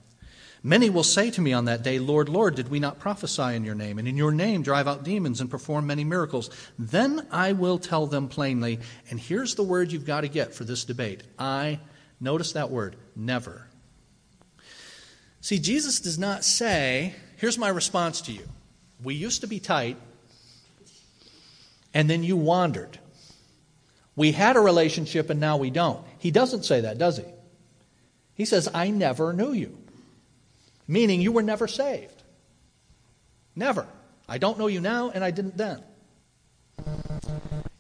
Many 0.63 0.89
will 0.89 1.05
say 1.05 1.31
to 1.31 1.41
me 1.43 1.53
on 1.53 1.67
that 1.67 1.83
day, 1.83 1.99
Lord, 1.99 2.31
Lord, 2.31 2.55
did 2.55 2.71
we 2.71 2.81
not 2.81 2.99
prophesy 2.99 3.55
in 3.55 3.65
your 3.65 3.75
name, 3.75 3.99
and 3.99 4.09
in 4.09 4.17
your 4.17 4.33
name 4.33 4.63
drive 4.63 4.89
out 4.89 5.05
demons 5.05 5.43
and 5.43 5.51
perform 5.51 5.87
many 5.87 6.03
miracles? 6.03 6.49
Then 6.79 7.27
I 7.31 7.53
will 7.53 7.79
tell 7.79 8.07
them 8.07 8.29
plainly, 8.29 8.81
and 9.11 9.21
here's 9.21 9.55
the 9.55 9.63
word 9.63 9.93
you've 9.93 10.07
got 10.07 10.23
to 10.23 10.29
get 10.29 10.55
for 10.55 10.65
this 10.65 10.85
debate 10.85 11.25
I, 11.39 11.79
notice 12.21 12.53
that 12.53 12.71
word, 12.71 12.97
never. 13.15 13.69
See, 15.47 15.61
Jesus 15.61 16.01
does 16.01 16.19
not 16.19 16.45
say, 16.45 17.15
here's 17.37 17.57
my 17.57 17.69
response 17.69 18.21
to 18.23 18.33
you. 18.33 18.49
We 19.01 19.15
used 19.15 19.43
to 19.43 19.47
be 19.47 19.61
tight, 19.61 19.97
and 21.95 22.11
then 22.11 22.25
you 22.25 22.37
wandered. 22.37 22.99
We 24.17 24.33
had 24.33 24.57
a 24.57 24.61
relationship, 24.61 25.31
and 25.31 25.39
now 25.39 25.57
we 25.57 25.71
don't. 25.71 26.05
He 26.19 26.33
doesn't 26.33 26.65
say 26.65 26.81
that, 26.81 26.99
does 26.99 27.19
he? 27.19 27.25
He 28.35 28.45
says, 28.45 28.69
I 28.75 28.91
never 28.91 29.33
knew 29.33 29.53
you 29.53 29.79
meaning 30.89 31.21
you 31.21 31.31
were 31.31 31.43
never 31.43 31.69
saved. 31.69 32.23
Never. 33.55 33.87
I 34.29 34.39
don't 34.39 34.59
know 34.59 34.67
you 34.67 34.81
now, 34.81 35.11
and 35.11 35.25
I 35.25 35.31
didn't 35.31 35.57
then. 35.57 35.83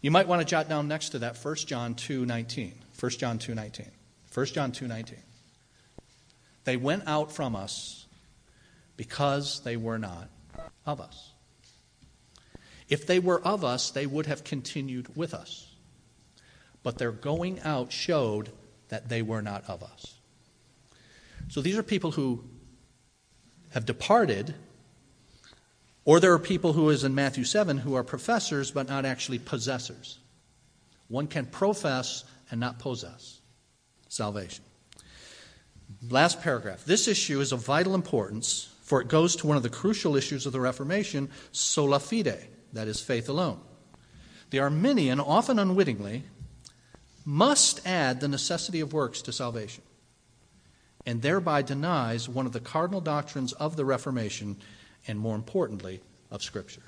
You 0.01 0.13
might 0.13 0.29
want 0.29 0.41
to 0.41 0.47
jot 0.47 0.69
down 0.69 0.87
next 0.87 1.11
to 1.11 1.19
that 1.21 1.37
1 1.37 1.67
John 1.67 1.95
2:19. 1.95 2.75
1 2.99 3.11
John 3.19 3.39
2:19. 3.39 3.91
1 4.33 4.47
John 4.47 4.73
2:19. 4.73 5.26
They 6.67 6.77
went 6.77 7.05
out 7.07 7.31
from 7.31 7.55
us 7.55 8.07
because 8.97 9.61
they 9.61 9.77
were 9.77 10.01
not 10.01 10.29
of 10.85 11.01
us. 11.01 11.31
If 12.89 13.07
they 13.07 13.21
were 13.21 13.41
of 13.41 13.65
us, 13.65 13.91
they 13.91 14.05
would 14.05 14.27
have 14.27 14.43
continued 14.43 15.17
with 15.17 15.33
us. 15.33 15.73
But 16.83 16.99
their 16.99 17.13
going 17.13 17.61
out 17.61 17.93
showed 17.93 18.51
that 18.89 19.09
they 19.09 19.23
were 19.23 19.43
not 19.43 19.63
of 19.69 19.85
us. 19.85 20.17
So 21.49 21.61
these 21.61 21.79
are 21.79 21.85
people 21.85 22.11
who 22.11 22.43
have 23.71 23.87
departed, 23.87 24.53
or 26.05 26.19
there 26.19 26.33
are 26.33 26.39
people 26.39 26.73
who, 26.73 26.91
as 26.91 27.05
in 27.05 27.15
Matthew 27.15 27.45
7, 27.45 27.79
who 27.79 27.95
are 27.95 28.03
professors 28.03 28.73
but 28.73 28.89
not 28.89 29.05
actually 29.05 29.39
possessors. 29.39 30.19
One 31.07 31.29
can 31.29 31.47
profess 31.47 32.25
and 32.51 32.59
not 32.59 32.81
possess 32.81 33.41
salvation. 34.09 34.65
Last 36.09 36.43
paragraph. 36.43 36.85
This 36.85 37.09
issue 37.09 37.41
is 37.41 37.53
of 37.53 37.65
vital 37.65 37.95
importance, 37.95 38.75
for 38.83 39.01
it 39.01 39.09
goes 39.09 39.37
to 39.37 39.47
one 39.47 39.57
of 39.57 39.63
the 39.63 39.71
crucial 39.71 40.17
issues 40.17 40.47
of 40.47 40.53
the 40.53 40.61
Reformation 40.61 41.31
sola 41.53 41.99
fide, 41.99 42.47
that 42.73 42.89
is, 42.89 43.01
faith 43.01 43.29
alone. 43.29 43.61
The 44.51 44.61
Arminian, 44.61 45.21
often 45.21 45.59
unwittingly, 45.59 46.25
must 47.25 47.85
add 47.87 48.21
the 48.21 48.29
necessity 48.29 48.81
of 48.81 48.93
works 48.93 49.23
to 49.23 49.33
salvation 49.33 49.83
and 51.07 51.23
thereby 51.23 51.63
denies 51.63 52.29
one 52.29 52.47
of 52.47 52.53
the 52.53 52.61
cardinal 52.61 53.01
doctrines 53.01 53.53
of 53.53 53.77
the 53.77 53.85
Reformation 53.85 54.57
and, 55.07 55.19
more 55.19 55.37
importantly, 55.37 56.01
of 56.31 56.43
Scripture. 56.43 56.83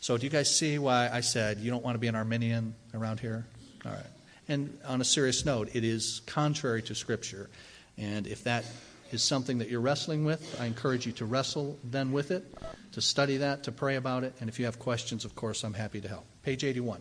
So, 0.00 0.16
do 0.16 0.24
you 0.24 0.30
guys 0.30 0.54
see 0.54 0.78
why 0.78 1.10
I 1.12 1.20
said 1.20 1.58
you 1.58 1.70
don't 1.70 1.84
want 1.84 1.96
to 1.96 1.98
be 1.98 2.06
an 2.06 2.14
Arminian 2.14 2.74
around 2.94 3.18
here? 3.18 3.44
All 3.84 3.92
right. 3.92 4.06
And 4.46 4.78
on 4.86 5.00
a 5.00 5.04
serious 5.04 5.44
note, 5.44 5.70
it 5.74 5.84
is 5.84 6.22
contrary 6.26 6.82
to 6.82 6.94
Scripture. 6.94 7.50
And 7.98 8.26
if 8.26 8.44
that 8.44 8.64
is 9.10 9.22
something 9.22 9.58
that 9.58 9.68
you're 9.68 9.80
wrestling 9.80 10.24
with, 10.24 10.60
I 10.60 10.66
encourage 10.66 11.06
you 11.06 11.12
to 11.12 11.24
wrestle 11.24 11.78
then 11.82 12.12
with 12.12 12.30
it, 12.30 12.44
to 12.92 13.00
study 13.00 13.38
that, 13.38 13.64
to 13.64 13.72
pray 13.72 13.96
about 13.96 14.24
it. 14.24 14.34
And 14.40 14.48
if 14.48 14.58
you 14.58 14.66
have 14.66 14.78
questions, 14.78 15.24
of 15.24 15.34
course, 15.34 15.64
I'm 15.64 15.74
happy 15.74 16.00
to 16.00 16.08
help. 16.08 16.26
Page 16.42 16.64
81. 16.64 17.00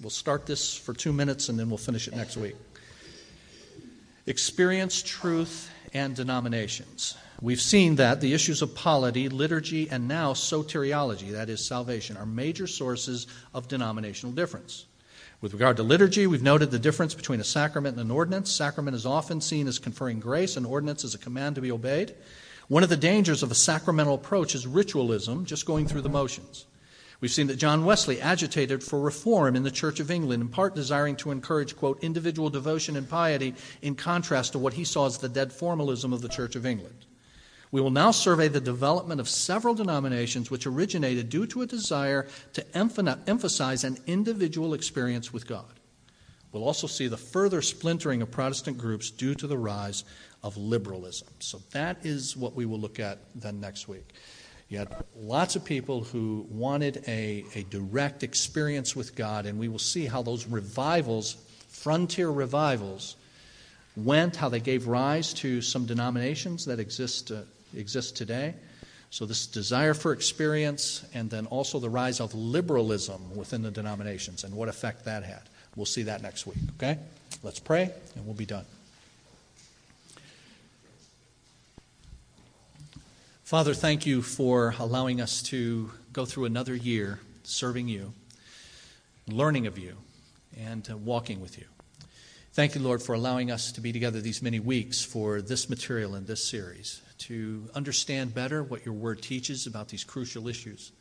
We'll 0.00 0.10
start 0.10 0.46
this 0.46 0.76
for 0.76 0.92
two 0.92 1.12
minutes 1.12 1.48
and 1.48 1.58
then 1.58 1.68
we'll 1.68 1.78
finish 1.78 2.08
it 2.08 2.16
next 2.16 2.36
week. 2.36 2.56
Experience, 4.26 5.02
truth, 5.02 5.70
and 5.92 6.16
denominations. 6.16 7.14
We've 7.40 7.60
seen 7.60 7.96
that 7.96 8.20
the 8.20 8.32
issues 8.32 8.62
of 8.62 8.74
polity, 8.74 9.28
liturgy, 9.28 9.90
and 9.90 10.08
now 10.08 10.32
soteriology, 10.32 11.32
that 11.32 11.50
is, 11.50 11.64
salvation, 11.64 12.16
are 12.16 12.26
major 12.26 12.66
sources 12.66 13.26
of 13.52 13.68
denominational 13.68 14.34
difference. 14.34 14.86
With 15.40 15.52
regard 15.52 15.76
to 15.76 15.82
liturgy, 15.82 16.26
we've 16.26 16.42
noted 16.42 16.70
the 16.70 16.78
difference 16.78 17.14
between 17.14 17.40
a 17.40 17.44
sacrament 17.44 17.98
and 17.98 18.06
an 18.06 18.10
ordinance. 18.10 18.50
Sacrament 18.50 18.94
is 18.94 19.04
often 19.04 19.40
seen 19.40 19.66
as 19.66 19.78
conferring 19.78 20.20
grace, 20.20 20.56
and 20.56 20.64
ordinance 20.64 21.04
is 21.04 21.14
a 21.14 21.18
command 21.18 21.56
to 21.56 21.60
be 21.60 21.72
obeyed. 21.72 22.14
One 22.68 22.82
of 22.82 22.88
the 22.88 22.96
dangers 22.96 23.42
of 23.42 23.50
a 23.50 23.54
sacramental 23.54 24.14
approach 24.14 24.54
is 24.54 24.66
ritualism, 24.66 25.44
just 25.44 25.66
going 25.66 25.86
through 25.86 26.00
the 26.00 26.08
motions. 26.08 26.66
We've 27.20 27.30
seen 27.30 27.46
that 27.48 27.56
John 27.56 27.84
Wesley 27.84 28.20
agitated 28.20 28.82
for 28.82 29.00
reform 29.00 29.54
in 29.56 29.62
the 29.62 29.70
Church 29.70 30.00
of 30.00 30.10
England, 30.10 30.42
in 30.42 30.48
part 30.48 30.74
desiring 30.74 31.16
to 31.16 31.30
encourage, 31.30 31.76
quote, 31.76 32.02
individual 32.02 32.50
devotion 32.50 32.96
and 32.96 33.08
piety 33.08 33.54
in 33.82 33.94
contrast 33.94 34.52
to 34.52 34.58
what 34.58 34.74
he 34.74 34.84
saw 34.84 35.06
as 35.06 35.18
the 35.18 35.28
dead 35.28 35.52
formalism 35.52 36.12
of 36.12 36.22
the 36.22 36.28
Church 36.28 36.56
of 36.56 36.66
England. 36.66 37.06
We 37.70 37.80
will 37.80 37.90
now 37.90 38.10
survey 38.10 38.48
the 38.48 38.60
development 38.60 39.20
of 39.20 39.28
several 39.28 39.74
denominations 39.74 40.50
which 40.50 40.66
originated 40.66 41.28
due 41.28 41.46
to 41.48 41.62
a 41.62 41.66
desire 41.66 42.28
to 42.52 42.64
emphasize 42.76 43.84
an 43.84 43.98
individual 44.06 44.74
experience 44.74 45.32
with 45.32 45.46
God. 45.46 45.80
We'll 46.52 46.64
also 46.64 46.86
see 46.86 47.08
the 47.08 47.16
further 47.16 47.62
splintering 47.62 48.22
of 48.22 48.30
Protestant 48.30 48.78
groups 48.78 49.10
due 49.10 49.34
to 49.34 49.48
the 49.48 49.58
rise 49.58 50.04
of 50.44 50.56
liberalism. 50.56 51.28
So 51.40 51.60
that 51.72 52.06
is 52.06 52.36
what 52.36 52.54
we 52.54 52.64
will 52.64 52.78
look 52.78 53.00
at 53.00 53.18
then 53.34 53.60
next 53.60 53.88
week. 53.88 54.06
You 54.68 54.78
had 54.78 55.04
lots 55.16 55.56
of 55.56 55.64
people 55.64 56.04
who 56.04 56.46
wanted 56.48 57.02
a, 57.06 57.44
a 57.54 57.64
direct 57.64 58.22
experience 58.22 58.94
with 58.94 59.14
God, 59.14 59.46
and 59.46 59.58
we 59.58 59.68
will 59.68 59.78
see 59.78 60.06
how 60.06 60.22
those 60.22 60.46
revivals, 60.46 61.36
frontier 61.68 62.30
revivals, 62.30 63.16
went, 63.96 64.36
how 64.36 64.48
they 64.48 64.60
gave 64.60 64.86
rise 64.86 65.32
to 65.34 65.60
some 65.60 65.86
denominations 65.86 66.64
that 66.66 66.80
exist, 66.80 67.30
uh, 67.30 67.42
exist 67.76 68.16
today. 68.16 68.54
So, 69.10 69.26
this 69.26 69.46
desire 69.46 69.94
for 69.94 70.12
experience, 70.12 71.04
and 71.14 71.30
then 71.30 71.46
also 71.46 71.78
the 71.78 71.88
rise 71.88 72.20
of 72.20 72.34
liberalism 72.34 73.36
within 73.36 73.62
the 73.62 73.70
denominations 73.70 74.42
and 74.42 74.54
what 74.54 74.68
effect 74.68 75.04
that 75.04 75.22
had. 75.22 75.42
We'll 75.76 75.86
see 75.86 76.02
that 76.04 76.22
next 76.22 76.46
week, 76.46 76.58
okay? 76.76 76.98
Let's 77.42 77.60
pray, 77.60 77.92
and 78.16 78.26
we'll 78.26 78.34
be 78.34 78.46
done. 78.46 78.64
Father, 83.44 83.74
thank 83.74 84.06
you 84.06 84.22
for 84.22 84.74
allowing 84.78 85.20
us 85.20 85.42
to 85.44 85.90
go 86.12 86.24
through 86.24 86.46
another 86.46 86.74
year 86.74 87.20
serving 87.44 87.88
you, 87.88 88.12
learning 89.28 89.66
of 89.66 89.78
you, 89.78 89.96
and 90.58 90.88
uh, 90.90 90.96
walking 90.96 91.40
with 91.40 91.58
you. 91.58 91.66
Thank 92.52 92.74
you, 92.74 92.80
Lord, 92.80 93.02
for 93.02 93.14
allowing 93.14 93.50
us 93.50 93.72
to 93.72 93.80
be 93.80 93.92
together 93.92 94.20
these 94.20 94.42
many 94.42 94.60
weeks 94.60 95.04
for 95.04 95.42
this 95.42 95.68
material 95.68 96.14
in 96.14 96.26
this 96.26 96.42
series, 96.42 97.02
to 97.18 97.68
understand 97.74 98.34
better 98.34 98.62
what 98.62 98.84
your 98.84 98.94
word 98.94 99.22
teaches 99.22 99.66
about 99.66 99.88
these 99.88 100.04
crucial 100.04 100.48
issues. 100.48 100.92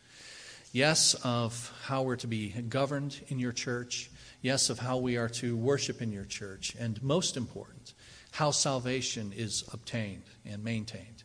Yes, 0.71 1.13
of 1.23 1.71
how 1.83 2.01
we're 2.01 2.15
to 2.17 2.27
be 2.27 2.49
governed 2.49 3.19
in 3.27 3.39
your 3.39 3.51
church. 3.51 4.09
Yes, 4.41 4.69
of 4.69 4.79
how 4.79 4.97
we 4.97 5.17
are 5.17 5.29
to 5.29 5.55
worship 5.55 6.01
in 6.01 6.11
your 6.11 6.25
church. 6.25 6.75
And 6.79 7.01
most 7.03 7.37
important, 7.37 7.93
how 8.31 8.51
salvation 8.51 9.31
is 9.35 9.63
obtained 9.71 10.23
and 10.45 10.63
maintained. 10.63 11.23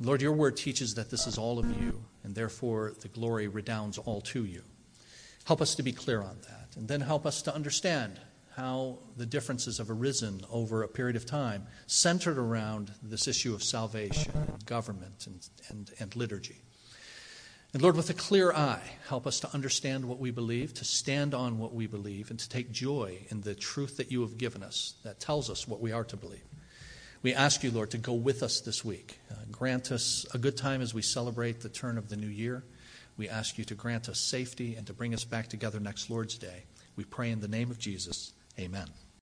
Lord, 0.00 0.22
your 0.22 0.32
word 0.32 0.56
teaches 0.56 0.94
that 0.94 1.10
this 1.10 1.26
is 1.26 1.38
all 1.38 1.58
of 1.58 1.82
you, 1.82 2.04
and 2.22 2.34
therefore 2.34 2.92
the 3.00 3.08
glory 3.08 3.48
redounds 3.48 3.98
all 3.98 4.20
to 4.20 4.44
you. 4.44 4.62
Help 5.44 5.60
us 5.62 5.74
to 5.74 5.82
be 5.82 5.92
clear 5.92 6.20
on 6.20 6.36
that, 6.42 6.76
and 6.76 6.86
then 6.86 7.00
help 7.00 7.26
us 7.26 7.42
to 7.42 7.54
understand 7.54 8.20
how 8.58 8.98
the 9.16 9.24
differences 9.24 9.78
have 9.78 9.88
arisen 9.88 10.40
over 10.50 10.82
a 10.82 10.88
period 10.88 11.14
of 11.14 11.24
time 11.24 11.64
centered 11.86 12.36
around 12.36 12.90
this 13.00 13.28
issue 13.28 13.54
of 13.54 13.62
salvation 13.62 14.32
and 14.34 14.66
government 14.66 15.28
and, 15.28 15.48
and, 15.68 15.92
and 16.00 16.16
liturgy. 16.16 16.60
And 17.72 17.80
Lord, 17.80 17.94
with 17.94 18.10
a 18.10 18.14
clear 18.14 18.52
eye, 18.52 18.82
help 19.06 19.28
us 19.28 19.38
to 19.40 19.54
understand 19.54 20.06
what 20.06 20.18
we 20.18 20.32
believe, 20.32 20.74
to 20.74 20.84
stand 20.84 21.34
on 21.34 21.58
what 21.58 21.72
we 21.72 21.86
believe, 21.86 22.30
and 22.30 22.38
to 22.40 22.48
take 22.48 22.72
joy 22.72 23.18
in 23.28 23.42
the 23.42 23.54
truth 23.54 23.96
that 23.98 24.10
you 24.10 24.22
have 24.22 24.38
given 24.38 24.64
us 24.64 24.94
that 25.04 25.20
tells 25.20 25.48
us 25.50 25.68
what 25.68 25.80
we 25.80 25.92
are 25.92 26.04
to 26.04 26.16
believe. 26.16 26.42
We 27.22 27.34
ask 27.34 27.62
you, 27.62 27.70
Lord, 27.70 27.92
to 27.92 27.98
go 27.98 28.14
with 28.14 28.42
us 28.42 28.60
this 28.60 28.84
week. 28.84 29.20
Uh, 29.30 29.36
grant 29.52 29.92
us 29.92 30.26
a 30.34 30.38
good 30.38 30.56
time 30.56 30.82
as 30.82 30.92
we 30.92 31.02
celebrate 31.02 31.60
the 31.60 31.68
turn 31.68 31.96
of 31.96 32.08
the 32.08 32.16
new 32.16 32.26
year. 32.26 32.64
We 33.16 33.28
ask 33.28 33.56
you 33.56 33.64
to 33.66 33.76
grant 33.76 34.08
us 34.08 34.18
safety 34.18 34.74
and 34.74 34.84
to 34.88 34.92
bring 34.92 35.14
us 35.14 35.22
back 35.22 35.46
together 35.46 35.78
next 35.78 36.10
Lord's 36.10 36.36
Day. 36.36 36.64
We 36.96 37.04
pray 37.04 37.30
in 37.30 37.38
the 37.38 37.46
name 37.46 37.70
of 37.70 37.78
Jesus. 37.78 38.32
Amen. 38.58 39.07